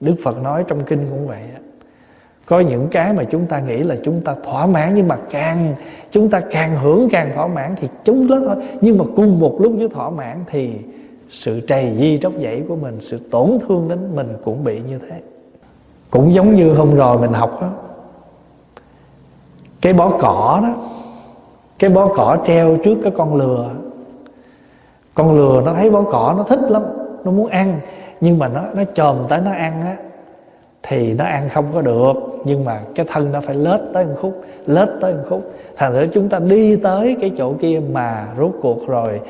Đức 0.00 0.14
Phật 0.24 0.42
nói 0.42 0.64
trong 0.68 0.84
kinh 0.84 1.06
cũng 1.10 1.26
vậy 1.26 1.40
Có 2.46 2.60
những 2.60 2.88
cái 2.90 3.12
mà 3.12 3.24
chúng 3.24 3.46
ta 3.46 3.60
nghĩ 3.60 3.78
là 3.78 3.96
chúng 4.02 4.20
ta 4.20 4.34
thỏa 4.44 4.66
mãn, 4.66 4.94
Nhưng 4.94 5.08
mà 5.08 5.16
càng, 5.30 5.74
chúng 6.10 6.30
ta 6.30 6.40
càng 6.40 6.76
hưởng 6.76 7.08
càng 7.10 7.32
thỏa 7.34 7.46
mãn 7.46 7.74
Thì 7.76 7.88
chúng 8.04 8.28
đó 8.28 8.40
thôi. 8.46 8.56
Nhưng 8.80 8.98
mà 8.98 9.04
cùng 9.16 9.40
một 9.40 9.56
lúc 9.60 9.72
với 9.78 9.88
thỏa 9.88 10.10
mãn 10.10 10.44
Thì 10.46 10.72
sự 11.30 11.60
trầy 11.60 11.94
di 11.98 12.18
tróc 12.18 12.32
dãy 12.42 12.62
của 12.68 12.76
mình, 12.76 12.96
Sự 13.00 13.18
tổn 13.30 13.58
thương 13.68 13.88
đến 13.88 13.98
mình 14.14 14.36
cũng 14.44 14.64
bị 14.64 14.80
như 14.88 14.98
thế. 14.98 15.20
Cũng 16.10 16.34
giống 16.34 16.54
như 16.54 16.72
hôm 16.72 16.94
rồi 16.94 17.18
mình 17.18 17.32
học 17.32 17.58
đó 17.60 17.72
cái 19.80 19.92
bó 19.92 20.10
cỏ 20.20 20.60
đó, 20.62 20.74
Cái 21.78 21.90
bó 21.90 22.06
cỏ 22.14 22.36
treo 22.44 22.76
trước 22.84 22.96
cái 23.02 23.12
con 23.16 23.34
lừa. 23.34 23.70
Con 25.14 25.36
lừa 25.36 25.62
nó 25.64 25.74
thấy 25.74 25.90
bó 25.90 26.02
cỏ 26.02 26.34
nó 26.36 26.42
thích 26.42 26.60
lắm, 26.68 26.82
Nó 27.24 27.30
muốn 27.30 27.46
ăn. 27.46 27.80
Nhưng 28.20 28.38
mà 28.38 28.48
nó 28.48 28.62
nó 28.74 28.84
chồm 28.94 29.16
tới 29.28 29.40
nó 29.40 29.52
ăn 29.52 29.82
á, 29.82 29.96
thì 30.82 31.14
nó 31.14 31.24
ăn 31.24 31.48
không 31.48 31.64
có 31.74 31.82
được. 31.82 32.12
Nhưng 32.44 32.64
mà 32.64 32.80
cái 32.94 33.06
thân 33.08 33.32
nó 33.32 33.40
phải 33.40 33.54
lết 33.54 33.80
tới 33.92 34.04
một 34.04 34.14
khúc, 34.20 34.44
lết 34.66 34.88
tới 35.00 35.14
một 35.14 35.22
khúc. 35.28 35.54
Thành 35.76 35.92
ra 35.92 36.04
chúng 36.12 36.28
ta 36.28 36.38
đi 36.38 36.76
tới 36.76 37.16
cái 37.20 37.32
chỗ 37.36 37.54
kia 37.60 37.82
mà 37.92 38.28
rốt 38.38 38.52
cuộc 38.62 38.86
rồi, 38.88 39.20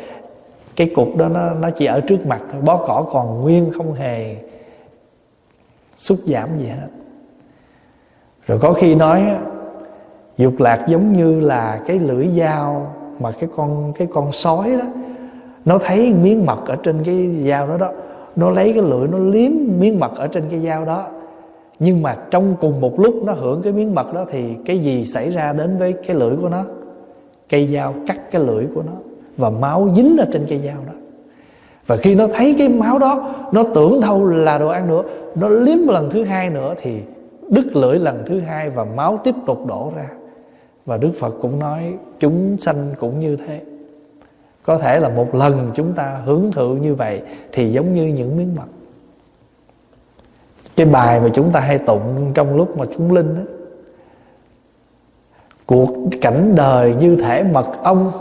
cái 0.76 0.90
cục 0.94 1.16
đó 1.16 1.28
nó 1.28 1.50
nó 1.50 1.70
chỉ 1.70 1.86
ở 1.86 2.00
trước 2.00 2.26
mặt 2.26 2.40
thôi. 2.52 2.60
Bó 2.64 2.76
cỏ 2.76 3.06
còn 3.12 3.42
nguyên 3.42 3.72
không 3.76 3.94
hề 3.94 4.36
xúc 5.96 6.18
giảm 6.26 6.58
gì 6.58 6.66
hết. 6.66 6.88
Rồi 8.46 8.58
có 8.58 8.72
khi 8.72 8.94
nói 8.94 9.22
dục 10.36 10.54
lạc 10.58 10.84
giống 10.88 11.12
như 11.12 11.40
là 11.40 11.80
cái 11.86 11.98
lưỡi 11.98 12.28
dao 12.28 12.94
mà 13.20 13.30
cái 13.30 13.48
con 13.56 13.92
cái 13.92 14.08
con 14.12 14.32
sói 14.32 14.70
đó. 14.70 14.84
Nó 15.64 15.78
thấy 15.78 16.12
miếng 16.22 16.46
mật 16.46 16.66
ở 16.66 16.76
trên 16.76 16.96
cái 17.04 17.30
dao 17.48 17.66
đó 17.66 17.76
đó. 17.76 17.92
Nó 18.36 18.50
lấy 18.50 18.72
cái 18.72 18.82
lưỡi, 18.82 19.08
nó 19.08 19.18
liếm 19.18 19.50
miếng 19.78 20.00
mật 20.00 20.16
ở 20.16 20.26
trên 20.26 20.44
cái 20.50 20.60
dao 20.60 20.84
đó. 20.84 21.06
Nhưng 21.78 22.02
mà 22.02 22.16
trong 22.30 22.56
cùng 22.60 22.80
một 22.80 23.00
lúc 23.00 23.14
nó 23.24 23.32
hưởng 23.32 23.62
cái 23.62 23.72
miếng 23.72 23.94
mật 23.94 24.14
đó 24.14 24.24
thì 24.28 24.54
cái 24.64 24.78
gì 24.78 25.04
xảy 25.04 25.30
ra 25.30 25.52
đến 25.52 25.78
với 25.78 25.92
cái 25.92 26.16
lưỡi 26.16 26.36
của 26.36 26.48
nó? 26.48 26.64
Cây 27.48 27.66
dao 27.66 27.94
cắt 28.06 28.30
cái 28.30 28.42
lưỡi 28.42 28.66
của 28.74 28.82
nó 28.82 28.92
và 29.36 29.50
máu 29.50 29.88
dính 29.94 30.16
ở 30.18 30.26
trên 30.32 30.46
cây 30.48 30.60
dao 30.64 30.76
đó. 30.86 30.92
Và 31.86 31.96
khi 31.96 32.14
nó 32.14 32.26
thấy 32.26 32.54
cái 32.58 32.68
máu 32.68 32.98
đó, 32.98 33.34
nó 33.52 33.62
tưởng 33.74 34.00
đâu 34.00 34.24
là 34.24 34.58
đồ 34.58 34.68
ăn 34.68 34.88
nữa, 34.88 35.02
nó 35.34 35.48
liếm 35.48 35.78
lần 35.88 36.10
thứ 36.10 36.24
hai 36.24 36.50
nữa 36.50 36.74
thì 36.78 37.00
đứt 37.48 37.76
lưỡi 37.76 37.98
lần 37.98 38.22
thứ 38.26 38.40
hai 38.40 38.70
và 38.70 38.84
máu 38.84 39.18
tiếp 39.24 39.34
tục 39.46 39.66
đổ 39.66 39.92
ra 39.96 40.06
và 40.86 40.96
đức 40.96 41.12
phật 41.18 41.34
cũng 41.42 41.58
nói, 41.58 41.94
chúng 42.18 42.56
sanh 42.58 42.94
cũng 42.98 43.20
như 43.20 43.36
thế. 43.36 43.62
Có 44.62 44.78
thể 44.78 45.00
là 45.00 45.08
một 45.08 45.34
lần 45.34 45.70
chúng 45.74 45.92
ta 45.92 46.20
hưởng 46.24 46.52
thụ 46.52 46.74
như 46.74 46.94
vậy 46.94 47.22
thì 47.52 47.72
giống 47.72 47.94
như 47.94 48.06
những 48.06 48.36
miếng 48.36 48.56
mật 48.56 48.66
cái 50.76 50.86
bài 50.86 51.20
mà 51.20 51.28
chúng 51.34 51.50
ta 51.50 51.60
hay 51.60 51.78
tụng 51.78 52.30
trong 52.34 52.56
lúc 52.56 52.78
mà 52.78 52.84
chúng 52.96 53.12
linh 53.12 53.34
đó 53.34 53.42
cuộc 55.66 55.88
cảnh 56.20 56.54
đời 56.54 56.94
như 57.00 57.16
thể 57.16 57.42
mật 57.42 57.66
ong, 57.82 58.12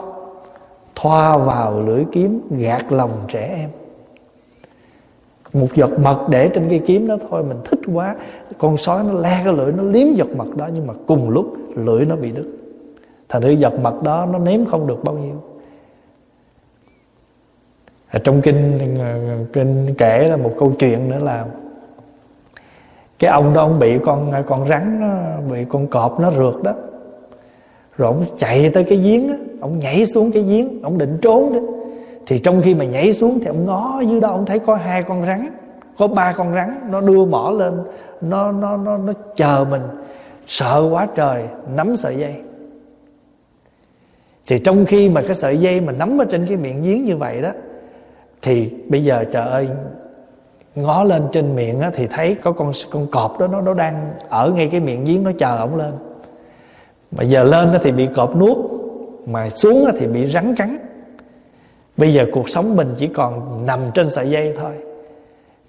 thoa 0.96 1.38
vào 1.38 1.82
lưỡi 1.82 2.06
kiếm 2.12 2.42
gạt 2.50 2.92
lòng 2.92 3.12
trẻ 3.28 3.54
em. 3.56 3.70
Một 5.54 5.68
giọt 5.76 6.00
mật 6.00 6.26
để 6.30 6.50
trên 6.54 6.70
cây 6.70 6.82
kiếm 6.86 7.08
đó 7.08 7.18
thôi, 7.30 7.44
mình 7.44 7.58
thích 7.66 7.80
quá, 7.94 8.16
con 8.58 8.78
sói 8.78 9.04
nó 9.04 9.14
le 9.14 9.42
cái 9.44 9.54
lưỡi, 9.54 9.72
nó 9.72 9.84
liếm 9.84 10.14
giọt 10.14 10.28
mật 10.38 10.56
đó, 10.56 10.70
nhưng 10.74 10.88
mà 10.88 10.94
cùng 11.08 11.30
lúc 11.30 11.58
lưỡi 11.76 12.06
nó 12.06 12.16
bị 12.16 12.32
đứt 12.32 12.55
thành 13.36 13.42
thử 13.42 13.50
giọt 13.50 13.74
mật 13.80 14.04
đó 14.04 14.28
nó 14.32 14.40
nếm 14.40 14.66
không 14.66 14.88
được 14.88 15.04
bao 15.04 15.16
nhiêu. 15.16 15.36
Ở 18.12 18.20
trong 18.20 18.42
kinh 18.42 18.96
à, 19.00 19.18
kinh 19.54 19.94
kể 19.98 20.28
là 20.28 20.38
một 20.38 20.52
câu 20.60 20.74
chuyện 20.80 21.10
nữa 21.10 21.20
là 21.20 21.46
cái 23.20 23.32
ông 23.32 23.54
đó, 23.54 23.62
ông 23.62 23.80
bị 23.80 24.00
con 24.06 24.32
à, 24.32 24.42
con 24.42 24.68
rắn 24.68 25.00
nó, 25.00 25.42
bị 25.52 25.66
con 25.70 25.88
cọp 25.88 26.20
nó 26.20 26.32
rượt 26.32 26.64
đó. 26.64 26.74
Rồi 27.98 28.08
ông 28.08 28.26
chạy 28.38 28.70
tới 28.70 28.84
cái 28.84 28.98
giếng 28.98 29.28
đó 29.28 29.36
ông 29.62 29.80
nhảy 29.80 30.06
xuống 30.06 30.32
cái 30.32 30.44
giếng, 30.44 30.82
ông 30.84 30.98
định 30.98 31.18
trốn 31.22 31.54
đó. 31.54 31.60
Thì 32.28 32.40
trong 32.40 32.62
khi 32.62 32.76
mà 32.76 32.86
nhảy 32.86 33.14
xuống 33.14 33.40
thì 33.40 33.48
ông 33.48 33.66
ngó 33.66 34.02
dưới 34.08 34.20
đó, 34.20 34.30
ông 34.30 34.46
thấy 34.46 34.60
có 34.60 34.76
hai 34.76 35.04
con 35.04 35.26
rắn, 35.26 35.50
có 35.98 36.08
ba 36.08 36.34
con 36.34 36.54
rắn, 36.54 36.88
nó 36.90 37.02
đưa 37.02 37.26
mỏ 37.26 37.52
lên, 37.52 37.74
nó 38.22 38.52
nó 38.52 38.78
nó 38.78 38.98
nó 38.98 39.14
chờ 39.36 39.66
mình. 39.70 39.82
Sợ 40.48 40.90
quá 40.92 41.08
trời, 41.16 41.48
nắm 41.76 41.96
sợi 41.96 42.16
dây 42.16 42.36
thì 44.48 44.60
trong 44.60 44.86
khi 44.86 45.10
mà 45.10 45.22
cái 45.22 45.36
sợi 45.36 45.58
dây 45.58 45.82
mà 45.82 45.92
nắm 45.92 46.22
ở 46.22 46.26
trên 46.26 46.46
cái 46.48 46.58
miệng 46.58 46.84
giếng 46.84 47.06
như 47.06 47.18
vậy 47.18 47.42
đó 47.42 47.52
thì 48.42 48.74
bây 48.88 49.04
giờ 49.04 49.24
trời 49.32 49.48
ơi 49.50 49.68
ngó 50.76 51.04
lên 51.04 51.24
trên 51.32 51.56
miệng 51.56 51.80
á, 51.80 51.92
thì 51.94 52.08
thấy 52.08 52.36
có 52.36 52.52
con 52.52 52.72
con 52.90 53.08
cọp 53.08 53.40
đó 53.40 53.48
nó 53.48 53.62
nó 53.62 53.74
đang 53.74 54.12
ở 54.30 54.52
ngay 54.52 54.68
cái 54.68 54.80
miệng 54.80 55.06
giếng 55.06 55.24
nó 55.24 55.32
chờ 55.38 55.58
ổng 55.58 55.76
lên. 55.76 55.92
Mà 57.12 57.24
giờ 57.24 57.44
lên 57.44 57.70
thì 57.84 57.92
bị 57.92 58.08
cọp 58.16 58.36
nuốt 58.36 58.58
mà 59.26 59.50
xuống 59.50 59.86
thì 59.98 60.08
bị 60.08 60.28
rắn 60.28 60.56
cắn. 60.56 60.78
Bây 61.98 62.14
giờ 62.14 62.26
cuộc 62.34 62.50
sống 62.50 62.76
mình 62.76 62.94
chỉ 62.98 63.08
còn 63.08 63.66
nằm 63.66 63.80
trên 63.94 64.10
sợi 64.10 64.30
dây 64.30 64.54
thôi. 64.58 64.72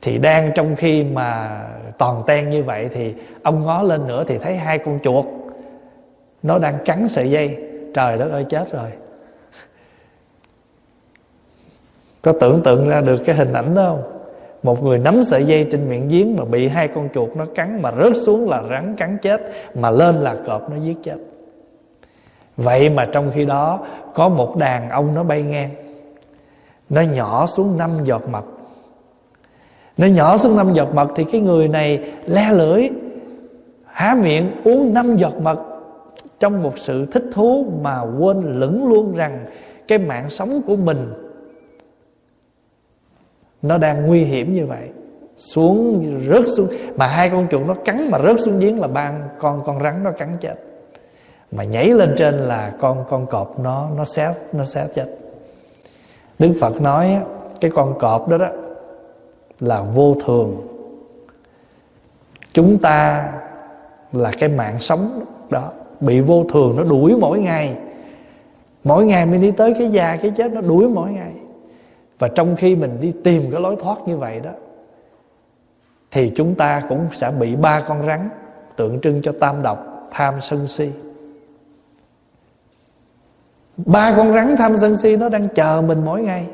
Thì 0.02 0.18
đang 0.18 0.52
trong 0.54 0.76
khi 0.76 1.04
mà 1.04 1.60
toàn 1.98 2.22
ten 2.26 2.48
như 2.48 2.62
vậy 2.62 2.88
thì 2.92 3.14
ông 3.42 3.62
ngó 3.62 3.82
lên 3.82 4.06
nữa 4.06 4.24
thì 4.26 4.38
thấy 4.38 4.56
hai 4.56 4.78
con 4.78 4.98
chuột 5.02 5.24
nó 6.42 6.58
đang 6.58 6.78
cắn 6.84 7.08
sợi 7.08 7.30
dây 7.30 7.65
trời 7.96 8.18
đất 8.18 8.30
ơi, 8.30 8.44
chết 8.44 8.72
rồi. 8.72 8.90
Có 12.22 12.32
tưởng 12.40 12.62
tượng 12.62 12.88
ra 12.88 13.00
được 13.00 13.16
cái 13.24 13.36
hình 13.36 13.52
ảnh 13.52 13.74
đó 13.74 13.84
không? 13.86 14.02
Một 14.62 14.82
người 14.82 14.98
nắm 14.98 15.24
sợi 15.24 15.44
dây 15.44 15.66
trên 15.70 15.88
miệng 15.88 16.08
giếng 16.08 16.36
mà 16.36 16.44
bị 16.44 16.68
hai 16.68 16.88
con 16.88 17.08
chuột 17.14 17.36
nó 17.36 17.46
cắn 17.54 17.82
mà 17.82 17.92
rớt 18.02 18.16
xuống 18.16 18.48
là 18.48 18.62
rắn 18.70 18.94
cắn 18.96 19.18
chết, 19.22 19.40
mà 19.74 19.90
lên 19.90 20.16
là 20.16 20.36
cọp 20.46 20.70
nó 20.70 20.76
giết 20.76 20.96
chết. 21.02 21.16
Vậy 22.56 22.88
mà 22.88 23.04
trong 23.12 23.30
khi 23.34 23.44
đó, 23.44 23.86
có 24.14 24.28
một 24.28 24.56
đàn 24.56 24.90
ông 24.90 25.14
nó 25.14 25.22
bay 25.22 25.42
ngang. 25.42 25.70
Nó 26.88 27.00
nhỏ 27.00 27.46
xuống 27.46 27.78
năm 27.78 27.90
giọt 28.04 28.28
mật. 28.28 28.44
Nó 29.96 30.06
nhỏ 30.06 30.36
xuống 30.36 30.56
năm 30.56 30.74
giọt 30.74 30.94
mật 30.94 31.08
thì 31.16 31.24
cái 31.24 31.40
người 31.40 31.68
này 31.68 32.12
le 32.26 32.52
lưỡi, 32.52 32.88
há 33.84 34.14
miệng 34.14 34.50
uống 34.64 34.94
năm 34.94 35.16
giọt 35.16 35.34
mật 35.42 35.75
trong 36.40 36.62
một 36.62 36.78
sự 36.78 37.06
thích 37.06 37.24
thú 37.32 37.66
mà 37.82 38.00
quên 38.00 38.60
lửng 38.60 38.88
luôn 38.88 39.14
rằng 39.14 39.44
cái 39.88 39.98
mạng 39.98 40.30
sống 40.30 40.62
của 40.66 40.76
mình 40.76 41.12
nó 43.62 43.78
đang 43.78 44.06
nguy 44.06 44.24
hiểm 44.24 44.54
như 44.54 44.66
vậy. 44.66 44.90
Xuống, 45.36 46.04
rớt 46.28 46.44
xuống. 46.56 46.68
Mà 46.96 47.06
hai 47.06 47.30
con 47.30 47.46
chuột 47.50 47.66
nó 47.66 47.74
cắn 47.84 48.10
mà 48.10 48.18
rớt 48.18 48.40
xuống 48.40 48.58
giếng 48.58 48.80
là 48.80 48.88
ba 48.88 49.12
con 49.38 49.62
con 49.66 49.82
rắn 49.82 50.04
nó 50.04 50.10
cắn 50.10 50.36
chết. 50.40 50.54
Mà 51.52 51.64
nhảy 51.64 51.90
lên 51.90 52.14
trên 52.16 52.34
là 52.34 52.72
con 52.80 53.04
con 53.08 53.26
cọp 53.26 53.58
nó 53.58 53.88
nó 53.96 54.04
xé 54.04 54.34
nó 54.52 54.64
xé 54.64 54.86
chết. 54.94 55.06
Đức 56.38 56.52
Phật 56.60 56.80
nói 56.80 57.18
cái 57.60 57.70
con 57.74 57.98
cọp 57.98 58.28
đó 58.28 58.38
đó 58.38 58.48
là 59.60 59.82
vô 59.82 60.14
thường. 60.24 60.56
Chúng 62.52 62.78
ta 62.78 63.28
là 64.12 64.32
cái 64.38 64.48
mạng 64.48 64.80
sống 64.80 65.24
đó 65.50 65.72
bị 66.00 66.20
vô 66.20 66.44
thường, 66.44 66.76
nó 66.76 66.82
đuổi 66.82 67.16
mỗi 67.16 67.38
ngày. 67.38 67.78
Mỗi 68.84 69.06
ngày 69.06 69.26
mình 69.26 69.40
đi 69.40 69.50
tới 69.50 69.74
cái 69.78 69.88
già, 69.88 70.16
cái 70.16 70.30
chết, 70.30 70.52
nó 70.52 70.60
đuổi 70.60 70.88
mỗi 70.88 71.10
ngày. 71.12 71.32
Và 72.18 72.28
trong 72.28 72.56
khi 72.56 72.76
mình 72.76 72.98
đi 73.00 73.12
tìm 73.24 73.50
cái 73.50 73.60
lối 73.60 73.76
thoát 73.80 73.98
như 74.06 74.16
vậy 74.16 74.40
đó, 74.40 74.50
thì 76.10 76.32
chúng 76.36 76.54
ta 76.54 76.82
cũng 76.88 77.06
sẽ 77.12 77.30
bị 77.30 77.56
ba 77.56 77.80
con 77.80 78.06
rắn 78.06 78.28
tượng 78.76 79.00
trưng 79.00 79.22
cho 79.22 79.32
tam 79.40 79.62
độc, 79.62 80.08
tham 80.10 80.34
sân 80.40 80.66
si. 80.66 80.90
Ba 83.76 84.14
con 84.16 84.32
rắn 84.32 84.56
tham 84.58 84.76
sân 84.76 84.96
si 84.96 85.16
nó 85.16 85.28
đang 85.28 85.48
chờ 85.48 85.82
mình 85.86 86.04
mỗi 86.04 86.22
ngày. 86.22 86.46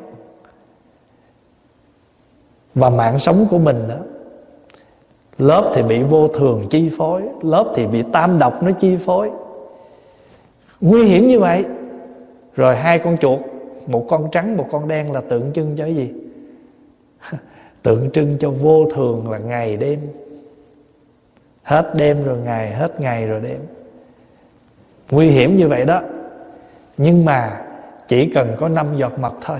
Và 2.74 2.90
mạng 2.90 3.18
sống 3.18 3.46
của 3.50 3.58
mình 3.58 3.88
đó 3.88 3.96
lớp 5.38 5.72
thì 5.74 5.82
bị 5.82 6.02
vô 6.02 6.28
thường 6.28 6.66
chi 6.70 6.90
phối, 6.98 7.22
lớp 7.42 7.72
thì 7.74 7.86
bị 7.86 8.02
tam 8.12 8.38
độc 8.38 8.62
nó 8.62 8.70
chi 8.70 8.96
phối. 8.96 9.30
Nguy 10.80 11.04
hiểm 11.04 11.28
như 11.28 11.40
vậy. 11.40 11.64
Rồi 12.56 12.76
hai 12.76 12.98
con 12.98 13.16
chuột, 13.16 13.40
một 13.86 14.06
con 14.08 14.28
trắng, 14.32 14.56
một 14.56 14.68
con 14.72 14.88
đen 14.88 15.12
là 15.12 15.20
tượng 15.20 15.52
trưng 15.54 15.76
cho 15.76 15.84
cái 15.84 15.96
gì? 15.96 16.12
Tượng 17.82 18.10
trưng 18.10 18.36
cho 18.40 18.50
vô 18.50 18.86
thường 18.94 19.30
là 19.30 19.38
ngày 19.38 19.76
đêm. 19.76 20.00
Hết 21.62 21.94
đêm 21.94 22.24
rồi 22.24 22.38
ngày, 22.38 22.72
hết 22.72 23.00
ngày 23.00 23.26
rồi 23.26 23.40
đêm. 23.40 23.58
Nguy 25.10 25.28
hiểm 25.28 25.56
như 25.56 25.68
vậy 25.68 25.84
đó. 25.84 26.00
Nhưng 26.96 27.24
mà 27.24 27.60
chỉ 28.08 28.26
cần 28.26 28.56
có 28.60 28.68
năm 28.68 28.86
giọt 28.96 29.18
mật 29.18 29.32
thôi 29.40 29.58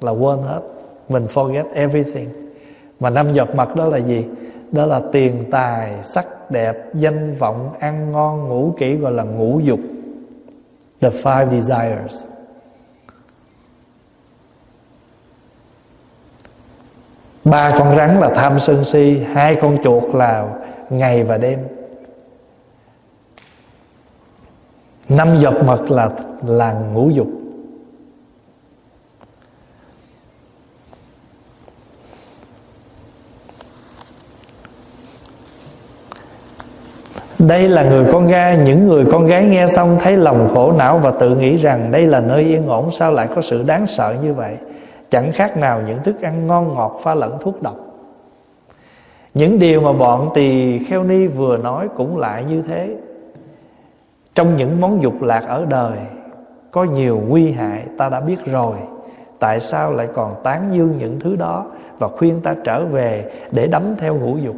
là 0.00 0.10
quên 0.10 0.38
hết. 0.38 0.60
Mình 1.08 1.26
forget 1.34 1.64
everything. 1.74 2.28
Mà 3.00 3.10
năm 3.10 3.32
giọt 3.32 3.54
mật 3.54 3.76
đó 3.76 3.86
là 3.86 3.98
gì? 3.98 4.24
Đó 4.72 4.86
là 4.86 5.00
tiền 5.12 5.44
tài, 5.50 6.04
sắc 6.04 6.50
đẹp, 6.50 6.76
danh 6.94 7.34
vọng, 7.34 7.72
ăn 7.80 8.12
ngon, 8.12 8.48
ngủ 8.48 8.74
kỹ, 8.78 8.96
gọi 8.96 9.12
là 9.12 9.22
ngũ 9.22 9.60
dục. 9.60 9.80
The 11.00 11.10
five 11.10 11.50
desires. 11.50 12.26
Ba 17.44 17.76
con 17.78 17.96
rắn 17.96 18.20
là 18.20 18.30
tham 18.34 18.60
sân 18.60 18.84
si, 18.84 19.18
hai 19.32 19.54
con 19.62 19.78
chuột 19.84 20.14
là 20.14 20.48
ngày 20.90 21.24
và 21.24 21.38
đêm. 21.38 21.68
Năm 25.08 25.38
giọt 25.40 25.54
mật 25.64 25.90
là 25.90 26.10
là 26.46 26.72
ngũ 26.72 27.10
dục. 27.10 27.39
Đây 37.48 37.68
là 37.68 37.82
người 37.82 38.04
con 38.12 38.28
gái. 38.28 38.56
Những 38.64 38.88
người 38.88 39.04
con 39.12 39.26
gái 39.26 39.44
nghe 39.44 39.66
xong 39.66 39.98
Thấy 40.00 40.16
lòng 40.16 40.50
khổ 40.54 40.72
não 40.72 40.98
và 40.98 41.10
tự 41.10 41.36
nghĩ 41.36 41.56
rằng 41.56 41.90
Đây 41.90 42.06
là 42.06 42.20
nơi 42.20 42.42
yên 42.42 42.68
ổn, 42.68 42.90
Sao 42.90 43.12
lại 43.12 43.28
có 43.34 43.42
sự 43.42 43.62
đáng 43.62 43.86
sợ 43.86 44.14
như 44.22 44.34
vậy? 44.34 44.56
Chẳng 45.10 45.32
khác 45.32 45.56
nào 45.56 45.82
những 45.86 46.02
thức 46.02 46.22
ăn 46.22 46.46
ngon 46.46 46.74
ngọt 46.74 47.00
Pha 47.02 47.14
lẫn 47.14 47.38
thuốc 47.40 47.62
độc. 47.62 47.76
Những 49.34 49.58
điều 49.58 49.80
mà 49.80 49.92
bọn 49.92 50.30
tỳ 50.34 50.78
kheo 50.78 51.04
ni 51.04 51.26
vừa 51.26 51.56
nói 51.56 51.88
Cũng 51.96 52.18
lại 52.18 52.44
như 52.44 52.62
thế. 52.62 52.96
Trong 54.34 54.56
những 54.56 54.80
món 54.80 55.02
dục 55.02 55.22
lạc 55.22 55.42
ở 55.46 55.64
đời, 55.68 55.98
Có 56.70 56.84
nhiều 56.84 57.22
nguy 57.28 57.50
hại, 57.50 57.84
Ta 57.98 58.08
đã 58.08 58.20
biết 58.20 58.44
rồi. 58.46 58.76
Tại 59.38 59.60
sao 59.60 59.92
lại 59.92 60.08
còn 60.14 60.34
tán 60.42 60.62
dương 60.72 60.94
những 60.98 61.20
thứ 61.20 61.36
đó 61.36 61.66
Và 61.98 62.08
khuyên 62.08 62.40
ta 62.40 62.54
trở 62.64 62.84
về 62.84 63.32
Để 63.50 63.66
đắm 63.66 63.94
theo 63.98 64.14
ngũ 64.14 64.36
dục? 64.36 64.56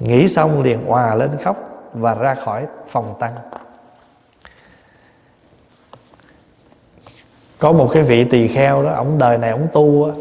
Nghĩ 0.00 0.28
xong 0.28 0.62
liền 0.62 0.86
hòa 0.86 1.14
lên 1.14 1.30
khóc 1.42 1.56
Và 1.92 2.14
ra 2.14 2.34
khỏi 2.34 2.66
phòng 2.86 3.14
tăng. 3.18 3.32
Có 7.58 7.72
một 7.72 7.90
cái 7.92 8.02
vị 8.02 8.24
tỳ 8.24 8.48
kheo 8.48 8.82
đó 8.82 8.90
Ông 8.90 9.18
đời 9.18 9.38
này 9.38 9.50
ông 9.50 9.66
tu 9.72 10.04
á, 10.04 10.12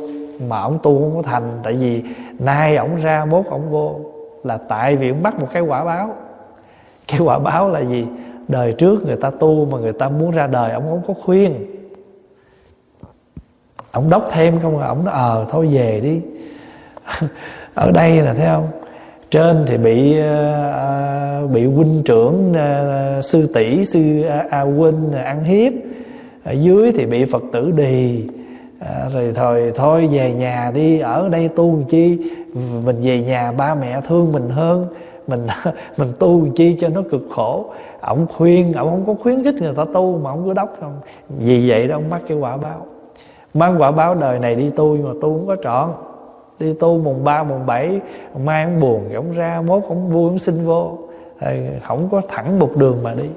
Mà 0.47 0.61
ông 0.61 0.79
tu 0.83 0.99
không 0.99 1.15
có 1.15 1.21
thành, 1.21 1.59
Tại 1.63 1.73
vì 1.73 2.03
nay 2.39 2.75
ông 2.75 2.95
ra 2.95 3.25
mốt 3.25 3.45
ông 3.49 3.71
vô 3.71 3.99
Là 4.43 4.57
tại 4.57 4.95
vì 4.95 5.09
ông 5.09 5.23
bắt 5.23 5.39
một 5.39 5.47
cái 5.53 5.61
quả 5.61 5.83
báo. 5.83 6.15
Cái 7.07 7.19
quả 7.19 7.39
báo 7.39 7.69
là 7.69 7.79
gì? 7.79 8.07
Đời 8.47 8.73
trước 8.73 9.05
người 9.05 9.15
ta 9.15 9.29
tu 9.39 9.65
Mà 9.65 9.77
người 9.77 9.93
ta 9.93 10.09
muốn 10.09 10.31
ra 10.31 10.47
đời 10.47 10.71
Ông 10.71 10.83
không 10.89 11.01
có 11.07 11.21
khuyên. 11.23 11.77
Ông 13.91 14.09
đốc 14.09 14.27
thêm 14.29 14.59
không 14.61 14.79
à? 14.79 14.87
Ông 14.87 15.05
nói 15.05 15.13
ờ 15.13 15.45
thôi 15.49 15.69
về 15.71 15.99
đi. 15.99 16.21
Ở 17.73 17.91
đây 17.91 18.21
là 18.21 18.33
thấy 18.33 18.45
không? 18.45 18.67
Trên 19.31 19.63
thì 19.67 19.77
bị 19.77 20.19
uh, 20.19 21.51
bị 21.51 21.65
huynh 21.65 22.01
trưởng 22.05 22.51
uh, 22.51 23.25
sư 23.25 23.47
tỷ 23.53 23.85
sư 23.85 24.21
a, 24.49 24.61
huynh 24.61 25.11
ăn 25.13 25.43
hiếp. 25.43 25.73
Ở 26.43 26.51
dưới 26.51 26.91
thì 26.91 27.05
bị 27.05 27.25
phật 27.25 27.43
tử 27.51 27.71
đì. 27.71 28.27
À, 28.79 29.09
rồi 29.13 29.33
thôi 29.35 29.71
thôi 29.75 30.09
về 30.11 30.33
nhà 30.33 30.71
đi 30.75 30.99
ở 30.99 31.29
đây 31.29 31.47
tu 31.47 31.83
chi? 31.89 32.17
Mình 32.85 32.95
về 33.01 33.21
nhà 33.21 33.51
ba 33.51 33.75
mẹ 33.75 34.01
thương 34.07 34.31
mình 34.31 34.49
hơn. 34.49 34.85
Mình 35.27 35.47
mình 35.97 36.13
tu 36.19 36.47
chi 36.55 36.75
cho 36.79 36.89
nó 36.89 37.01
cực 37.11 37.27
khổ? 37.29 37.65
Ông 37.99 38.27
khuyên 38.37 38.73
ông 38.73 38.89
không 38.89 39.05
có 39.07 39.23
khuyến 39.23 39.43
khích 39.43 39.55
người 39.61 39.73
ta 39.73 39.85
tu 39.93 40.19
mà 40.23 40.29
ông 40.29 40.45
cứ 40.45 40.53
đốc 40.53 40.77
không? 40.81 40.93
Vì 41.29 41.69
vậy 41.69 41.87
đó 41.87 41.95
ông 41.95 42.09
mắc 42.09 42.21
cái 42.27 42.37
quả 42.37 42.57
báo. 42.57 42.85
Mang 43.53 43.81
quả 43.81 43.91
báo 43.91 44.15
đời 44.15 44.39
này 44.39 44.55
đi 44.55 44.69
tu 44.69 44.97
mà 44.97 45.11
tu 45.21 45.37
không 45.37 45.47
có 45.47 45.55
trọn 45.63 45.89
đi 46.59 46.73
tu 46.73 46.97
mùng 46.97 47.23
ba, 47.23 47.43
mùng 47.43 47.65
bảy 47.65 47.99
mai 48.45 48.63
ông 48.63 48.79
buồn 48.79 49.05
thì 49.09 49.15
ông 49.15 49.31
ra 49.31 49.61
mốt 49.65 49.83
ông 49.83 50.09
vui 50.09 50.29
ông 50.29 50.39
xin 50.39 50.65
vô. 50.65 50.97
Không 51.83 52.09
có 52.11 52.21
thẳng 52.27 52.59
một 52.59 52.75
đường 52.75 53.03
mà 53.03 53.13
đi. 53.13 53.29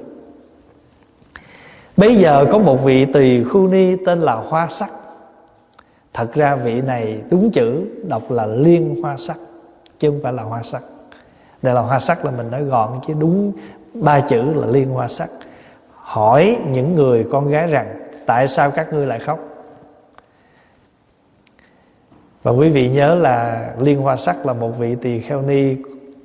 Bây 1.97 2.15
giờ 2.15 2.45
có 2.51 2.59
một 2.59 2.83
vị 2.83 3.05
tỳ 3.05 3.43
khu 3.43 3.67
ni 3.67 3.95
tên 4.05 4.21
là 4.21 4.33
hoa 4.35 4.67
sắc. 4.67 4.91
Thật 6.13 6.33
ra 6.33 6.55
vị 6.55 6.81
này 6.81 7.21
đúng 7.31 7.51
chữ, 7.51 7.81
đọc 8.07 8.31
là 8.31 8.45
liên 8.45 9.01
hoa 9.01 9.17
sắc, 9.17 9.37
chứ 9.99 10.09
không 10.09 10.19
phải 10.23 10.33
là 10.33 10.43
hoa 10.43 10.63
sắc. 10.63 10.83
Đây 11.61 11.75
là 11.75 11.81
hoa 11.81 11.99
sắc 11.99 12.25
là 12.25 12.31
mình 12.31 12.51
nói 12.51 12.63
gọn, 12.63 12.89
chứ 13.07 13.13
đúng 13.19 13.51
ba 13.93 14.19
chữ 14.19 14.41
là 14.41 14.67
liên 14.67 14.89
hoa 14.89 15.07
sắc. 15.07 15.29
Hỏi 15.95 16.57
những 16.71 16.95
người 16.95 17.25
con 17.31 17.49
gái 17.49 17.67
rằng, 17.67 17.99
tại 18.25 18.47
sao 18.47 18.71
các 18.71 18.93
ngươi 18.93 19.07
lại 19.07 19.19
khóc? 19.19 19.39
Và 22.43 22.51
quý 22.51 22.69
vị 22.69 22.89
nhớ 22.89 23.15
là 23.15 23.69
liên 23.79 24.01
hoa 24.01 24.17
sắc 24.17 24.45
là 24.45 24.53
một 24.53 24.71
vị 24.79 24.95
tỳ 24.95 25.19
kheo 25.19 25.41
ni 25.41 25.75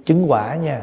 chứng 0.05 0.31
quả 0.31 0.55
nha. 0.55 0.81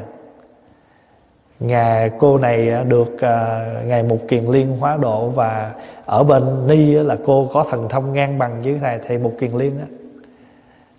Ngài, 1.60 2.12
cô 2.20 2.38
này 2.38 2.72
được 2.88 3.22
à, 3.22 3.66
ngài 3.86 4.04
mục 4.04 4.20
kiền 4.28 4.46
liên 4.46 4.78
hóa 4.78 4.98
độ 5.02 5.30
và 5.30 5.72
ở 6.06 6.24
bên 6.24 6.68
ni 6.68 6.94
là 6.94 7.18
cô 7.26 7.50
có 7.54 7.66
thần 7.70 7.90
thông 7.90 8.14
ngang 8.14 8.40
bằng 8.40 8.62
với 8.62 8.80
thầy 8.82 9.00
thầy 9.08 9.18
mục 9.18 9.36
kiền 9.40 9.52
liên 9.52 9.80
á. 9.80 9.86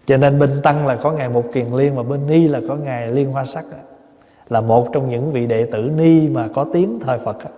Cho 0.07 0.17
nên 0.17 0.39
bên 0.39 0.63
tăng 0.63 0.87
là 0.87 0.97
có 0.97 1.13
ngài 1.13 1.29
mục 1.29 1.45
kiền 1.53 1.67
liên 1.73 1.97
và 1.97 2.03
bên 2.03 2.27
ni 2.27 2.49
là 2.49 2.61
có 2.69 2.75
ngài 2.75 3.09
liên 3.09 3.33
hoa 3.33 3.45
sắc 3.45 3.65
là 4.49 4.61
một 4.61 4.89
trong 4.93 5.09
những 5.09 5.33
vị 5.33 5.47
đệ 5.47 5.65
tử 5.65 5.91
ni 5.97 6.29
mà 6.29 6.49
có 6.55 6.67
tiếng 6.73 6.99
thời 7.01 7.19
phật 7.19 7.45
á. 7.45 7.51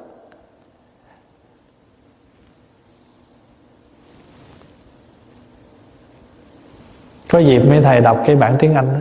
Có 7.29 7.39
dịp 7.39 7.59
mấy 7.59 7.81
thầy 7.81 8.01
đọc 8.01 8.22
cái 8.27 8.37
bản 8.37 8.57
tiếng 8.59 8.74
anh 8.74 8.89
đó. 8.93 9.01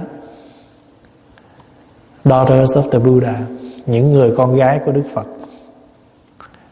Daughters 2.23 2.77
of 2.77 2.89
the 2.89 2.99
buddha 2.99 3.35
những 3.85 4.13
người 4.13 4.31
con 4.37 4.55
gái 4.55 4.79
của 4.85 4.91
đức 4.91 5.03
phật. 5.13 5.27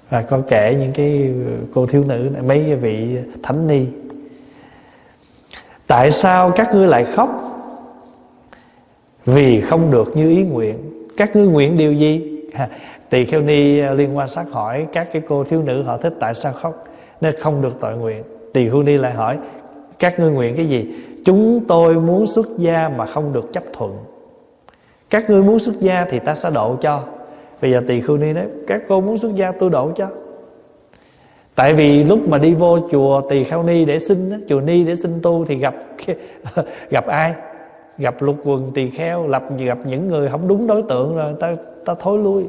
Và 0.09 0.21
có 0.21 0.41
kể 0.47 0.75
những 0.79 0.91
cái 0.93 1.33
cô 1.73 1.85
thiếu 1.85 2.03
nữ 2.03 2.29
này, 2.33 2.41
mấy 2.41 2.63
cái 2.67 2.75
vị 2.75 3.17
thánh 3.43 3.67
ni. 3.67 3.85
Tại 5.87 6.11
sao 6.11 6.51
các 6.55 6.73
ngươi 6.73 6.87
lại 6.87 7.05
khóc? 7.05 7.29
Vì 9.25 9.61
không 9.61 9.91
được 9.91 10.17
như 10.17 10.29
ý 10.29 10.43
nguyện. 10.43 10.77
Các 11.17 11.35
ngươi 11.35 11.47
nguyện 11.47 11.77
điều 11.77 11.93
gì? 11.93 12.39
Tỳ 13.09 13.25
kheo 13.25 13.41
ni 13.41 13.81
liên 13.81 14.17
quan 14.17 14.27
sát 14.27 14.45
hỏi 14.51 14.87
các 14.93 15.07
cái 15.13 15.21
cô 15.27 15.43
thiếu 15.43 15.61
nữ 15.61 15.83
họ 15.83 15.97
thích 15.97 16.13
tại 16.19 16.33
sao 16.33 16.53
khóc? 16.53 16.83
Nên 17.21 17.35
không 17.39 17.61
được 17.61 17.73
tội 17.79 17.97
nguyện. 17.97 18.23
Tỳ 18.53 18.69
kheo 18.69 18.83
ni 18.83 18.97
lại 18.97 19.13
hỏi 19.13 19.37
các 19.99 20.19
ngươi 20.19 20.31
nguyện 20.31 20.55
cái 20.55 20.65
gì? 20.65 20.93
Chúng 21.25 21.61
tôi 21.67 21.95
muốn 21.95 22.27
xuất 22.27 22.47
gia 22.57 22.89
mà 22.89 23.05
không 23.05 23.33
được 23.33 23.53
chấp 23.53 23.63
thuận. 23.73 23.97
Các 25.09 25.29
ngươi 25.29 25.43
muốn 25.43 25.59
xuất 25.59 25.79
gia 25.79 26.05
thì 26.09 26.19
ta 26.19 26.35
sẽ 26.35 26.49
độ 26.49 26.75
cho. 26.81 27.03
Bây 27.61 27.71
giờ 27.71 27.81
tỳ 27.87 28.01
khưu 28.01 28.17
ni 28.17 28.33
nói, 28.33 28.45
các 28.67 28.81
cô 28.87 29.01
muốn 29.01 29.17
xuất 29.17 29.35
gia, 29.35 29.51
tôi 29.51 29.69
độ 29.69 29.91
cho. 29.95 30.07
Tại 31.55 31.73
vì 31.73 32.03
lúc 32.03 32.27
mà 32.27 32.37
đi 32.37 32.53
vô 32.53 32.79
chùa 32.91 33.21
tỳ 33.29 33.43
khao 33.43 33.63
ni 33.63 33.85
để 33.85 33.99
xin 33.99 34.31
chùa 34.47 34.61
ni 34.61 34.83
để 34.83 34.95
xin 34.95 35.19
tu 35.21 35.45
thì 35.45 35.55
gặp 35.55 35.75
gặp 36.89 37.07
ai? 37.07 37.33
Gặp 37.97 38.21
lục 38.21 38.35
quần 38.43 38.71
tỳ 38.73 38.89
kheo, 38.89 39.27
lập 39.27 39.43
gặp 39.57 39.77
những 39.85 40.07
người 40.07 40.29
không 40.29 40.47
đúng 40.47 40.67
đối 40.67 40.81
tượng 40.81 41.15
rồi, 41.15 41.33
ta 41.39 41.55
ta 41.85 41.95
thối 41.99 42.17
lui. 42.17 42.43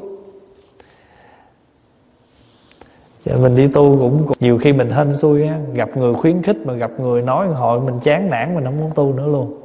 Dạ, 3.25 3.35
mình 3.35 3.55
đi 3.55 3.67
tu 3.67 3.97
cũng 3.99 4.31
nhiều 4.39 4.57
khi 4.57 4.73
mình 4.73 4.89
hên 4.89 5.15
xui 5.15 5.47
á, 5.47 5.57
gặp 5.73 5.97
người 5.97 6.13
khuyến 6.13 6.41
khích 6.41 6.57
mà 6.65 6.73
gặp 6.73 6.91
người 6.99 7.21
nói 7.21 7.47
hội 7.47 7.81
mình 7.81 7.99
chán 7.99 8.29
nản 8.29 8.55
mình 8.55 8.65
không 8.65 8.77
muốn 8.77 8.91
tu 8.95 9.13
nữa 9.13 9.27
luôn. 9.27 9.61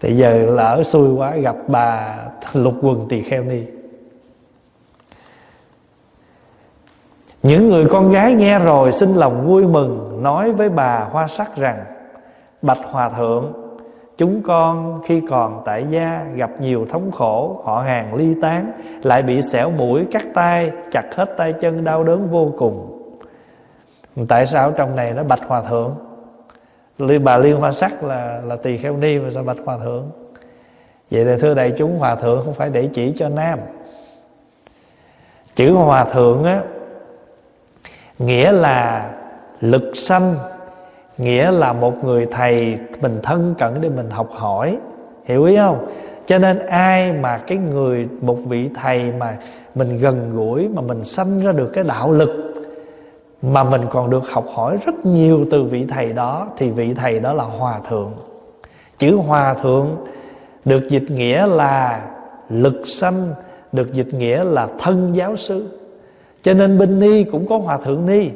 Thì 0.00 0.16
giờ 0.16 0.46
lỡ 0.50 0.82
xui 0.84 1.12
quá, 1.12 1.36
gặp 1.36 1.56
bà 1.68 2.16
lục 2.52 2.74
quần 2.82 3.06
tỳ 3.08 3.22
kheo 3.22 3.42
ni 3.42 3.62
những 7.42 7.70
người 7.70 7.86
con 7.86 8.10
gái 8.10 8.34
nghe 8.34 8.58
rồi 8.58 8.92
xin 8.92 9.14
lòng 9.14 9.46
vui 9.46 9.66
mừng, 9.66 10.22
nói 10.22 10.52
với 10.52 10.68
bà 10.68 11.08
hoa 11.10 11.28
sắc 11.28 11.56
rằng, 11.56 11.84
bạch 12.62 12.78
hòa 12.84 13.08
thượng 13.08 13.52
chúng 14.18 14.42
con 14.42 15.00
khi 15.04 15.22
còn 15.30 15.62
tại 15.64 15.86
gia 15.90 16.26
gặp 16.34 16.50
nhiều 16.60 16.86
thống 16.90 17.10
khổ, 17.10 17.60
họ 17.64 17.80
hàng 17.80 18.14
ly 18.14 18.34
tán, 18.42 18.72
lại 19.02 19.22
bị 19.22 19.42
xẻo 19.42 19.70
mũi, 19.70 20.06
cắt 20.12 20.26
tay, 20.34 20.70
chặt 20.90 21.14
hết 21.14 21.34
tay 21.36 21.52
chân, 21.52 21.84
đau 21.84 22.04
đớn 22.04 22.28
vô 22.30 22.52
cùng. 22.58 22.98
Tại 24.28 24.46
sao 24.46 24.72
trong 24.72 24.96
này 24.96 25.12
nó 25.12 25.22
bạch 25.22 25.40
hòa 25.46 25.62
thượng? 25.62 25.94
Bà 27.24 27.38
liên 27.38 27.56
hoa 27.56 27.72
sắc 27.72 28.04
là 28.04 28.40
là 28.44 28.56
tỳ 28.56 28.76
kheo 28.76 28.96
ni 28.96 29.18
mà 29.18 29.30
sao 29.30 29.42
bạch 29.42 29.56
hòa 29.64 29.78
thượng? 29.78 30.10
Vậy 31.10 31.24
thì 31.24 31.36
thưa 31.40 31.54
đại 31.54 31.72
chúng, 31.78 31.98
hòa 31.98 32.14
thượng 32.14 32.44
không 32.44 32.54
phải 32.54 32.70
để 32.70 32.88
chỉ 32.92 33.12
cho 33.16 33.28
nam. 33.28 33.58
Chữ 35.54 35.72
hòa 35.72 36.04
thượng 36.04 36.44
á, 36.44 36.62
nghĩa 38.18 38.52
là 38.52 39.10
lực 39.60 39.92
sanh 39.94 40.34
nghĩa 41.22 41.50
là 41.50 41.72
một 41.72 42.04
người 42.04 42.26
thầy 42.26 42.78
mình 43.00 43.20
thân 43.22 43.54
cận 43.58 43.80
để 43.80 43.88
mình 43.88 44.10
học 44.10 44.28
hỏi. 44.32 44.78
Hiểu 45.24 45.44
ý 45.44 45.56
không? 45.56 45.86
Cho 46.26 46.38
nên 46.38 46.58
ai 46.58 47.12
mà 47.12 47.38
cái 47.38 47.58
người, 47.58 48.08
một 48.20 48.36
vị 48.46 48.68
thầy 48.82 49.12
mà 49.18 49.36
mình 49.74 49.98
gần 49.98 50.30
gũi, 50.36 50.68
mà 50.68 50.82
mình 50.82 51.04
sanh 51.04 51.40
ra 51.40 51.52
được 51.52 51.70
cái 51.72 51.84
đạo 51.84 52.12
lực 52.12 52.30
mà 53.42 53.64
mình 53.64 53.82
còn 53.90 54.10
được 54.10 54.30
học 54.30 54.46
hỏi 54.54 54.78
rất 54.86 55.06
nhiều 55.06 55.46
từ 55.50 55.62
vị 55.62 55.86
thầy 55.88 56.12
đó, 56.12 56.48
thì 56.56 56.70
vị 56.70 56.94
thầy 56.94 57.20
đó 57.20 57.32
là 57.32 57.44
hòa 57.44 57.80
thượng. 57.88 58.12
Chữ 58.98 59.16
hòa 59.16 59.54
thượng 59.54 59.96
được 60.64 60.88
dịch 60.88 61.10
nghĩa 61.10 61.46
là 61.46 62.02
lực 62.48 62.82
sanh, 62.86 63.34
được 63.72 63.92
dịch 63.92 64.14
nghĩa 64.14 64.44
là 64.44 64.68
thân 64.78 65.12
giáo 65.14 65.36
sư. 65.36 65.68
Cho 66.42 66.54
nên 66.54 66.78
bên 66.78 67.00
ni 67.00 67.24
cũng 67.24 67.46
có 67.46 67.58
hòa 67.58 67.78
thượng 67.78 68.06
ni 68.06 68.30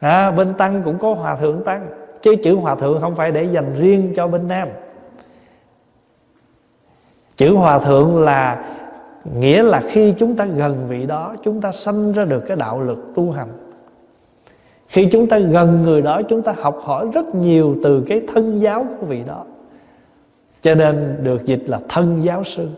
à, 0.00 0.30
bên 0.30 0.54
tăng 0.54 0.82
cũng 0.84 0.98
có 0.98 1.14
hòa 1.14 1.36
thượng 1.36 1.64
tăng. 1.64 1.88
Chứ 2.22 2.36
chữ 2.42 2.54
hòa 2.54 2.74
thượng 2.74 3.00
không 3.00 3.14
phải 3.14 3.32
để 3.32 3.44
dành 3.44 3.74
riêng 3.74 4.12
cho 4.16 4.28
bên 4.28 4.48
nam. 4.48 4.68
Chữ 7.36 7.54
hòa 7.54 7.78
thượng 7.78 8.18
là 8.18 8.64
nghĩa 9.24 9.62
là 9.62 9.82
khi 9.88 10.14
chúng 10.18 10.36
ta 10.36 10.44
gần 10.44 10.86
vị 10.88 11.06
đó 11.06 11.34
chúng 11.42 11.60
ta 11.60 11.72
sanh 11.72 12.12
ra 12.12 12.24
được 12.24 12.40
cái 12.46 12.56
đạo 12.56 12.80
lực 12.80 13.12
tu 13.14 13.30
hành. 13.30 13.48
Khi 14.88 15.08
chúng 15.12 15.26
ta 15.26 15.38
gần 15.38 15.82
người 15.82 16.02
đó 16.02 16.22
chúng 16.22 16.42
ta 16.42 16.54
học 16.58 16.80
hỏi 16.84 17.08
rất 17.12 17.34
nhiều 17.34 17.76
từ 17.82 18.04
cái 18.08 18.22
thân 18.34 18.58
giáo 18.60 18.86
của 19.00 19.06
vị 19.06 19.22
đó. 19.26 19.44
Cho 20.62 20.74
nên 20.74 21.16
được 21.22 21.44
dịch 21.44 21.62
là 21.66 21.80
thân 21.88 22.20
giáo 22.24 22.44
sư. 22.44 22.68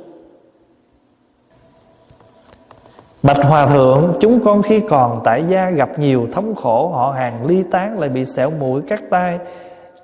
Bạch 3.23 3.45
Hòa 3.45 3.67
Thượng, 3.67 4.17
Chúng 4.21 4.45
con 4.45 4.63
khi 4.63 4.81
còn 4.89 5.21
tại 5.25 5.45
gia 5.49 5.71
gặp 5.71 5.99
nhiều 5.99 6.29
thống 6.33 6.55
khổ, 6.55 6.89
Họ 6.89 7.11
hàng 7.11 7.47
ly 7.47 7.63
tán 7.71 7.99
lại 7.99 8.09
bị 8.09 8.25
sẹo 8.25 8.51
mũi 8.51 8.83
cắt 8.83 9.03
tay, 9.11 9.39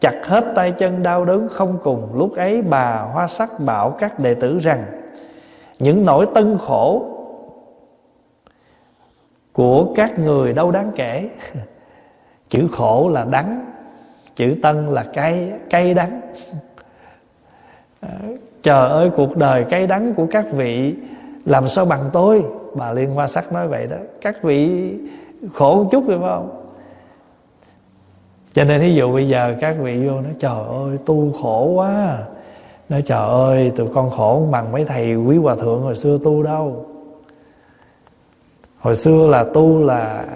Chặt 0.01 0.21
hết 0.25 0.45
tay 0.55 0.73
chân 0.73 1.03
đau 1.03 1.25
đớn 1.25 1.49
không 1.53 1.79
cùng. 1.83 2.09
Lúc 2.15 2.37
ấy 2.37 2.63
bà 2.63 3.01
Hoa 3.13 3.27
Sắc 3.27 3.61
bảo 3.61 3.91
các 3.91 4.19
đệ 4.19 4.35
tử 4.35 4.59
rằng, 4.59 4.85
Những 5.79 6.05
nỗi 6.05 6.27
tân 6.35 6.59
khổ 6.59 7.07
Của 9.53 9.95
các 9.95 10.19
người 10.19 10.53
đâu 10.53 10.71
đáng 10.71 10.93
kể. 10.97 11.31
Chữ 12.49 12.69
khổ 12.73 13.11
là 13.13 13.25
đắng, 13.25 13.73
Chữ 14.37 14.55
tân 14.63 14.87
là 14.87 15.03
cay 15.03 15.53
Cay 15.71 15.95
đắng. 15.95 16.21
Ờ, 18.01 18.09
Trời 18.63 18.89
ơi, 18.91 19.11
cuộc 19.17 19.37
đời 19.37 19.65
cay 19.65 19.87
đắng 19.87 20.15
của 20.15 20.27
các 20.31 20.45
vị, 20.53 20.95
Làm 21.45 21.69
sao 21.69 21.85
bằng 21.85 22.11
tôi? 22.13 22.45
Bà 22.77 22.93
Liên 22.93 23.15
Hoa 23.15 23.27
Sắc 23.27 23.53
nói 23.53 23.69
vậy 23.69 23.87
đó. 23.87 23.97
Các 24.21 24.43
vị 24.43 24.93
khổ 25.55 25.75
một 25.75 25.89
chút 25.93 26.05
phải 26.07 26.19
không? 26.21 26.63
Cho 28.53 28.65
nên 28.65 28.81
thí 28.81 28.95
dụ 28.95 29.13
bây 29.13 29.29
giờ 29.29 29.55
các 29.61 29.77
vị 29.81 30.09
vô 30.09 30.21
nói, 30.21 30.35
Trời 30.39 30.65
ơi, 30.69 30.99
tu 31.07 31.33
khổ 31.43 31.65
quá. 31.65 32.19
Nói, 32.89 33.03
trời 33.03 33.29
ơi, 33.29 33.73
tụi 33.77 33.87
con 33.95 34.11
khổ 34.11 34.35
không 34.35 34.51
bằng 34.51 34.73
mấy 34.73 34.85
thầy 34.85 35.17
quý 35.17 35.37
hòa 35.37 35.55
thượng 35.55 35.83
hồi 35.83 35.97
xưa 35.97 36.19
tu 36.25 36.43
đâu. 36.43 36.87
Hồi 38.79 38.97
xưa 38.97 39.27
là 39.27 39.45
tu 39.55 39.85
là 39.85 40.27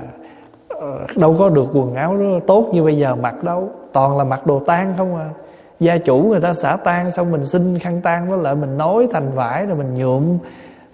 ờ, 0.69 1.07
Đâu 1.17 1.37
có 1.39 1.49
được 1.49 1.67
quần 1.73 1.95
áo 1.95 2.17
tốt 2.47 2.71
như 2.73 2.83
bây 2.83 2.97
giờ 2.97 3.15
mặc 3.15 3.45
đâu. 3.45 3.71
Toàn 3.93 4.19
là 4.19 4.25
mặc 4.25 4.47
đồ 4.47 4.59
tan 4.67 4.95
không 4.97 5.17
à. 5.17 5.31
Gia 5.81 5.99
chủ 5.99 6.23
người 6.23 6.41
ta 6.41 6.55
xả 6.55 6.77
tan 6.77 7.11
Xong 7.11 7.31
mình 7.31 7.45
xin 7.45 7.79
khăn 7.79 8.01
tan 8.03 8.31
đó 8.31 8.37
lại 8.37 8.55
Mình 8.55 8.79
nói 8.79 9.09
thành 9.11 9.31
vải 9.35 9.67
rồi 9.67 9.77
mình 9.77 9.95
nhuộm 9.95 10.39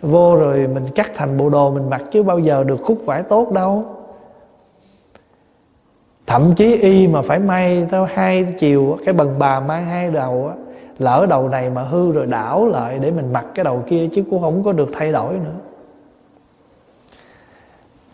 vô 0.03 0.37
rồi 0.37 0.67
mình 0.75 0.87
cắt 0.95 1.11
thành 1.15 1.37
bộ 1.37 1.49
đồ 1.49 1.71
mình 1.71 1.91
mặc 1.91 2.03
chứ 2.11 2.23
bao 2.23 2.39
giờ 2.39 2.65
được 2.65 2.81
khúc 2.85 2.99
vải 3.05 3.23
tốt 3.23 3.53
đâu. 3.53 3.85
Thậm 6.27 6.55
chí 6.55 6.77
y 6.77 7.07
mà 7.07 7.23
phải 7.23 7.39
may 7.39 7.87
theo 7.91 8.05
hai 8.05 8.55
chiều 8.59 8.99
cái 9.05 9.15
bần 9.15 9.35
bà 9.39 9.61
may 9.61 9.85
hai 9.85 10.11
đầu 10.11 10.49
á 10.49 10.55
lỡ 10.99 11.27
đầu 11.31 11.49
này 11.49 11.71
mà 11.71 11.83
hư 11.83 12.13
rồi 12.13 12.27
đảo 12.27 12.67
lại 12.67 12.99
để 12.99 13.11
mình 13.11 13.33
mặc 13.33 13.47
cái 13.55 13.65
đầu 13.65 13.83
kia 13.87 14.09
chứ 14.15 14.25
cũng 14.31 14.41
không 14.41 14.63
có 14.65 14.73
được 14.73 14.89
thay 14.93 15.13
đổi 15.13 15.35
nữa. 15.35 15.55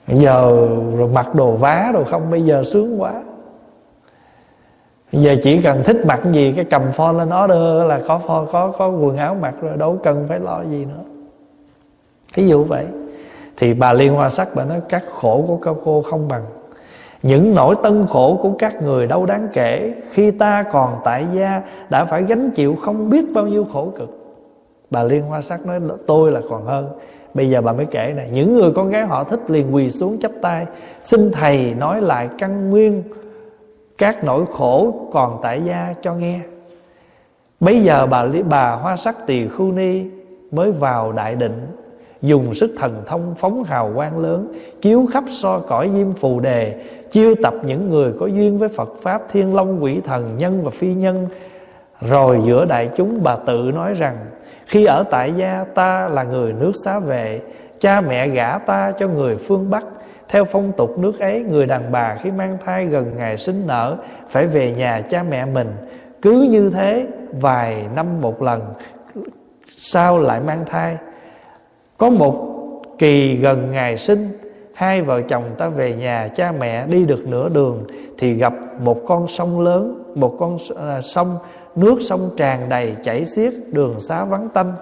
Bây 0.08 0.16
giờ 0.16 0.68
rồi 0.96 1.08
mặc 1.08 1.34
đồ 1.34 1.52
vá 1.52 1.90
rồi 1.94 2.04
không 2.04 2.30
bây 2.30 2.42
giờ 2.42 2.64
sướng 2.64 3.02
quá. 3.02 3.12
Giờ 5.12 5.36
chỉ 5.42 5.62
cần 5.62 5.82
thích 5.84 6.06
mặc 6.06 6.20
gì 6.32 6.52
cái 6.56 6.64
cầm 6.64 6.92
phone 6.92 7.12
lên 7.12 7.30
order 7.44 7.88
là 7.88 8.00
có 8.06 8.18
phone, 8.18 8.44
có 8.52 8.72
có 8.78 8.88
quần 8.88 9.16
áo 9.16 9.34
mặc 9.34 9.54
rồi 9.60 9.76
đâu 9.76 9.98
cần 10.02 10.26
phải 10.28 10.38
lo 10.38 10.62
gì 10.70 10.84
nữa 10.84 11.11
thí 12.32 12.46
dụ 12.46 12.64
vậy. 12.64 12.86
Thì 13.56 13.74
bà 13.74 13.92
liên 13.92 14.14
hoa 14.14 14.30
sắc 14.30 14.54
bà 14.54 14.64
nói, 14.64 14.80
các 14.88 15.02
khổ 15.10 15.44
của 15.48 15.56
các 15.56 15.74
cô 15.84 16.02
không 16.02 16.28
bằng. 16.28 16.42
Những 17.22 17.54
nỗi 17.54 17.76
tân 17.82 18.06
khổ 18.06 18.38
của 18.42 18.50
các 18.58 18.82
người 18.82 19.06
đâu 19.06 19.26
đáng 19.26 19.48
kể. 19.52 19.94
Khi 20.12 20.30
ta 20.30 20.64
còn 20.72 21.00
tại 21.04 21.26
gia, 21.32 21.62
Đã 21.90 22.04
phải 22.04 22.22
gánh 22.22 22.50
chịu 22.50 22.76
không 22.82 23.10
biết 23.10 23.24
bao 23.34 23.46
nhiêu 23.46 23.66
khổ 23.72 23.92
cực. 23.96 24.18
Bà 24.90 25.02
Liên 25.02 25.22
Hoa 25.22 25.42
Sắc 25.42 25.66
nói, 25.66 25.80
tôi 26.06 26.30
là 26.30 26.40
còn 26.50 26.64
hơn. 26.64 26.88
Bây 27.34 27.50
giờ 27.50 27.60
bà 27.60 27.72
mới 27.72 27.86
kể 27.86 28.12
này, 28.16 28.30
Những 28.32 28.54
người 28.54 28.70
con 28.76 28.90
gái 28.90 29.06
họ 29.06 29.24
thích 29.24 29.50
liền 29.50 29.74
quỳ 29.74 29.90
xuống 29.90 30.20
chắp 30.20 30.32
tay. 30.42 30.66
Xin 31.04 31.32
thầy 31.32 31.74
nói 31.74 32.02
lại 32.02 32.28
căn 32.38 32.70
nguyên 32.70 33.02
Các 33.98 34.24
nỗi 34.24 34.44
khổ 34.52 34.94
còn 35.12 35.38
tại 35.42 35.62
gia 35.64 35.94
cho 36.02 36.14
nghe. 36.14 36.40
Bây 37.60 37.80
giờ 37.80 38.06
bà 38.06 38.26
bà 38.48 38.70
Hoa 38.70 38.96
Sắc 38.96 39.26
Tỳ 39.26 39.48
Khu 39.48 39.72
Ni 39.72 40.04
Mới 40.50 40.72
vào 40.72 41.12
đại 41.12 41.34
định. 41.34 41.66
Dùng 42.22 42.54
sức 42.54 42.70
thần 42.76 43.02
thông 43.06 43.34
phóng 43.38 43.64
hào 43.64 43.92
quang 43.94 44.18
lớn, 44.18 44.52
Chiếu 44.80 45.06
khắp 45.12 45.24
so 45.30 45.58
cõi 45.58 45.90
diêm 45.94 46.12
phù 46.12 46.40
đề, 46.40 46.74
Chiêu 47.10 47.34
tập 47.42 47.54
những 47.62 47.90
người 47.90 48.12
có 48.20 48.26
duyên 48.26 48.58
với 48.58 48.68
Phật 48.68 48.88
Pháp, 49.02 49.22
Thiên 49.32 49.54
Long, 49.54 49.82
quỷ 49.82 50.00
thần, 50.04 50.38
nhân 50.38 50.64
và 50.64 50.70
phi 50.70 50.94
nhân. 50.94 51.26
Rồi 52.00 52.40
giữa 52.44 52.64
đại 52.64 52.90
chúng, 52.96 53.22
bà 53.22 53.36
tự 53.36 53.70
nói 53.74 53.94
rằng, 53.94 54.16
Khi 54.66 54.84
ở 54.84 55.04
tại 55.10 55.32
gia 55.36 55.64
ta 55.74 56.08
là 56.08 56.22
người 56.22 56.52
nước 56.52 56.72
xá 56.84 56.98
vệ, 56.98 57.40
Cha 57.80 58.00
mẹ 58.00 58.28
gả 58.28 58.58
ta 58.58 58.92
cho 58.98 59.08
người 59.08 59.36
phương 59.36 59.70
Bắc. 59.70 59.84
Theo 60.28 60.44
phong 60.44 60.72
tục 60.76 60.98
nước 60.98 61.20
ấy, 61.20 61.44
Người 61.50 61.66
đàn 61.66 61.92
bà 61.92 62.14
khi 62.22 62.30
mang 62.30 62.58
thai 62.64 62.86
gần 62.86 63.12
ngày 63.16 63.38
sinh 63.38 63.66
nở 63.66 63.96
Phải 64.28 64.46
về 64.46 64.72
nhà 64.72 65.00
cha 65.00 65.22
mẹ 65.22 65.44
mình. 65.44 65.72
Cứ 66.22 66.46
như 66.50 66.70
thế, 66.70 67.06
vài 67.40 67.88
năm 67.96 68.20
một 68.20 68.42
lần, 68.42 68.62
Sau 69.76 70.18
lại 70.18 70.40
mang 70.40 70.64
thai. 70.66 70.96
Có 72.02 72.10
một 72.10 72.48
kỳ 72.98 73.36
gần 73.36 73.70
ngày 73.70 73.98
sinh, 73.98 74.38
Hai 74.74 75.02
vợ 75.02 75.22
chồng 75.22 75.44
ta 75.58 75.68
về 75.68 75.94
nhà, 75.94 76.28
cha 76.36 76.52
mẹ 76.52 76.86
đi 76.86 77.04
được 77.04 77.26
nửa 77.26 77.48
đường 77.48 77.84
Thì 78.18 78.34
gặp 78.34 78.52
một 78.80 78.98
con 79.06 79.28
sông 79.28 79.60
lớn, 79.60 80.12
Một 80.14 80.36
con 80.38 80.58
à, 80.76 81.00
sông, 81.02 81.38
Nước 81.74 81.96
sông 82.00 82.30
tràn 82.36 82.68
đầy 82.68 82.96
chảy 83.04 83.26
xiết, 83.26 83.54
Đường 83.72 84.00
xá 84.00 84.24
vắng 84.24 84.48
tanh. 84.54 84.72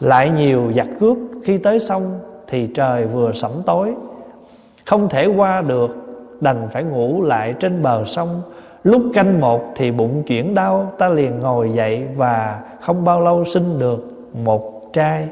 Lại 0.00 0.30
nhiều 0.30 0.72
giặc 0.76 0.86
cướp, 1.00 1.16
Khi 1.44 1.58
tới 1.58 1.78
sông 1.78 2.18
thì 2.46 2.66
trời 2.74 3.06
vừa 3.06 3.32
sẩm 3.32 3.52
tối. 3.66 3.94
Không 4.86 5.08
thể 5.08 5.26
qua 5.26 5.60
được, 5.60 5.90
Đành 6.40 6.68
phải 6.70 6.84
ngủ 6.84 7.22
lại 7.22 7.54
trên 7.60 7.82
bờ 7.82 8.04
sông. 8.04 8.42
Lúc 8.84 9.02
canh 9.14 9.40
một 9.40 9.62
thì 9.76 9.90
bụng 9.90 10.22
chuyển 10.26 10.54
đau, 10.54 10.92
Ta 10.98 11.08
liền 11.08 11.40
ngồi 11.40 11.70
dậy 11.70 12.04
Và 12.16 12.60
không 12.80 13.04
bao 13.04 13.20
lâu 13.20 13.44
sinh 13.44 13.78
được 13.78 14.12
một 14.44 14.92
trai 14.92 15.28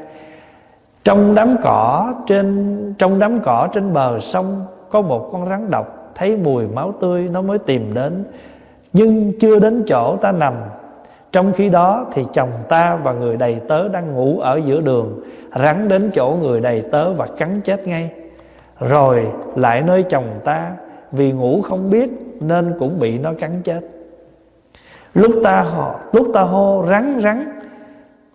trong 1.03 1.35
đám 1.35 1.55
cỏ 1.63 2.13
trên, 2.27 2.93
trong 2.97 3.19
đám 3.19 3.39
cỏ 3.39 3.67
trên 3.73 3.93
bờ 3.93 4.19
sông 4.19 4.65
có 4.89 5.01
một 5.01 5.29
con 5.31 5.49
rắn 5.49 5.71
độc, 5.71 6.11
thấy 6.15 6.37
mùi 6.37 6.67
máu 6.67 6.93
tươi 6.99 7.29
nó 7.31 7.41
mới 7.41 7.57
tìm 7.57 7.93
đến. 7.93 8.23
Nhưng 8.93 9.31
chưa 9.39 9.59
đến 9.59 9.83
chỗ 9.87 10.17
ta 10.21 10.31
nằm. 10.31 10.53
Trong 11.31 11.53
khi 11.53 11.69
đó 11.69 12.05
thì 12.11 12.25
chồng 12.33 12.49
ta 12.69 12.95
và 12.95 13.11
người 13.11 13.37
đầy 13.37 13.57
tớ 13.67 13.87
đang 13.87 14.13
ngủ 14.13 14.39
ở 14.39 14.59
giữa 14.65 14.81
đường, 14.81 15.19
rắn 15.55 15.87
đến 15.87 16.11
chỗ 16.13 16.37
người 16.41 16.59
đầy 16.59 16.81
tớ 16.91 17.13
và 17.13 17.27
cắn 17.37 17.61
chết 17.61 17.87
ngay. 17.87 18.09
Rồi 18.79 19.27
lại 19.55 19.81
nơi 19.81 20.03
chồng 20.03 20.25
ta, 20.43 20.71
vì 21.11 21.31
ngủ 21.31 21.61
không 21.61 21.89
biết 21.89 22.09
nên 22.39 22.75
cũng 22.79 22.99
bị 22.99 23.17
nó 23.17 23.33
cắn 23.39 23.61
chết. 23.61 23.81
Lúc 25.13 25.31
ta 25.43 25.61
hô 25.61 25.91
lúc 26.11 26.27
ta 26.33 26.41
hô 26.41 26.85
rắn 26.89 27.19
rắn, 27.23 27.53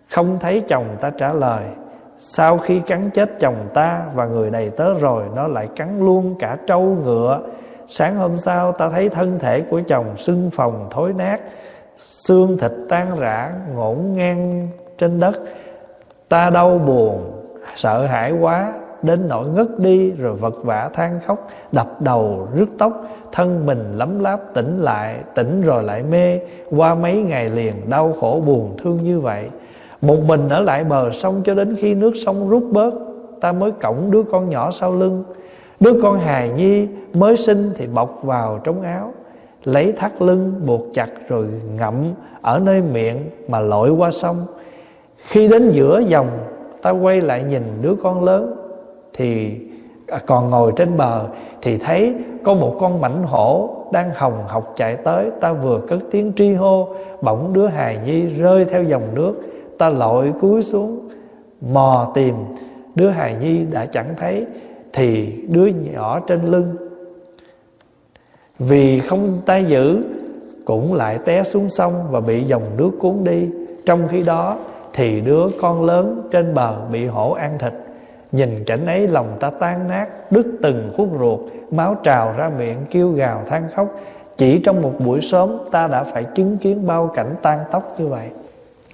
không 0.09 0.37
thấy 0.39 0.61
chồng 0.61 0.85
ta 1.01 1.09
trả 1.09 1.33
lời 1.33 1.63
sau 2.19 2.57
khi 2.57 2.79
cắn 2.79 3.09
chết 3.09 3.39
chồng 3.39 3.69
ta 3.73 4.01
và 4.13 4.25
người 4.25 4.49
đầy 4.49 4.69
tớ 4.69 4.93
rồi, 4.93 5.23
Nó 5.35 5.47
lại 5.47 5.69
cắn 5.75 5.99
luôn 5.99 6.35
cả 6.39 6.57
trâu 6.67 6.81
ngựa. 6.81 7.41
Sáng 7.89 8.15
hôm 8.15 8.37
sau, 8.37 8.71
ta 8.71 8.89
thấy 8.89 9.09
thân 9.09 9.39
thể 9.39 9.61
của 9.61 9.81
chồng 9.87 10.17
sưng 10.17 10.49
phồng, 10.51 10.87
thối 10.91 11.13
nát, 11.13 11.41
Xương 11.97 12.57
thịt 12.57 12.71
tan 12.89 13.19
rã, 13.19 13.51
ngổn 13.75 14.13
ngang 14.13 14.69
trên 14.97 15.19
đất. 15.19 15.35
Ta 16.29 16.49
đau 16.49 16.77
buồn, 16.77 17.31
Sợ 17.75 18.05
hãi 18.05 18.31
quá, 18.31 18.73
Đến 19.01 19.27
nỗi 19.27 19.49
ngất 19.49 19.79
đi 19.79 20.11
Rồi 20.11 20.33
vật 20.33 20.55
vã 20.63 20.89
than 20.93 21.19
khóc, 21.25 21.47
Đập 21.71 22.01
đầu, 22.01 22.47
rứt 22.55 22.69
tóc, 22.77 23.01
Thân 23.31 23.65
mình 23.65 23.91
lấm 23.93 24.19
láp 24.19 24.39
tỉnh 24.53 24.77
lại, 24.79 25.19
Tỉnh 25.35 25.61
rồi 25.61 25.83
lại 25.83 26.03
mê. 26.03 26.39
Qua 26.71 26.95
mấy 26.95 27.21
ngày 27.21 27.49
liền, 27.49 27.89
đau 27.89 28.13
khổ 28.19 28.43
buồn 28.45 28.77
thương 28.83 29.03
như 29.03 29.19
vậy 29.19 29.49
một 30.01 30.17
mình 30.27 30.49
ở 30.49 30.61
lại 30.61 30.83
bờ 30.83 31.11
sông 31.11 31.41
cho 31.45 31.53
đến 31.53 31.75
khi 31.75 31.95
nước 31.95 32.11
sông 32.15 32.49
rút 32.49 32.63
bớt, 32.71 32.93
Ta 33.41 33.51
mới 33.51 33.71
cõng 33.71 34.11
đứa 34.11 34.23
con 34.23 34.49
nhỏ 34.49 34.71
sau 34.71 34.93
lưng. 34.93 35.23
Đứa 35.79 35.93
con 36.01 36.19
hài 36.19 36.49
nhi 36.49 36.87
mới 37.13 37.37
sinh 37.37 37.71
thì 37.75 37.87
bọc 37.87 38.19
vào 38.23 38.59
trong 38.63 38.81
áo, 38.81 39.13
Lấy 39.63 39.91
thắt 39.91 40.21
lưng 40.21 40.61
buộc 40.65 40.81
chặt 40.93 41.09
rồi 41.27 41.47
ngậm 41.77 41.93
ở 42.41 42.59
nơi 42.59 42.81
miệng 42.81 43.29
mà 43.47 43.59
lội 43.59 43.89
qua 43.89 44.11
sông. 44.11 44.45
Khi 45.17 45.47
đến 45.47 45.71
giữa 45.71 45.99
dòng, 45.99 46.29
ta 46.81 46.89
quay 46.89 47.21
lại 47.21 47.43
nhìn 47.43 47.63
đứa 47.81 47.95
con 48.03 48.23
lớn, 48.23 48.55
Thì 49.13 49.59
à, 50.07 50.19
còn 50.25 50.49
ngồi 50.49 50.73
trên 50.75 50.97
bờ 50.97 51.25
Thì 51.61 51.77
thấy 51.77 52.15
có 52.43 52.53
một 52.53 52.77
con 52.79 53.01
mảnh 53.01 53.23
hổ 53.23 53.69
đang 53.91 54.11
hồng 54.15 54.43
học 54.47 54.73
chạy 54.75 54.95
tới. 54.95 55.31
Ta 55.41 55.53
vừa 55.53 55.81
cất 55.87 55.99
tiếng 56.11 56.33
tri 56.35 56.53
hô, 56.53 56.87
Bỗng 57.21 57.53
đứa 57.53 57.67
hài 57.67 57.97
nhi 58.05 58.25
rơi 58.25 58.65
theo 58.65 58.83
dòng 58.83 59.03
nước 59.13 59.33
ta 59.77 59.89
lội 59.89 60.33
cúi 60.41 60.63
xuống, 60.63 61.09
mò 61.61 62.11
tìm. 62.13 62.35
Đứa 62.95 63.09
hài 63.09 63.35
nhi 63.35 63.65
đã 63.71 63.85
chẳng 63.85 64.13
thấy, 64.17 64.45
thì 64.93 65.41
đứa 65.47 65.65
nhỏ 65.65 66.19
trên 66.19 66.45
lưng. 66.45 66.75
Vì 68.59 68.99
không 68.99 69.37
tay 69.45 69.65
giữ, 69.65 70.03
cũng 70.65 70.93
lại 70.93 71.19
té 71.25 71.43
xuống 71.43 71.69
sông 71.69 72.07
và 72.11 72.19
bị 72.19 72.43
dòng 72.43 72.63
nước 72.77 72.91
cuốn 72.99 73.23
đi. 73.23 73.49
Trong 73.85 74.07
khi 74.07 74.23
đó, 74.23 74.57
thì 74.93 75.21
đứa 75.21 75.45
con 75.61 75.83
lớn 75.85 76.27
trên 76.31 76.53
bờ 76.53 76.75
bị 76.91 77.05
hổ 77.05 77.31
ăn 77.31 77.57
thịt. 77.59 77.73
Nhìn 78.31 78.63
cảnh 78.65 78.85
ấy, 78.85 79.07
lòng 79.07 79.37
ta 79.39 79.49
tan 79.49 79.87
nát, 79.87 80.31
đứt 80.31 80.45
từng 80.61 80.91
khúc 80.97 81.07
ruột, 81.19 81.39
máu 81.71 81.95
trào 82.03 82.33
ra 82.37 82.51
miệng 82.57 82.77
kêu 82.91 83.11
gào 83.11 83.41
than 83.47 83.63
khóc. 83.75 83.99
Chỉ 84.37 84.59
trong 84.59 84.81
một 84.81 84.93
buổi 84.99 85.21
sớm, 85.21 85.57
ta 85.71 85.87
đã 85.87 86.03
phải 86.03 86.23
chứng 86.23 86.57
kiến 86.57 86.87
bao 86.87 87.11
cảnh 87.15 87.35
tan 87.41 87.59
tóc 87.71 87.93
như 87.99 88.07
vậy 88.07 88.29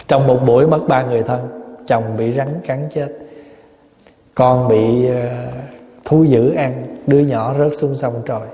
trong 0.07 0.27
một 0.27 0.39
buổi 0.47 0.67
mất 0.67 0.79
ba 0.87 1.03
người 1.03 1.23
thân, 1.23 1.63
chồng 1.87 2.03
bị 2.17 2.33
rắn 2.33 2.47
cắn 2.65 2.87
chết. 2.91 3.07
Con 4.35 4.67
bị 4.67 5.07
ờ, 5.07 5.15
thú 6.05 6.23
dữ 6.23 6.53
ăn, 6.55 6.97
đứa 7.07 7.19
nhỏ 7.19 7.53
rớt 7.59 7.71
xuống 7.77 7.95
sông 7.95 8.21
trồi. 8.27 8.47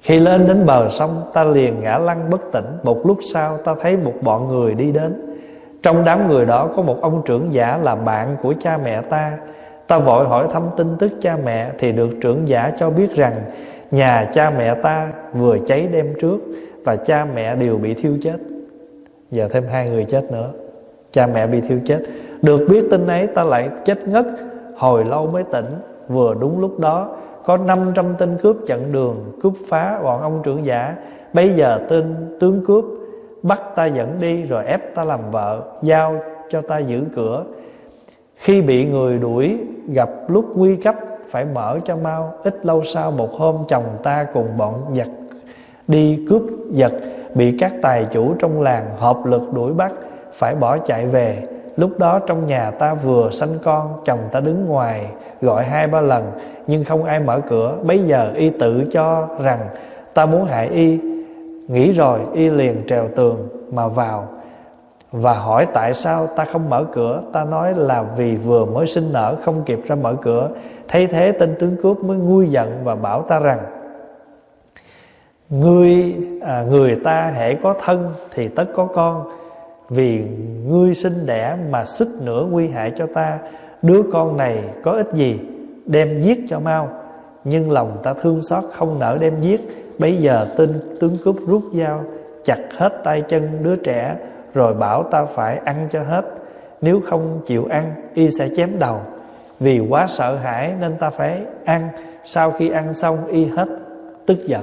Khi 0.00 0.20
lên 0.20 0.46
đến 0.46 0.66
bờ 0.66 0.88
sông, 0.88 1.30
ta 1.32 1.44
liền 1.44 1.80
ngã 1.80 1.98
lăn 1.98 2.30
bất 2.30 2.40
tỉnh. 2.52 2.64
Một 2.82 3.06
lúc 3.06 3.18
sau, 3.32 3.58
ta 3.64 3.74
thấy 3.80 3.96
một 3.96 4.14
bọn 4.22 4.48
người 4.48 4.74
đi 4.74 4.92
đến. 4.92 5.36
Trong 5.82 6.04
đám 6.04 6.28
người 6.28 6.46
đó 6.46 6.68
có 6.76 6.82
một 6.82 6.98
ông 7.00 7.22
trưởng 7.24 7.52
giả 7.52 7.78
là 7.82 7.94
bạn 7.94 8.36
của 8.42 8.54
cha 8.60 8.78
mẹ 8.84 9.02
ta. 9.02 9.38
Ta 9.86 9.98
vội 9.98 10.28
hỏi 10.28 10.46
thăm 10.52 10.62
tin 10.76 10.96
tức 10.98 11.12
cha 11.20 11.36
mẹ, 11.44 11.70
Thì 11.78 11.92
được 11.92 12.10
trưởng 12.22 12.48
giả 12.48 12.72
cho 12.78 12.90
biết 12.90 13.14
rằng 13.14 13.34
Nhà 13.90 14.30
cha 14.34 14.50
mẹ 14.50 14.74
ta 14.74 15.12
vừa 15.32 15.58
cháy 15.66 15.88
đêm 15.92 16.14
trước 16.20 16.38
Và 16.84 16.96
cha 16.96 17.26
mẹ 17.34 17.56
đều 17.56 17.78
bị 17.78 17.94
thiêu 17.94 18.12
chết. 18.22 18.36
Giờ 19.30 19.48
thêm 19.48 19.64
hai 19.70 19.88
người 19.88 20.04
chết 20.04 20.32
nữa. 20.32 20.50
Cha 21.12 21.26
mẹ 21.26 21.46
bị 21.46 21.60
thiêu 21.60 21.78
chết. 21.84 22.02
Được 22.42 22.66
biết 22.68 22.84
tin 22.90 23.06
ấy, 23.06 23.26
ta 23.26 23.44
lại 23.44 23.70
chết 23.84 24.08
ngất, 24.08 24.26
Hồi 24.76 25.04
lâu 25.04 25.26
mới 25.26 25.42
tỉnh. 25.42 25.66
Vừa 26.08 26.34
đúng 26.40 26.60
lúc 26.60 26.78
đó, 26.78 27.08
Có 27.44 27.56
500 27.56 28.14
tên 28.18 28.36
cướp 28.42 28.56
chặn 28.66 28.92
đường, 28.92 29.32
Cướp 29.42 29.52
phá 29.68 30.00
bọn 30.02 30.22
ông 30.22 30.40
trưởng 30.44 30.66
giả. 30.66 30.94
Bây 31.32 31.50
giờ 31.50 31.78
tên 31.88 32.36
tướng 32.40 32.66
cướp 32.66 32.84
Bắt 33.42 33.60
ta 33.74 33.86
dẫn 33.86 34.20
đi 34.20 34.42
rồi 34.42 34.64
ép 34.64 34.94
ta 34.94 35.04
làm 35.04 35.30
vợ, 35.30 35.62
Giao 35.82 36.20
cho 36.50 36.60
ta 36.60 36.78
giữ 36.78 37.02
cửa. 37.16 37.44
Khi 38.36 38.62
bị 38.62 38.84
người 38.84 39.18
đuổi, 39.18 39.58
Gặp 39.88 40.10
lúc 40.28 40.44
nguy 40.54 40.76
cấp, 40.76 40.96
Phải 41.30 41.44
mở 41.44 41.78
cho 41.84 41.96
mau. 41.96 42.34
Ít 42.44 42.66
lâu 42.66 42.84
sau, 42.84 43.10
một 43.10 43.32
hôm 43.32 43.56
chồng 43.68 43.84
ta 44.02 44.26
cùng 44.34 44.48
bọn 44.56 44.74
giặc 44.96 45.08
Đi 45.88 46.26
cướp 46.30 46.42
giật, 46.70 46.92
Bị 47.34 47.56
các 47.58 47.72
tài 47.82 48.04
chủ 48.04 48.34
trong 48.38 48.60
làng 48.60 48.86
hợp 48.98 49.26
lực 49.26 49.52
đuổi 49.52 49.72
bắt 49.72 49.92
phải 50.32 50.54
bỏ 50.54 50.78
chạy 50.78 51.06
về. 51.06 51.42
Lúc 51.76 51.98
đó 51.98 52.18
trong 52.18 52.46
nhà 52.46 52.70
ta 52.70 52.94
vừa 52.94 53.30
sanh 53.32 53.58
con 53.64 54.00
Chồng 54.04 54.18
ta 54.32 54.40
đứng 54.40 54.66
ngoài 54.66 55.06
Gọi 55.40 55.64
hai 55.64 55.86
ba 55.86 56.00
lần 56.00 56.32
Nhưng 56.66 56.84
không 56.84 57.04
ai 57.04 57.20
mở 57.20 57.40
cửa. 57.48 57.76
Bây 57.82 57.98
giờ 57.98 58.32
y 58.34 58.50
tự 58.50 58.84
cho 58.92 59.28
rằng 59.40 59.58
ta 60.14 60.26
muốn 60.26 60.44
hại 60.44 60.68
y. 60.68 61.00
Nghĩ 61.68 61.92
rồi 61.92 62.20
y 62.32 62.50
liền 62.50 62.82
trèo 62.88 63.08
tường 63.16 63.48
mà 63.70 63.88
vào 63.88 64.28
và 65.12 65.34
hỏi 65.34 65.66
tại 65.72 65.94
sao 65.94 66.26
ta 66.26 66.44
không 66.44 66.70
mở 66.70 66.84
cửa. 66.92 67.22
Ta 67.32 67.44
nói 67.44 67.74
là 67.74 68.02
vì 68.16 68.36
vừa 68.36 68.64
mới 68.64 68.86
sinh 68.86 69.12
nở 69.12 69.36
không 69.44 69.62
kịp 69.66 69.80
ra 69.86 69.94
mở 69.94 70.14
cửa. 70.22 70.48
Thấy 70.88 71.06
thế 71.06 71.32
tên 71.32 71.54
tướng 71.58 71.76
cướp 71.82 71.98
mới 71.98 72.18
nguôi 72.18 72.48
giận 72.48 72.80
và 72.84 72.94
bảo 72.94 73.22
ta 73.22 73.38
rằng 73.38 73.58
người 75.50 76.16
à, 76.42 76.64
người 76.70 77.00
ta 77.04 77.32
hễ 77.36 77.54
có 77.54 77.74
thân 77.84 78.08
thì 78.30 78.48
tất 78.48 78.64
có 78.74 78.84
con 78.84 79.24
vì 79.88 80.24
ngươi 80.66 80.94
sinh 80.94 81.26
đẻ 81.26 81.56
mà 81.70 81.84
xuất 81.84 82.08
nửa 82.08 82.46
nguy 82.50 82.68
hại 82.68 82.92
cho 82.96 83.06
ta, 83.14 83.38
đứa 83.82 84.02
con 84.12 84.36
này 84.36 84.64
có 84.82 84.92
ích 84.92 85.08
gì? 85.14 85.40
Đem 85.86 86.20
giết 86.20 86.38
cho 86.48 86.60
mau. 86.60 86.88
Nhưng 87.44 87.70
lòng 87.70 87.98
ta 88.02 88.14
thương 88.14 88.42
xót 88.42 88.64
không 88.72 88.98
nỡ 88.98 89.18
đem 89.20 89.40
giết. 89.40 89.60
Bây 89.98 90.16
giờ 90.16 90.46
tin 90.56 90.96
tướng 91.00 91.16
cướp 91.24 91.36
rút 91.46 91.62
dao, 91.74 92.04
Chặt 92.44 92.58
hết 92.76 93.00
tay 93.04 93.20
chân 93.20 93.58
đứa 93.62 93.76
trẻ, 93.76 94.16
Rồi 94.54 94.74
bảo 94.74 95.02
ta 95.02 95.24
phải 95.24 95.60
ăn 95.64 95.88
cho 95.92 96.02
hết. 96.02 96.24
Nếu 96.80 97.00
không 97.06 97.40
chịu 97.46 97.66
ăn, 97.70 97.94
Y 98.14 98.30
sẽ 98.30 98.48
chém 98.56 98.78
đầu. 98.78 99.00
Vì 99.60 99.80
quá 99.88 100.06
sợ 100.06 100.36
hãi 100.36 100.74
nên 100.80 100.96
ta 100.96 101.10
phải 101.10 101.40
ăn. 101.64 101.88
Sau 102.24 102.50
khi 102.50 102.68
ăn 102.68 102.94
xong, 102.94 103.26
Y 103.26 103.44
hết 103.44 103.68
tức 104.26 104.46
giận. 104.46 104.62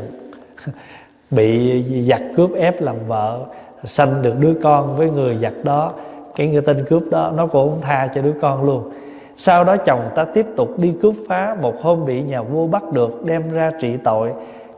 Bị 1.32 1.84
giặc 2.04 2.22
cướp 2.36 2.54
ép 2.54 2.82
làm 2.82 2.96
vợ 3.08 3.46
Sanh 3.84 4.22
được 4.22 4.34
đứa 4.40 4.54
con 4.64 4.96
với 4.96 5.10
người 5.10 5.38
giặc 5.42 5.54
đó. 5.64 5.92
Cái 6.36 6.48
người 6.48 6.62
tên 6.62 6.86
cướp 6.90 7.04
đó, 7.12 7.32
Nó 7.36 7.48
cũng 7.48 7.70
không 7.70 7.82
tha 7.82 8.08
cho 8.08 8.22
đứa 8.22 8.34
con 8.42 8.64
luôn. 8.64 8.92
Sau 9.38 9.64
đó 9.64 9.78
chồng 9.78 10.10
ta 10.16 10.26
tiếp 10.26 10.46
tục 10.56 10.80
đi 10.80 10.94
cướp 11.02 11.14
phá 11.28 11.56
Một 11.62 11.82
hôm 11.82 12.06
bị 12.06 12.22
nhà 12.22 12.42
vua 12.42 12.68
bắt 12.68 12.84
được, 12.94 13.26
Đem 13.26 13.52
ra 13.52 13.72
trị 13.80 13.98
tội. 13.98 14.32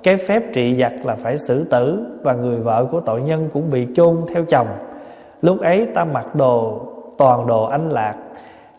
Cái 0.03 0.17
phép 0.17 0.43
trị 0.53 0.75
giặc 0.75 0.93
là 1.05 1.15
phải 1.15 1.37
xử 1.37 1.63
tử 1.63 2.05
Và 2.23 2.33
người 2.33 2.57
vợ 2.57 2.85
của 2.91 2.99
tội 2.99 3.21
nhân 3.21 3.49
cũng 3.53 3.71
bị 3.71 3.87
chôn 3.95 4.17
theo 4.33 4.45
chồng. 4.45 4.67
Lúc 5.41 5.61
ấy 5.61 5.87
ta 5.93 6.05
mặc 6.05 6.35
đồ, 6.35 6.81
Toàn 7.17 7.47
đồ 7.47 7.63
anh 7.63 7.89
lạc. 7.89 8.15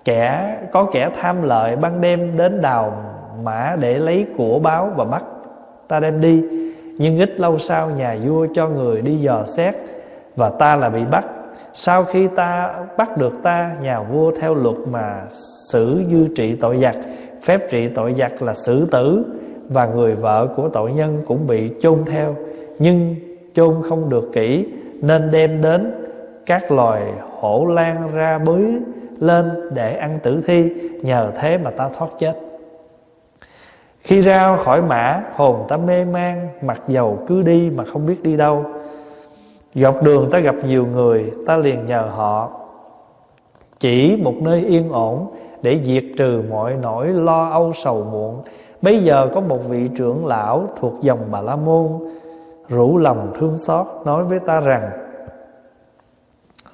Kẻ, 0.04 0.56
có 0.72 0.84
kẻ 0.92 1.10
tham 1.20 1.42
lợi 1.42 1.76
ban 1.76 2.00
đêm 2.00 2.36
đến 2.36 2.60
đào 2.60 3.04
mã 3.42 3.76
để 3.80 3.98
lấy 3.98 4.26
của 4.36 4.58
báo 4.58 4.92
và 4.96 5.04
bắt, 5.04 5.24
ta 5.88 6.00
đem 6.00 6.20
đi. 6.20 6.42
Nhưng 6.98 7.18
ít 7.18 7.40
lâu 7.40 7.58
sau 7.58 7.90
nhà 7.90 8.16
vua 8.24 8.46
cho 8.54 8.68
người 8.68 9.02
đi 9.02 9.16
dò 9.16 9.44
xét 9.46 9.74
và 10.36 10.50
ta 10.50 10.76
là 10.76 10.88
bị 10.88 11.04
bắt. 11.10 11.26
Sau 11.74 12.04
khi 12.04 12.28
ta 12.28 12.74
bắt 12.98 13.16
được 13.16 13.32
ta, 13.42 13.76
Nhà 13.82 14.02
vua 14.02 14.32
theo 14.40 14.54
luật 14.54 14.76
mà 14.90 15.22
xử 15.70 16.02
dư 16.10 16.34
trị 16.36 16.56
tội 16.60 16.78
giặc, 16.78 16.96
Phép 17.42 17.70
trị 17.70 17.88
tội 17.88 18.14
giặc 18.18 18.42
là 18.42 18.54
xử 18.54 18.86
tử, 18.86 19.24
Và 19.68 19.86
người 19.86 20.14
vợ 20.14 20.48
của 20.56 20.68
tội 20.68 20.92
nhân 20.92 21.22
cũng 21.26 21.46
bị 21.46 21.70
chôn 21.80 22.04
theo. 22.06 22.36
Nhưng 22.78 23.16
chôn 23.54 23.82
không 23.88 24.10
được 24.10 24.30
kỹ, 24.32 24.66
Nên 25.00 25.30
đem 25.30 25.62
đến 25.62 25.94
các 26.46 26.72
loài 26.72 27.02
hổ 27.40 27.66
lan 27.66 28.14
ra 28.14 28.38
bới 28.38 28.80
lên 29.18 29.70
để 29.74 29.96
ăn 29.96 30.18
tử 30.22 30.42
thi, 30.46 30.72
Nhờ 31.02 31.30
thế 31.36 31.58
mà 31.58 31.70
ta 31.70 31.88
thoát 31.98 32.08
chết. 32.18 32.34
Khi 34.02 34.22
ra 34.22 34.56
khỏi 34.56 34.82
mã, 34.82 35.20
hồn 35.34 35.64
ta 35.68 35.76
mê 35.76 36.04
man, 36.04 36.48
Mặc 36.62 36.80
dầu 36.88 37.18
cứ 37.28 37.42
đi 37.42 37.70
mà 37.76 37.84
không 37.84 38.06
biết 38.06 38.22
đi 38.22 38.36
đâu. 38.36 38.64
Dọc 39.74 40.02
đường 40.02 40.30
ta 40.30 40.38
gặp 40.38 40.54
nhiều 40.64 40.86
người, 40.86 41.32
Ta 41.46 41.56
liền 41.56 41.86
nhờ 41.86 42.00
họ. 42.00 42.50
Chỉ 43.80 44.20
một 44.22 44.34
nơi 44.40 44.64
yên 44.64 44.92
ổn 44.92 45.26
Để 45.62 45.80
diệt 45.84 46.04
trừ 46.18 46.42
mọi 46.50 46.74
nỗi 46.82 47.06
lo 47.08 47.50
âu 47.50 47.72
sầu 47.72 48.06
muộn. 48.12 48.42
Bây 48.82 48.98
giờ 48.98 49.28
có 49.34 49.40
một 49.40 49.58
vị 49.68 49.88
trưởng 49.96 50.26
lão 50.26 50.66
Thuộc 50.80 50.94
dòng 51.00 51.18
Bà 51.30 51.40
La 51.40 51.56
Môn, 51.56 51.88
Rủ 52.68 52.98
lòng 52.98 53.32
thương 53.38 53.58
xót, 53.58 53.86
Nói 54.04 54.24
với 54.24 54.38
ta 54.38 54.60
rằng, 54.60 54.90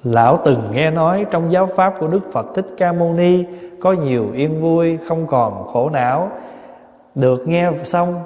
Lão 0.03 0.39
từng 0.45 0.63
nghe 0.71 0.91
nói 0.91 1.25
Trong 1.31 1.51
giáo 1.51 1.65
pháp 1.75 1.93
của 1.99 2.07
Đức 2.07 2.31
Phật 2.31 2.45
Thích 2.55 2.65
Ca 2.77 2.91
Mâu 2.91 3.13
Ni 3.13 3.45
Có 3.81 3.93
nhiều 3.93 4.25
yên 4.33 4.61
vui, 4.61 4.97
Không 4.97 5.27
còn 5.27 5.67
khổ 5.67 5.89
não. 5.89 6.29
Được 7.15 7.47
nghe 7.47 7.71
xong, 7.83 8.23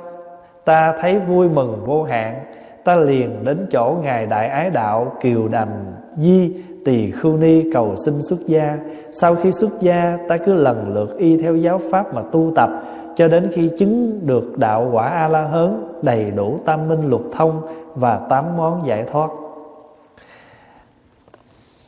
Ta 0.65 0.93
thấy 1.01 1.19
vui 1.19 1.49
mừng 1.49 1.83
vô 1.85 2.03
hạn. 2.03 2.43
Ta 2.83 2.95
liền 2.95 3.43
đến 3.43 3.67
chỗ 3.71 3.97
Ngài 4.03 4.25
Đại 4.25 4.47
Ái 4.47 4.69
Đạo 4.69 5.15
Kiều 5.21 5.47
Đàm 5.47 5.69
Di 6.17 6.53
Tỳ 6.85 7.11
Khưu 7.11 7.37
Ni 7.37 7.71
cầu 7.73 7.95
xin 8.05 8.21
xuất 8.21 8.39
gia. 8.47 8.77
Sau 9.11 9.35
khi 9.35 9.51
xuất 9.51 9.81
gia, 9.81 10.17
ta 10.27 10.37
cứ 10.37 10.53
lần 10.53 10.93
lượt 10.93 11.17
y 11.17 11.37
theo 11.37 11.55
giáo 11.55 11.81
pháp 11.91 12.13
mà 12.13 12.21
tu 12.31 12.51
tập, 12.55 12.69
Cho 13.15 13.27
đến 13.27 13.49
khi 13.53 13.69
chứng 13.77 14.19
được 14.25 14.57
đạo 14.57 14.89
quả 14.91 15.07
A-la-hớn 15.07 15.93
Đầy 16.01 16.31
đủ 16.31 16.59
tam 16.65 16.87
minh 16.87 17.09
lục 17.09 17.23
thông 17.31 17.61
Và 17.95 18.19
tám 18.29 18.57
món 18.57 18.87
giải 18.87 19.03
thoát. 19.11 19.29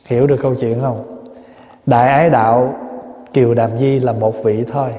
Hiểu 0.06 0.26
được 0.26 0.36
câu 0.42 0.54
chuyện 0.54 0.80
không? 0.80 1.20
Đại 1.86 2.08
Ái 2.08 2.30
Đạo 2.30 2.74
Kiều 3.32 3.54
Đàm 3.54 3.78
Di 3.78 4.00
là 4.00 4.12
một 4.12 4.44
vị 4.44 4.64
thôi 4.72 4.90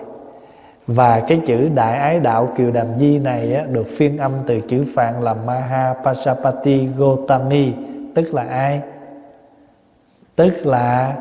và 0.87 1.19
cái 1.19 1.39
chữ 1.45 1.69
Đại 1.75 1.97
Ái 1.97 2.19
Đạo 2.19 2.49
Kiều 2.57 2.71
Đàm 2.71 2.87
Di 2.97 3.19
này 3.19 3.53
á, 3.53 3.65
được 3.71 3.87
phiên 3.97 4.17
âm 4.17 4.31
từ 4.47 4.59
chữ 4.59 4.85
Phạn 4.95 5.21
là 5.21 5.33
Maha 5.33 5.93
Pasapati 6.03 6.87
Gotami 6.97 7.73
Tức 8.15 8.33
là 8.33 8.43
ai? 8.43 8.81
Tức 10.35 10.65
là 10.65 11.13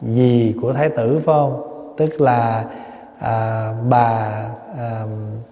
gì 0.00 0.54
của 0.62 0.72
Thái 0.72 0.88
tử 0.88 1.14
phải 1.14 1.34
không? 1.34 1.62
Tức 1.96 2.20
là 2.20 2.64
à, 3.18 3.72
bà 3.88 4.42
à, 4.78 5.04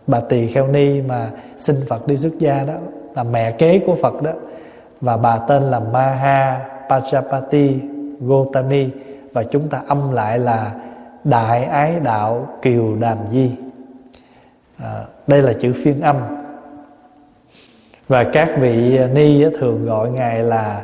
bà 0.07 0.21
Tỳ 0.21 0.47
Kheo 0.47 0.67
Ni 0.67 1.03
mà 1.03 1.31
xin 1.59 1.77
Phật 1.89 2.07
đi 2.07 2.17
xuất 2.17 2.39
gia 2.39 2.65
đó 2.65 2.75
Là 3.15 3.23
mẹ 3.23 3.51
kế 3.53 3.79
của 3.79 3.95
Phật 3.95 4.23
đó 4.23 4.33
Và 5.01 5.17
bà 5.17 5.39
tên 5.39 5.63
là 5.63 5.81
Maha 5.81 6.61
Pasapati 6.89 7.81
Gotami 8.21 8.91
Và 9.33 9.43
chúng 9.43 9.69
ta 9.69 9.83
âm 9.87 10.13
lại 10.13 10.39
là 10.39 10.75
đại 11.25 11.65
ái 11.65 12.01
đạo 12.01 12.49
kiều 12.63 12.97
đàm 12.97 13.19
di. 13.33 13.51
À, 14.79 15.05
đây 15.27 15.43
là 15.43 15.53
chữ 15.53 15.73
phiên 15.73 16.01
âm. 16.01 16.17
Và 18.09 18.25
các 18.25 18.51
vị 18.59 18.99
ni 19.15 19.45
thường 19.59 19.85
gọi 19.85 20.11
ngài 20.11 20.43
là 20.43 20.83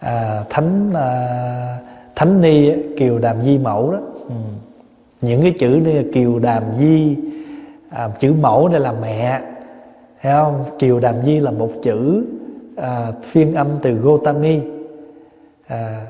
à, 0.00 0.44
thánh 0.50 0.92
à, 0.94 1.78
thánh 2.14 2.40
ni 2.40 2.72
kiều 2.96 3.18
đàm 3.18 3.42
di 3.42 3.58
mẫu 3.58 3.92
đó. 3.92 3.98
Ừ. 4.28 4.34
những 5.20 5.42
cái 5.42 5.54
chữ 5.58 5.68
như 5.68 6.10
kiều 6.12 6.38
đàm 6.38 6.62
di 6.78 7.16
à, 7.90 8.08
chữ 8.18 8.32
mẫu 8.32 8.68
đây 8.68 8.80
là 8.80 8.92
mẹ 8.92 9.40
thấy 10.22 10.32
không? 10.32 10.64
Kiều 10.78 11.00
đàm 11.00 11.22
di 11.22 11.40
là 11.40 11.50
một 11.50 11.70
chữ 11.82 12.26
à, 12.76 13.12
phiên 13.22 13.54
âm 13.54 13.68
từ 13.82 13.92
gotami. 13.92 14.60
À, 15.66 16.06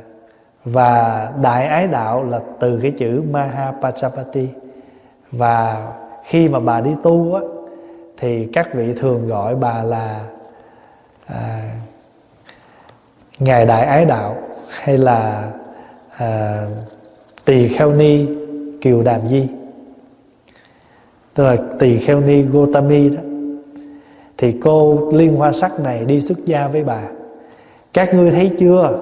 và 0.67 1.33
đại 1.43 1.67
ái 1.67 1.89
đạo 1.89 2.25
là 2.25 2.41
từ 2.59 2.79
cái 2.83 2.91
chữ 2.91 3.23
Mahapajapati. 3.33 4.47
Và 5.33 5.89
khi 6.25 6.49
mà 6.49 6.61
bà 6.61 6.81
đi 6.81 6.91
tu 7.03 7.35
á 7.35 7.41
thì 8.17 8.49
các 8.53 8.75
vị 8.75 8.95
thường 8.95 9.29
gọi 9.29 9.57
bà 9.57 9.83
là 9.83 10.21
à, 11.27 11.71
ngài 13.39 13.67
đại 13.67 13.87
ái 13.87 14.05
đạo 14.05 14.37
hay 14.69 14.99
là 14.99 15.53
à, 16.17 16.63
tỳ 17.45 17.69
kheo 17.69 17.93
ni 17.93 18.27
kiều 18.81 19.03
đàm 19.03 19.29
di. 19.29 19.49
Tức 21.35 21.45
là 21.45 21.57
tỳ 21.79 21.99
kheo 21.99 22.21
ni 22.21 22.43
gotami 22.43 23.09
đó. 23.09 23.21
Thì 24.39 24.57
cô 24.63 25.09
liên 25.13 25.37
hoa 25.37 25.53
sắc 25.53 25.81
này 25.81 26.05
đi 26.05 26.21
xuất 26.21 26.39
gia 26.45 26.69
với 26.69 26.85
bà. 26.85 27.03
Các 27.93 28.15
ngươi 28.15 28.31
thấy 28.31 28.51
chưa? 28.59 28.99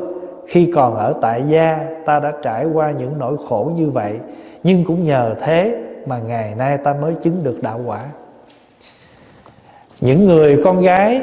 Khi 0.46 0.72
còn 0.74 0.96
ở 0.96 1.14
tại 1.20 1.44
gia, 1.48 1.88
ta 2.04 2.20
đã 2.20 2.32
trải 2.42 2.64
qua 2.64 2.90
những 2.90 3.18
nỗi 3.18 3.36
khổ 3.48 3.72
như 3.76 3.90
vậy. 3.90 4.18
Nhưng 4.62 4.84
cũng 4.84 5.04
nhờ 5.04 5.34
thế 5.40 5.82
mà 6.06 6.18
ngày 6.18 6.54
nay 6.54 6.78
ta 6.78 6.94
mới 6.94 7.14
chứng 7.14 7.44
được 7.44 7.62
đạo 7.62 7.80
quả. 7.86 8.04
Những 10.00 10.26
người 10.26 10.60
con 10.64 10.80
gái, 10.80 11.20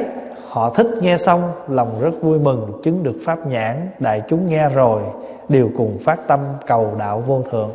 họ 0.48 0.70
thích 0.70 0.86
nghe 1.00 1.16
xong, 1.16 1.52
lòng 1.68 2.00
rất 2.00 2.10
vui 2.22 2.38
mừng, 2.38 2.80
chứng 2.82 3.02
được 3.02 3.16
pháp 3.24 3.46
nhãn, 3.46 3.88
đại 3.98 4.22
chúng 4.28 4.48
nghe 4.48 4.68
rồi, 4.68 5.02
đều 5.48 5.70
cùng 5.76 5.98
phát 6.04 6.20
tâm 6.26 6.40
cầu 6.66 6.94
đạo 6.98 7.22
vô 7.26 7.42
thượng. 7.50 7.70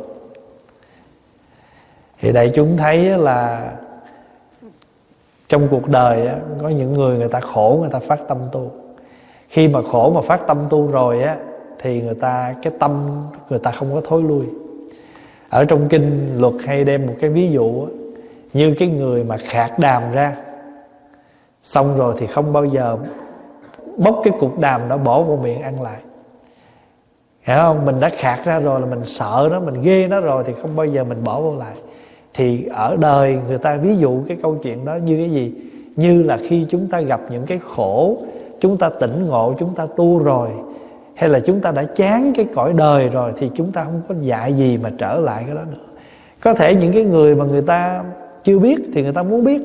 Thì 2.20 2.32
đại 2.32 2.50
chúng 2.54 2.76
thấy 2.76 3.18
là 3.18 3.72
trong 5.48 5.68
cuộc 5.70 5.88
đời 5.88 6.28
có 6.62 6.68
những 6.68 6.92
người 6.92 7.18
người 7.18 7.28
ta 7.28 7.40
khổ, 7.40 7.78
người 7.80 7.90
ta 7.90 7.98
phát 7.98 8.28
tâm 8.28 8.38
tu 8.52 8.70
khi 9.48 9.68
mà 9.68 9.82
khổ 9.82 10.10
mà 10.14 10.20
phát 10.20 10.46
tâm 10.46 10.58
tu 10.70 10.90
rồi 10.90 11.22
á 11.22 11.36
thì 11.78 12.02
người 12.02 12.14
ta 12.14 12.54
cái 12.62 12.72
tâm 12.78 13.06
người 13.50 13.58
ta 13.58 13.70
không 13.70 13.94
có 13.94 14.00
thối 14.04 14.22
lui. 14.22 14.44
Ở 15.48 15.64
trong 15.64 15.88
kinh 15.88 16.34
luật 16.36 16.54
hay 16.64 16.84
đem 16.84 17.06
một 17.06 17.14
cái 17.20 17.30
ví 17.30 17.50
dụ 17.50 17.82
á, 17.82 17.90
như 18.52 18.74
cái 18.78 18.88
người 18.88 19.24
mà 19.24 19.36
khạc 19.36 19.78
đàm 19.78 20.12
ra 20.12 20.36
xong 21.62 21.98
rồi 21.98 22.14
thì 22.18 22.26
không 22.26 22.52
bao 22.52 22.64
giờ 22.64 22.96
bóc 23.96 24.20
cái 24.24 24.32
cục 24.40 24.58
đàm 24.58 24.88
đó 24.88 24.96
bỏ 24.96 25.22
vào 25.22 25.36
miệng 25.36 25.62
ăn 25.62 25.82
lại. 25.82 25.98
Hiểu 27.42 27.56
không? 27.56 27.86
Mình 27.86 28.00
đã 28.00 28.08
khạc 28.08 28.44
ra 28.44 28.60
rồi 28.60 28.80
là 28.80 28.86
mình 28.86 29.04
sợ 29.04 29.48
nó 29.50 29.60
mình 29.60 29.82
ghê 29.82 30.08
nó 30.08 30.20
rồi 30.20 30.44
thì 30.46 30.52
không 30.62 30.76
bao 30.76 30.86
giờ 30.86 31.04
mình 31.04 31.24
bỏ 31.24 31.40
vô 31.40 31.54
lại. 31.54 31.74
Thì 32.34 32.66
ở 32.66 32.96
đời 32.96 33.38
người 33.48 33.58
ta 33.58 33.76
ví 33.76 33.96
dụ 33.96 34.22
cái 34.28 34.36
câu 34.42 34.54
chuyện 34.62 34.84
đó 34.84 34.94
như 34.94 35.16
cái 35.16 35.30
gì? 35.30 35.54
Như 35.96 36.22
là 36.22 36.36
khi 36.36 36.66
chúng 36.68 36.86
ta 36.86 37.00
gặp 37.00 37.20
những 37.30 37.46
cái 37.46 37.60
khổ 37.64 38.16
chúng 38.60 38.76
ta 38.76 38.88
tỉnh 38.88 39.26
ngộ, 39.26 39.54
chúng 39.58 39.74
ta 39.74 39.86
tu 39.96 40.18
rồi, 40.18 40.48
hay 41.14 41.28
là 41.28 41.40
chúng 41.40 41.60
ta 41.60 41.70
đã 41.70 41.84
chán 41.84 42.32
cái 42.36 42.46
cõi 42.54 42.72
đời 42.72 43.08
rồi 43.08 43.32
thì 43.36 43.50
chúng 43.54 43.72
ta 43.72 43.84
không 43.84 44.02
có 44.08 44.14
dạy 44.20 44.52
gì 44.52 44.78
mà 44.78 44.90
trở 44.98 45.16
lại 45.16 45.42
cái 45.46 45.54
đó 45.54 45.62
nữa. 45.70 45.78
Có 46.40 46.54
thể 46.54 46.74
những 46.74 46.92
cái 46.92 47.04
người 47.04 47.34
mà 47.34 47.44
người 47.44 47.62
ta 47.62 48.04
chưa 48.44 48.58
biết 48.58 48.76
thì 48.94 49.02
người 49.02 49.12
ta 49.12 49.22
muốn 49.22 49.44
biết, 49.44 49.62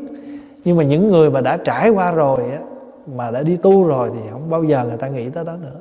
nhưng 0.66 0.78
mà 0.78 0.84
những 0.84 1.12
người 1.12 1.32
mà 1.32 1.42
đã 1.42 1.58
trải 1.58 1.90
qua 1.90 2.12
rồi 2.12 2.40
á, 2.52 2.60
mà 3.16 3.32
đã 3.32 3.42
đi 3.42 3.56
tu 3.56 3.88
rồi 3.88 4.10
thì 4.14 4.20
không 4.32 4.50
bao 4.50 4.64
giờ 4.64 4.86
người 4.86 4.98
ta 4.98 5.08
nghĩ 5.08 5.30
tới 5.30 5.44
đó 5.44 5.54
nữa. 5.62 5.80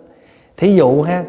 Thí 0.56 0.74
dụ 0.74 1.02
ha, 1.02 1.24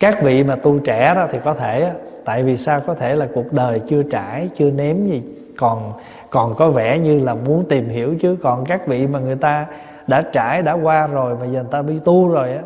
các 0.00 0.22
vị 0.22 0.44
mà 0.44 0.56
tu 0.56 0.78
trẻ 0.78 1.12
đó 1.14 1.26
thì 1.30 1.38
có 1.44 1.54
thể 1.54 1.92
tại 2.24 2.42
vì 2.42 2.56
sao? 2.56 2.80
Có 2.80 2.94
thể 2.94 3.16
là 3.16 3.28
cuộc 3.34 3.52
đời 3.52 3.80
chưa 3.80 4.02
trải, 4.02 4.48
chưa 4.54 4.70
nếm 4.70 5.06
gì, 5.06 5.22
còn 5.56 5.92
còn 6.30 6.54
có 6.54 6.70
vẻ 6.70 6.98
như 6.98 7.20
là 7.20 7.34
muốn 7.34 7.64
tìm 7.68 7.88
hiểu 7.88 8.14
chứ. 8.20 8.36
Còn 8.42 8.64
các 8.64 8.86
vị 8.86 9.06
mà 9.06 9.18
người 9.18 9.36
ta 9.36 9.66
đã 10.06 10.22
trải 10.32 10.62
đã 10.62 10.72
qua 10.72 11.06
rồi 11.06 11.36
mà 11.40 11.46
giờ 11.46 11.62
người 11.62 11.70
ta 11.70 11.82
đi 11.82 11.98
tu 12.04 12.28
rồi 12.28 12.52
á 12.52 12.62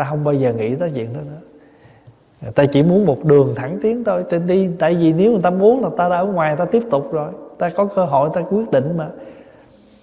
ta 0.00 0.04
không 0.04 0.24
bao 0.24 0.34
giờ 0.34 0.52
nghĩ 0.52 0.74
tới 0.74 0.90
chuyện 0.94 1.14
đó 1.14 1.20
nữa. 1.20 1.40
Người 2.42 2.52
ta 2.52 2.64
chỉ 2.64 2.82
muốn 2.82 3.06
một 3.06 3.24
đường 3.24 3.54
thẳng 3.56 3.78
tiến 3.82 4.04
thôi. 4.04 4.24
Ta 4.30 4.38
đi 4.38 4.68
tại 4.78 4.94
vì 4.94 5.12
nếu 5.12 5.32
người 5.32 5.42
ta 5.42 5.50
muốn 5.50 5.82
là 5.82 5.88
ta 5.96 6.08
đã 6.08 6.16
ở 6.16 6.24
ngoài 6.24 6.56
ta 6.56 6.64
tiếp 6.64 6.82
tục 6.90 7.12
rồi. 7.12 7.30
Ta 7.58 7.70
có 7.76 7.84
cơ 7.84 8.04
hội 8.04 8.30
ta 8.34 8.40
quyết 8.40 8.70
định 8.70 8.96
mà. 8.96 9.08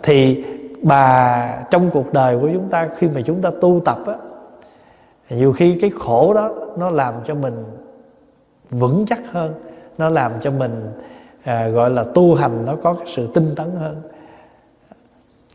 Thì 0.03 0.45
bà 0.81 1.63
trong 1.71 1.89
cuộc 1.93 2.13
đời 2.13 2.37
của 2.39 2.49
chúng 2.53 2.69
ta 2.69 2.89
khi 2.97 3.07
mà 3.07 3.21
chúng 3.25 3.41
ta 3.41 3.51
tu 3.61 3.81
tập 3.85 3.97
á 4.05 4.15
nhiều 5.29 5.53
khi 5.53 5.77
cái 5.81 5.91
khổ 5.99 6.33
đó 6.33 6.51
nó 6.77 6.89
làm 6.89 7.13
cho 7.25 7.35
mình 7.35 7.63
vững 8.69 9.05
chắc 9.07 9.19
hơn. 9.31 9.53
Nó 9.97 10.09
làm 10.09 10.31
cho 10.41 10.51
mình 10.51 10.91
à, 11.43 11.67
gọi 11.67 11.89
là 11.89 12.03
tu 12.13 12.35
hành 12.35 12.65
nó 12.65 12.75
có 12.75 12.93
cái 12.93 13.07
sự 13.07 13.27
tinh 13.33 13.53
tấn 13.55 13.67
hơn 13.79 13.95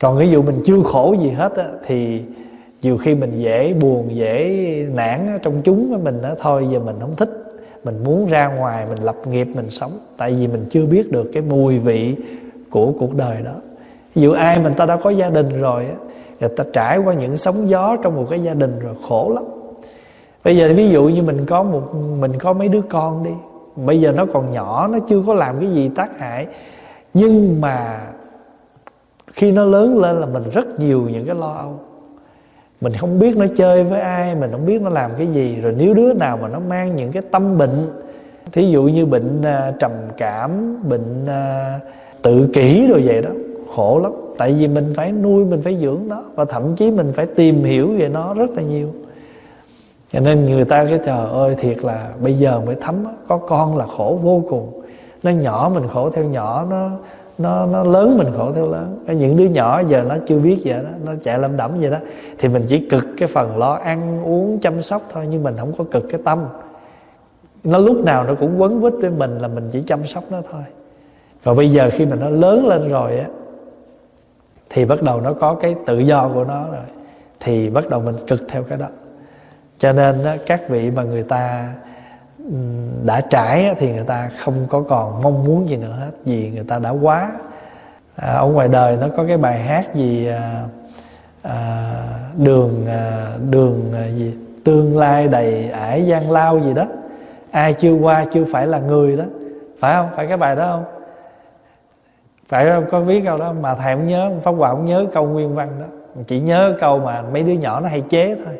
còn 0.03 0.19
ví 0.19 0.31
dụ 0.31 0.43
mình 0.43 0.61
chưa 0.65 0.83
khổ 0.83 1.17
gì 1.21 1.31
hết 1.31 1.57
á, 1.57 1.65
thì 1.87 2.23
nhiều 2.83 2.99
khi 2.99 3.15
mình 3.15 3.33
dễ 3.37 3.75
buồn 3.75 4.17
dễ 4.17 4.67
nản 4.95 5.39
trong 5.43 5.63
chúng 5.65 5.91
với 5.91 5.99
mình 5.99 6.23
đó 6.23 6.31
thôi 6.41 6.67
giờ 6.71 6.79
mình 6.79 6.97
không 7.01 7.17
thích. 7.17 7.31
Mình 7.85 8.05
muốn 8.05 8.27
ra 8.27 8.49
ngoài 8.49 8.87
mình 8.89 8.99
lập 9.03 9.17
nghiệp 9.27 9.49
mình 9.55 9.71
sống. 9.71 9.99
Tại 10.17 10.35
vì 10.35 10.47
mình 10.47 10.67
chưa 10.71 10.87
biết 10.87 11.13
được 11.13 11.31
cái 11.33 11.43
mùi 11.43 11.79
vị 11.79 12.17
của 12.71 12.93
cuộc 12.99 13.15
đời 13.15 13.43
đó. 13.45 13.55
Ví 14.15 14.23
dụ 14.23 14.33
ai 14.33 14.59
mình 14.59 14.75
ta 14.75 14.87
đã 14.87 14.97
có 14.97 15.11
gia 15.11 15.31
đình 15.31 15.61
rồi 15.61 15.85
á 15.85 15.95
người 16.41 16.49
ta 16.49 16.65
trải 16.73 16.99
qua 16.99 17.15
những 17.15 17.37
sóng 17.37 17.69
gió 17.69 17.97
trong 18.03 18.17
một 18.17 18.27
cái 18.31 18.43
gia 18.43 18.55
đình 18.55 18.79
rồi 18.79 18.95
khổ 19.09 19.33
lắm. 19.35 19.45
Bây 20.45 20.57
giờ 20.57 20.73
ví 20.77 20.89
dụ 20.89 21.05
như 21.05 21.23
mình 21.23 21.47
có 21.47 21.63
một 21.63 21.83
mình 22.19 22.33
có 22.39 22.53
mấy 22.53 22.69
đứa 22.69 22.81
con 22.81 23.25
đi. 23.25 23.31
Bây 23.77 24.01
giờ 24.01 24.13
nó 24.13 24.27
còn 24.33 24.51
nhỏ 24.51 24.89
nó 24.93 24.99
chưa 25.09 25.23
có 25.27 25.35
làm 25.35 25.61
cái 25.61 25.71
gì 25.71 25.91
tác 25.95 26.19
hại. 26.19 26.47
Nhưng 27.15 27.61
mà 27.61 28.01
khi 29.33 29.53
nó 29.53 29.65
lớn 29.65 29.99
lên 29.99 30.17
là 30.21 30.27
mình 30.27 30.43
rất 30.53 30.81
nhiều 30.81 31.09
những 31.13 31.27
cái 31.27 31.37
lo 31.37 31.53
âu. 31.53 31.81
Mình 32.81 32.93
không 32.93 33.19
biết 33.19 33.37
nó 33.37 33.47
chơi 33.57 33.85
với 33.85 34.01
ai 34.01 34.35
mình 34.35 34.51
không 34.53 34.67
biết 34.67 34.83
nó 34.83 34.91
làm 34.91 35.11
cái 35.19 35.27
gì. 35.27 35.61
Rồi 35.61 35.75
nếu 35.79 35.95
đứa 35.95 36.13
nào 36.13 36.39
mà 36.43 36.49
nó 36.49 36.61
mang 36.69 36.97
những 36.97 37.13
cái 37.13 37.23
tâm 37.31 37.59
bệnh 37.59 37.91
thí 38.53 38.71
dụ 38.71 38.83
như 38.83 39.07
bệnh 39.07 39.41
uh, 39.41 39.79
trầm 39.79 39.91
cảm 40.17 40.77
bệnh 40.89 41.25
uh, 41.25 41.83
tự 42.23 42.49
kỷ 42.53 42.87
rồi 42.87 43.03
vậy 43.05 43.23
đó 43.23 43.31
khổ 43.75 44.01
lắm. 44.03 44.13
Tại 44.39 44.53
vì 44.53 44.69
mình 44.69 44.93
phải 44.97 45.13
nuôi 45.13 45.45
mình 45.45 45.63
phải 45.63 45.77
dưỡng 45.81 46.01
nó 46.09 46.23
và 46.35 46.45
thậm 46.45 46.77
chí 46.77 46.91
mình 46.91 47.13
phải 47.15 47.27
tìm 47.27 47.65
hiểu 47.65 47.89
về 47.99 48.09
nó 48.09 48.35
rất 48.35 48.51
là 48.57 48.63
nhiều. 48.63 48.89
Cho 50.13 50.21
nên 50.21 50.47
người 50.47 50.65
ta 50.65 50.85
cái 50.85 51.01
trời 51.05 51.27
ơi 51.31 51.55
thiệt 51.59 51.85
là 51.85 52.09
bây 52.23 52.35
giờ 52.35 52.61
mới 52.67 52.75
thấm 52.81 53.05
có 53.29 53.37
con 53.37 53.77
là 53.77 53.87
khổ 53.97 54.19
vô 54.23 54.43
cùng. 54.49 54.83
Nó 55.23 55.31
nhỏ 55.31 55.71
mình 55.75 55.89
khổ 55.89 56.11
theo 56.11 56.25
nhỏ 56.25 56.67
nó 56.71 56.91
nó 57.39 57.67
nó 57.67 57.85
lớn 57.85 58.19
mình 58.19 58.29
khổ 58.37 58.53
theo 58.53 58.67
lớn. 58.67 59.05
Những 59.07 59.37
đứa 59.37 59.45
nhỏ 59.45 59.83
giờ 59.89 60.03
nó 60.03 60.17
chưa 60.27 60.39
biết 60.39 60.59
vậy 60.65 60.75
đó 60.83 60.91
nó 61.05 61.13
chạy 61.23 61.39
lâm 61.39 61.57
đẩm 61.57 61.71
vậy 61.81 61.91
đó 61.91 61.99
thì 62.39 62.49
mình 62.49 62.65
chỉ 62.69 62.89
cực 62.89 63.05
cái 63.19 63.29
phần 63.29 63.57
lo 63.57 63.75
ăn 63.75 64.25
uống 64.25 64.59
chăm 64.59 64.83
sóc 64.83 65.03
thôi 65.13 65.27
nhưng 65.31 65.43
mình 65.43 65.57
không 65.59 65.73
có 65.79 65.85
cực 65.91 66.05
cái 66.11 66.21
tâm. 66.25 66.45
Nó 67.65 67.79
lúc 67.79 68.05
nào 68.05 68.25
nó 68.25 68.35
cũng 68.35 68.61
quấn 68.61 68.81
quýt 68.81 68.93
với 69.01 69.11
mình 69.11 69.39
là 69.39 69.49
mình 69.49 69.69
chỉ 69.73 69.83
chăm 69.83 70.07
sóc 70.07 70.25
nó 70.31 70.39
thôi. 70.51 70.63
Còn 71.45 71.57
bây 71.57 71.69
giờ 71.69 71.91
khi 71.93 72.07
mà 72.07 72.17
nó 72.17 72.29
lớn 72.29 72.67
lên 72.67 72.89
rồi 72.89 73.19
á 73.19 73.27
thì 74.71 74.85
bắt 74.85 75.03
đầu 75.03 75.21
nó 75.21 75.33
có 75.33 75.55
cái 75.55 75.75
tự 75.87 75.99
do 75.99 76.31
của 76.35 76.45
nó 76.45 76.65
rồi 76.73 76.85
thì 77.41 77.71
bắt 77.71 77.89
đầu 77.89 78.01
mình 78.01 78.15
cực 78.27 78.41
theo 78.49 78.63
cái 78.63 78.79
đó. 78.79 78.87
Cho 79.79 79.93
nên 79.93 80.25
á, 80.25 80.37
các 80.47 80.69
vị 80.69 80.91
mà 80.91 81.03
người 81.03 81.23
ta 81.23 81.73
đã 83.05 83.21
trải 83.21 83.75
thì 83.79 83.93
người 83.93 84.05
ta 84.05 84.31
không 84.39 84.67
có 84.69 84.83
còn 84.89 85.23
mong 85.23 85.45
muốn 85.45 85.69
gì 85.69 85.77
nữa 85.77 85.97
hết 86.01 86.11
vì 86.25 86.51
người 86.51 86.65
ta 86.65 86.79
đã 86.79 86.91
quá. 86.91 87.33
À, 88.17 88.33
ở 88.33 88.47
ngoài 88.47 88.69
đời 88.69 88.97
nó 88.97 89.07
có 89.17 89.25
cái 89.29 89.39
bài 89.39 89.59
hát 89.59 89.95
gì 89.95 90.27
à, 90.27 90.65
à, 91.43 91.95
đường 92.37 92.87
à, 92.89 93.29
đường 93.51 93.93
à, 93.95 94.07
gì 94.07 94.35
tương 94.65 94.99
lai 94.99 95.29
đầy 95.29 95.71
ải 95.71 96.07
gian 96.07 96.31
lao 96.31 96.59
gì 96.59 96.75
đó. 96.75 96.87
Ai 97.51 97.73
chưa 97.73 97.93
qua 97.93 98.25
chưa 98.33 98.45
phải 98.45 98.67
là 98.67 98.79
người 98.79 99.17
đó. 99.17 99.25
Phải 99.81 99.95
không? 99.95 100.09
Phải 100.17 100.27
cái 100.27 100.37
bài 100.37 100.57
đó 100.57 100.67
không? 100.73 100.85
Phải 102.49 102.71
không? 102.71 102.85
Có 102.91 103.01
biết 103.01 103.23
câu 103.25 103.39
đó 103.39 103.53
mà 103.61 103.75
thầy 103.75 103.95
không 103.95 104.07
nhớ 104.07 104.31
pháp 104.43 104.51
hòa 104.51 104.71
không 104.71 104.85
nhớ 104.85 105.07
câu 105.13 105.27
nguyên 105.27 105.55
văn 105.55 105.69
đó. 105.81 105.87
Chỉ 106.27 106.41
nhớ 106.41 106.77
câu 106.81 106.99
mà 106.99 107.23
mấy 107.23 107.43
đứa 107.43 107.53
nhỏ 107.53 107.81
nó 107.81 107.89
hay 107.89 108.01
chế 108.01 108.37
thôi 108.45 108.59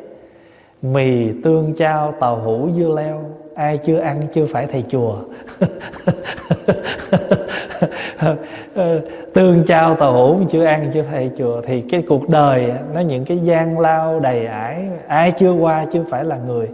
mì 0.83 1.31
tương 1.43 1.73
chao, 1.77 2.11
tàu 2.19 2.39
hũ 2.39 2.69
dưa 2.75 2.95
leo. 2.95 3.21
Ai 3.55 3.77
chưa 3.77 3.97
ăn, 3.97 4.21
chưa 4.33 4.45
phải 4.45 4.65
thầy 4.65 4.83
chùa. 4.87 5.15
Tương 9.33 9.63
trao 9.67 9.95
tàu 9.95 10.13
hũ 10.13 10.39
chưa 10.49 10.63
ăn, 10.63 10.91
chưa 10.93 11.03
phải 11.03 11.11
thầy 11.11 11.31
chùa. 11.37 11.61
Thì 11.61 11.81
cái 11.81 12.03
cuộc 12.07 12.29
đời, 12.29 12.71
nó 12.93 12.99
những 12.99 13.25
cái 13.25 13.39
gian 13.39 13.79
lao 13.79 14.19
đầy 14.19 14.45
ải. 14.45 14.87
Ai 15.07 15.31
chưa 15.31 15.51
qua, 15.51 15.85
chưa 15.93 16.03
phải 16.09 16.25
là 16.25 16.37
người. 16.47 16.69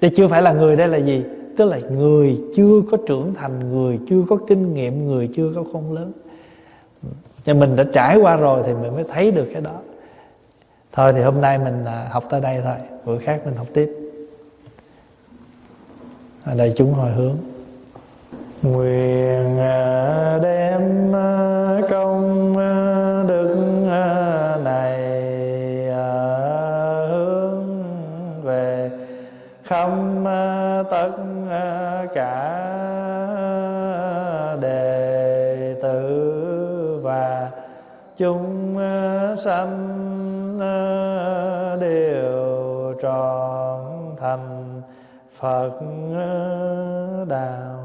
Thì 0.00 0.08
chưa 0.16 0.28
phải 0.28 0.42
là 0.42 0.52
người 0.52 0.76
đây 0.76 0.88
là 0.88 0.98
gì? 0.98 1.24
Tức 1.56 1.64
là 1.64 1.78
người 1.90 2.40
chưa 2.56 2.80
có 2.90 2.96
trưởng 3.06 3.34
thành, 3.34 3.72
người 3.72 3.98
chưa 4.08 4.22
có 4.28 4.36
kinh 4.48 4.74
nghiệm, 4.74 5.06
người 5.06 5.28
chưa 5.36 5.52
có 5.54 5.64
khôn 5.72 5.92
lớn. 5.92 6.12
Cho 7.44 7.54
mình 7.54 7.76
đã 7.76 7.84
trải 7.92 8.16
qua 8.16 8.36
rồi 8.36 8.62
thì 8.66 8.74
mình 8.82 8.94
mới 8.94 9.04
thấy 9.04 9.30
được 9.30 9.46
cái 9.52 9.62
đó 9.62 9.80
thôi 10.96 11.12
thì 11.12 11.22
hôm 11.22 11.40
nay 11.40 11.58
mình 11.58 11.84
à, 11.84 12.06
học 12.10 12.24
tới 12.30 12.40
đây 12.40 12.60
thôi, 12.64 12.76
buổi 13.04 13.18
khác 13.18 13.40
mình 13.44 13.56
học 13.56 13.66
tiếp. 13.74 13.90
Ở 16.44 16.54
đây 16.54 16.72
chúng 16.76 16.92
hồi 16.92 17.10
hướng. 17.10 17.36
Nguyện 18.62 19.58
à, 19.58 20.38
đem 20.42 21.16
à, 21.16 21.80
công 21.90 22.56
đức 23.28 23.54
này 24.64 25.00
hướng 27.08 27.64
về 28.42 28.90
khắp 29.64 29.90
tất 30.90 31.10
cả 32.14 32.60
đệ 34.60 35.74
tử 35.82 37.00
và 37.02 37.50
chúng 38.16 38.76
sanh 39.44 39.93
trọn 43.14 44.16
thành 44.16 44.82
Phật 45.38 45.70
đạo 47.28 47.83